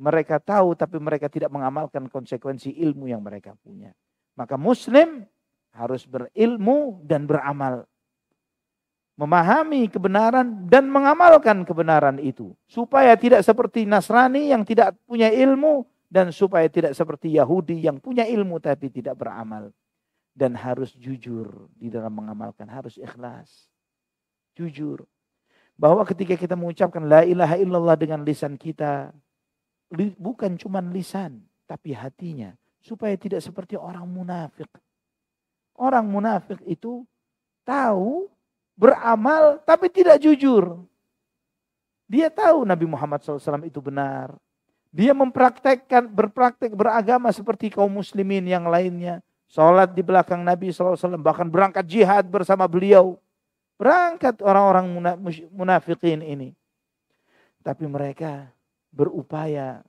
Mereka 0.00 0.40
tahu 0.40 0.72
tapi 0.74 0.96
mereka 0.96 1.28
tidak 1.28 1.52
mengamalkan 1.52 2.08
konsekuensi 2.08 2.72
ilmu 2.72 3.06
yang 3.06 3.20
mereka 3.20 3.52
punya. 3.60 3.92
Maka 4.34 4.56
muslim 4.56 5.28
harus 5.70 6.08
berilmu 6.08 7.04
dan 7.06 7.28
beramal 7.28 7.86
memahami 9.20 9.84
kebenaran 9.92 10.64
dan 10.64 10.88
mengamalkan 10.88 11.62
kebenaran 11.68 12.16
itu 12.18 12.56
supaya 12.64 13.12
tidak 13.20 13.44
seperti 13.44 13.84
Nasrani 13.84 14.48
yang 14.48 14.64
tidak 14.64 14.96
punya 15.04 15.28
ilmu 15.28 15.84
dan 16.10 16.34
supaya 16.34 16.66
tidak 16.66 16.96
seperti 16.96 17.36
Yahudi 17.38 17.84
yang 17.84 18.02
punya 18.02 18.26
ilmu 18.26 18.58
tapi 18.58 18.90
tidak 18.90 19.20
beramal 19.20 19.70
dan 20.34 20.56
harus 20.58 20.96
jujur 20.96 21.68
di 21.76 21.92
dalam 21.92 22.10
mengamalkan 22.16 22.66
harus 22.66 22.98
ikhlas 22.98 23.69
jujur 24.56 25.06
bahwa 25.80 26.04
ketika 26.04 26.36
kita 26.36 26.54
mengucapkan 26.54 27.04
la 27.04 27.24
ilaha 27.24 27.56
illallah 27.56 27.96
dengan 27.96 28.20
lisan 28.24 28.54
kita 28.54 29.14
bukan 30.20 30.54
cuma 30.60 30.84
lisan 30.84 31.40
tapi 31.64 31.94
hatinya 31.96 32.54
supaya 32.80 33.16
tidak 33.16 33.40
seperti 33.40 33.74
orang 33.76 34.04
munafik 34.04 34.68
orang 35.80 36.04
munafik 36.04 36.60
itu 36.68 37.08
tahu 37.64 38.28
beramal 38.80 39.60
tapi 39.64 39.92
tidak 39.92 40.20
jujur. 40.20 40.80
Dia 42.10 42.32
tahu 42.32 42.64
Nabi 42.64 42.88
Muhammad 42.88 43.22
SAW 43.22 43.64
itu 43.68 43.78
benar. 43.78 44.32
Dia 44.90 45.14
mempraktekkan, 45.14 46.10
berpraktek 46.10 46.74
beragama 46.74 47.30
seperti 47.30 47.70
kaum 47.70 47.92
muslimin 47.92 48.42
yang 48.42 48.66
lainnya. 48.66 49.22
Sholat 49.46 49.94
di 49.94 50.02
belakang 50.02 50.42
Nabi 50.42 50.74
SAW, 50.74 50.98
bahkan 51.22 51.46
berangkat 51.46 51.86
jihad 51.86 52.26
bersama 52.26 52.66
beliau. 52.66 53.14
Berangkat 53.80 54.44
orang-orang 54.44 54.92
munafikin 55.48 56.20
ini. 56.20 56.52
Tapi 57.64 57.88
mereka 57.88 58.52
berupaya 58.92 59.80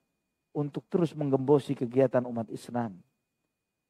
untuk 0.55 0.88
terus 0.88 1.11
menggembosi 1.11 1.76
kegiatan 1.76 2.23
umat 2.23 2.47
Islam. 2.47 2.95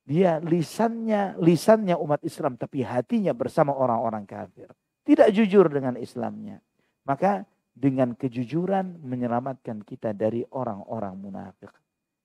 Dia 0.02 0.42
lisannya, 0.42 1.38
lisannya 1.38 1.94
umat 2.02 2.26
Islam, 2.26 2.58
tapi 2.58 2.82
hatinya 2.82 3.34
bersama 3.38 3.78
orang-orang 3.78 4.26
kafir 4.26 4.74
tidak 5.02 5.34
jujur 5.34 5.66
dengan 5.70 5.98
Islamnya. 5.98 6.62
Maka 7.06 7.46
dengan 7.74 8.14
kejujuran 8.14 9.02
menyelamatkan 9.02 9.82
kita 9.82 10.14
dari 10.14 10.46
orang-orang 10.54 11.18
munafik. 11.18 11.72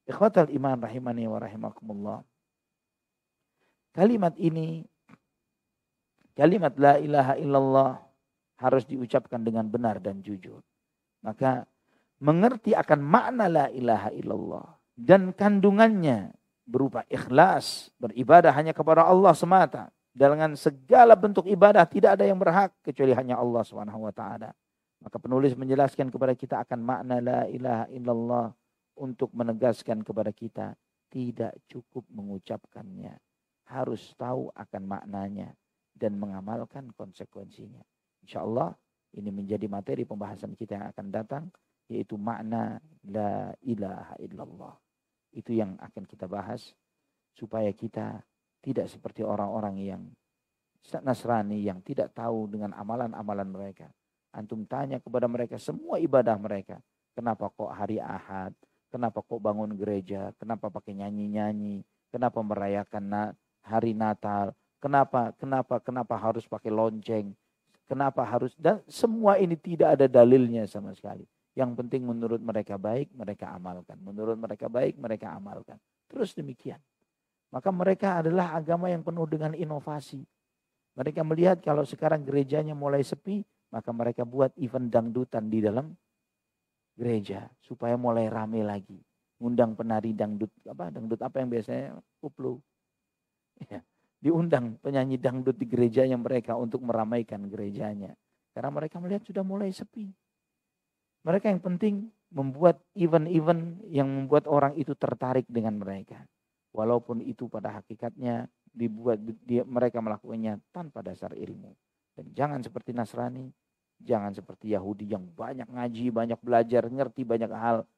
Ikhwatal 0.07 0.53
iman 0.53 0.79
rahimani 0.79 1.25
wa 1.27 1.39
rahimakumullah. 1.41 2.19
Kalimat 3.97 4.37
ini, 4.37 4.85
kalimat 6.37 6.77
la 6.77 7.01
ilaha 7.01 7.35
illallah 7.41 7.93
harus 8.61 8.85
diucapkan 8.85 9.41
dengan 9.41 9.65
benar 9.67 9.99
dan 9.99 10.21
jujur. 10.21 10.61
Maka 11.25 11.65
mengerti 12.21 12.77
akan 12.77 13.01
makna 13.01 13.49
la 13.49 13.67
ilaha 13.73 14.13
illallah 14.13 14.67
dan 14.97 15.33
kandungannya 15.33 16.33
berupa 16.69 17.09
ikhlas, 17.09 17.91
beribadah 17.97 18.53
hanya 18.53 18.77
kepada 18.77 19.09
Allah 19.09 19.33
semata 19.33 19.89
dengan 20.17 20.57
segala 20.57 21.13
bentuk 21.13 21.45
ibadah 21.45 21.85
tidak 21.85 22.17
ada 22.17 22.25
yang 22.25 22.41
berhak 22.41 22.73
kecuali 22.81 23.13
hanya 23.13 23.37
Allah 23.37 23.65
taala. 24.13 24.51
Maka 24.97 25.17
penulis 25.21 25.53
menjelaskan 25.53 26.09
kepada 26.09 26.33
kita 26.33 26.57
akan 26.65 26.81
makna 26.81 27.21
la 27.21 27.41
ilaha 27.47 27.87
illallah 27.93 28.47
untuk 28.97 29.29
menegaskan 29.37 30.01
kepada 30.01 30.33
kita 30.33 30.73
tidak 31.13 31.53
cukup 31.69 32.03
mengucapkannya. 32.09 33.15
Harus 33.69 34.17
tahu 34.17 34.49
akan 34.57 34.83
maknanya 34.89 35.53
dan 35.97 36.21
mengamalkan 36.21 36.93
konsekuensinya. 36.93 37.81
Insya 38.21 38.45
Allah 38.45 38.77
ini 39.17 39.33
menjadi 39.33 39.65
materi 39.67 40.05
pembahasan 40.05 40.53
kita 40.53 40.77
yang 40.77 40.87
akan 40.93 41.07
datang 41.09 41.45
yaitu 41.89 42.21
makna 42.21 42.77
la 43.09 43.57
ilaha 43.65 44.15
illallah. 44.21 44.75
Itu 45.33 45.57
yang 45.57 45.81
akan 45.81 46.05
kita 46.05 46.29
bahas 46.29 46.77
supaya 47.33 47.73
kita 47.73 48.21
tidak 48.61 48.87
seperti 48.93 49.25
orang-orang 49.25 49.77
yang 49.81 50.03
Nasrani 50.87 51.67
yang 51.67 51.83
tidak 51.83 52.15
tahu 52.15 52.47
dengan 52.47 52.71
amalan-amalan 52.71 53.49
mereka. 53.51 53.91
Antum 54.31 54.63
tanya 54.71 55.03
kepada 55.03 55.27
mereka 55.27 55.59
semua 55.59 55.99
ibadah 55.99 56.39
mereka. 56.39 56.79
Kenapa 57.11 57.51
kok 57.51 57.75
hari 57.75 57.99
Ahad? 57.99 58.55
Kenapa 58.87 59.19
kok 59.19 59.43
bangun 59.43 59.75
gereja? 59.75 60.31
Kenapa 60.39 60.71
pakai 60.71 60.95
nyanyi-nyanyi? 60.95 61.83
Kenapa 62.15 62.39
merayakan 62.39 63.35
hari 63.67 63.99
Natal? 63.99 64.55
Kenapa 64.77 65.33
kenapa 65.41 65.81
kenapa 65.81 66.15
harus 66.21 66.45
pakai 66.45 66.69
lonceng? 66.69 67.33
Kenapa 67.87 68.27
harus 68.27 68.53
dan 68.59 68.83
semua 68.91 69.39
ini 69.39 69.55
tidak 69.55 69.97
ada 69.97 70.07
dalilnya 70.11 70.67
sama 70.67 70.93
sekali. 70.93 71.25
Yang 71.57 71.73
penting 71.81 72.05
menurut 72.05 72.43
mereka 72.43 72.77
baik, 72.77 73.15
mereka 73.17 73.49
amalkan. 73.57 73.97
Menurut 74.05 74.37
mereka 74.37 74.69
baik, 74.69 75.01
mereka 75.01 75.33
amalkan. 75.33 75.81
Terus 76.11 76.37
demikian. 76.37 76.77
Maka 77.49 77.73
mereka 77.73 78.21
adalah 78.21 78.53
agama 78.53 78.93
yang 78.93 79.01
penuh 79.01 79.25
dengan 79.25 79.57
inovasi. 79.57 80.21
Mereka 80.97 81.25
melihat 81.25 81.65
kalau 81.65 81.89
sekarang 81.89 82.25
gerejanya 82.27 82.77
mulai 82.77 83.01
sepi, 83.01 83.41
maka 83.73 83.89
mereka 83.93 84.29
buat 84.29 84.53
event 84.61 84.93
dangdutan 84.93 85.49
di 85.49 85.65
dalam 85.65 85.97
gereja 86.97 87.49
supaya 87.61 87.97
mulai 87.97 88.29
rame 88.29 88.61
lagi. 88.61 89.01
Undang 89.41 89.77
penari 89.77 90.17
dangdut 90.17 90.49
apa 90.65 90.89
dangdut 90.89 91.21
apa 91.21 91.37
yang 91.45 91.49
biasanya 91.53 92.01
kuplu. 92.21 92.57
Ya, 93.69 93.81
diundang 94.21 94.81
penyanyi 94.81 95.21
dangdut 95.21 95.57
di 95.57 95.67
gerejanya 95.69 96.17
mereka 96.17 96.57
untuk 96.57 96.83
meramaikan 96.83 97.47
gerejanya. 97.47 98.17
Karena 98.57 98.73
mereka 98.73 98.97
melihat 98.97 99.23
sudah 99.29 99.45
mulai 99.45 99.69
sepi. 99.69 100.09
Mereka 101.27 101.53
yang 101.53 101.61
penting 101.61 101.95
membuat 102.33 102.81
event-event 102.97 103.85
yang 103.91 104.09
membuat 104.09 104.49
orang 104.49 104.73
itu 104.79 104.95
tertarik 104.97 105.45
dengan 105.47 105.79
mereka. 105.79 106.25
Walaupun 106.73 107.25
itu 107.25 107.49
pada 107.49 107.81
hakikatnya 107.81 108.49
dibuat 108.69 109.17
dia, 109.45 109.65
mereka 109.65 110.05
melakukannya 110.05 110.61
tanpa 110.71 111.01
dasar 111.01 111.33
ilmu. 111.33 111.73
Dan 112.13 112.33
jangan 112.37 112.61
seperti 112.61 112.93
Nasrani, 112.93 113.49
jangan 114.01 114.33
seperti 114.37 114.77
Yahudi 114.77 115.09
yang 115.09 115.25
banyak 115.33 115.69
ngaji, 115.69 116.13
banyak 116.13 116.41
belajar, 116.45 116.85
ngerti 116.89 117.25
banyak 117.25 117.53
hal. 117.53 117.89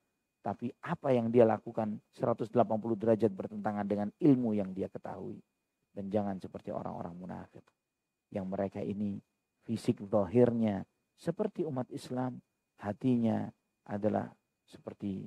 Tapi 0.43 0.71
apa 0.87 1.11
yang 1.11 1.35
dia 1.35 1.43
lakukan 1.43 1.99
180 2.15 2.55
derajat 2.95 3.31
bertentangan 3.35 3.87
dengan 3.87 4.09
ilmu 4.23 4.55
yang 4.55 4.71
dia 4.71 4.87
ketahui. 4.87 5.43
Dan 5.93 6.13
jangan 6.13 6.39
seperti 6.39 6.71
orang-orang 6.71 7.15
munafik. 7.17 7.65
Yang 8.31 8.47
mereka 8.47 8.81
ini 8.85 9.19
fisik 9.65 10.01
zahirnya 10.05 10.85
seperti 11.19 11.67
umat 11.67 11.91
Islam, 11.91 12.39
hatinya 12.79 13.51
adalah 13.89 14.31
seperti 14.63 15.27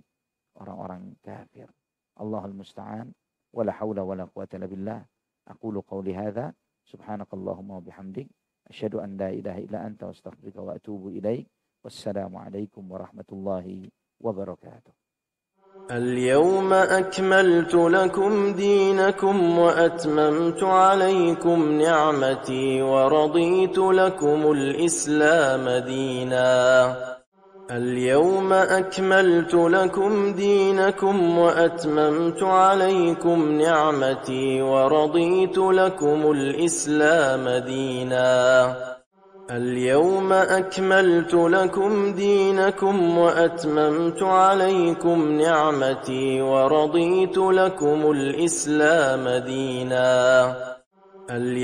orang-orang 0.56 1.18
kafir. 1.20 1.68
Allahul 2.16 2.56
musta'an 2.56 3.12
wala 3.52 3.76
haula 3.76 4.06
wala 4.06 4.24
quwata 4.30 4.56
illa 4.56 4.70
billah. 4.70 5.02
Aqulu 5.50 5.84
qawli 5.84 6.14
hadza 6.14 6.54
subhanakallahumma 6.86 7.82
wa 7.82 7.84
bihamdik 7.84 8.30
asyhadu 8.70 9.02
an 9.02 9.18
la 9.18 9.34
ilaha 9.34 9.60
illa 9.60 9.80
anta 9.84 10.14
astaghfiruka 10.14 10.62
wa 10.62 10.72
atubu 10.78 11.12
ilaik. 11.12 11.50
Wassalamu 11.82 12.38
alaikum 12.38 12.86
warahmatullahi 12.86 13.90
wabarakatuh. 14.22 15.01
اليوم 15.92 16.74
أكملت 16.74 17.74
لكم 17.76 18.54
دينكم 18.54 19.60
وأتممت 19.60 20.64
عليكم 20.64 21.72
نعمتي 21.72 22.82
ورضيت 22.82 23.78
لكم 23.78 24.52
الإسلام 24.52 25.70
دينا. 25.70 26.96
اليوم 27.72 28.54
أكملت 28.54 29.54
لكم 29.54 30.34
دينكم 30.34 31.38
وأتممت 31.38 32.44
عليكم 32.44 33.52
نعمتي 33.52 34.62
ورضيت 34.62 35.58
لكم 35.58 36.32
الإسلام 36.32 37.50
دينا. 37.50 38.91
اليوم 39.52 40.34
أكملت 40.34 41.34
لكم 41.34 42.14
دينكم 42.14 43.18
وأتممت 43.18 44.24
عليكم 44.24 45.32
نعمتي 45.32 46.42
ورضيت 46.42 47.38
لكم 47.38 48.12
الإسلام 48.12 49.30
دينا. 49.30 50.56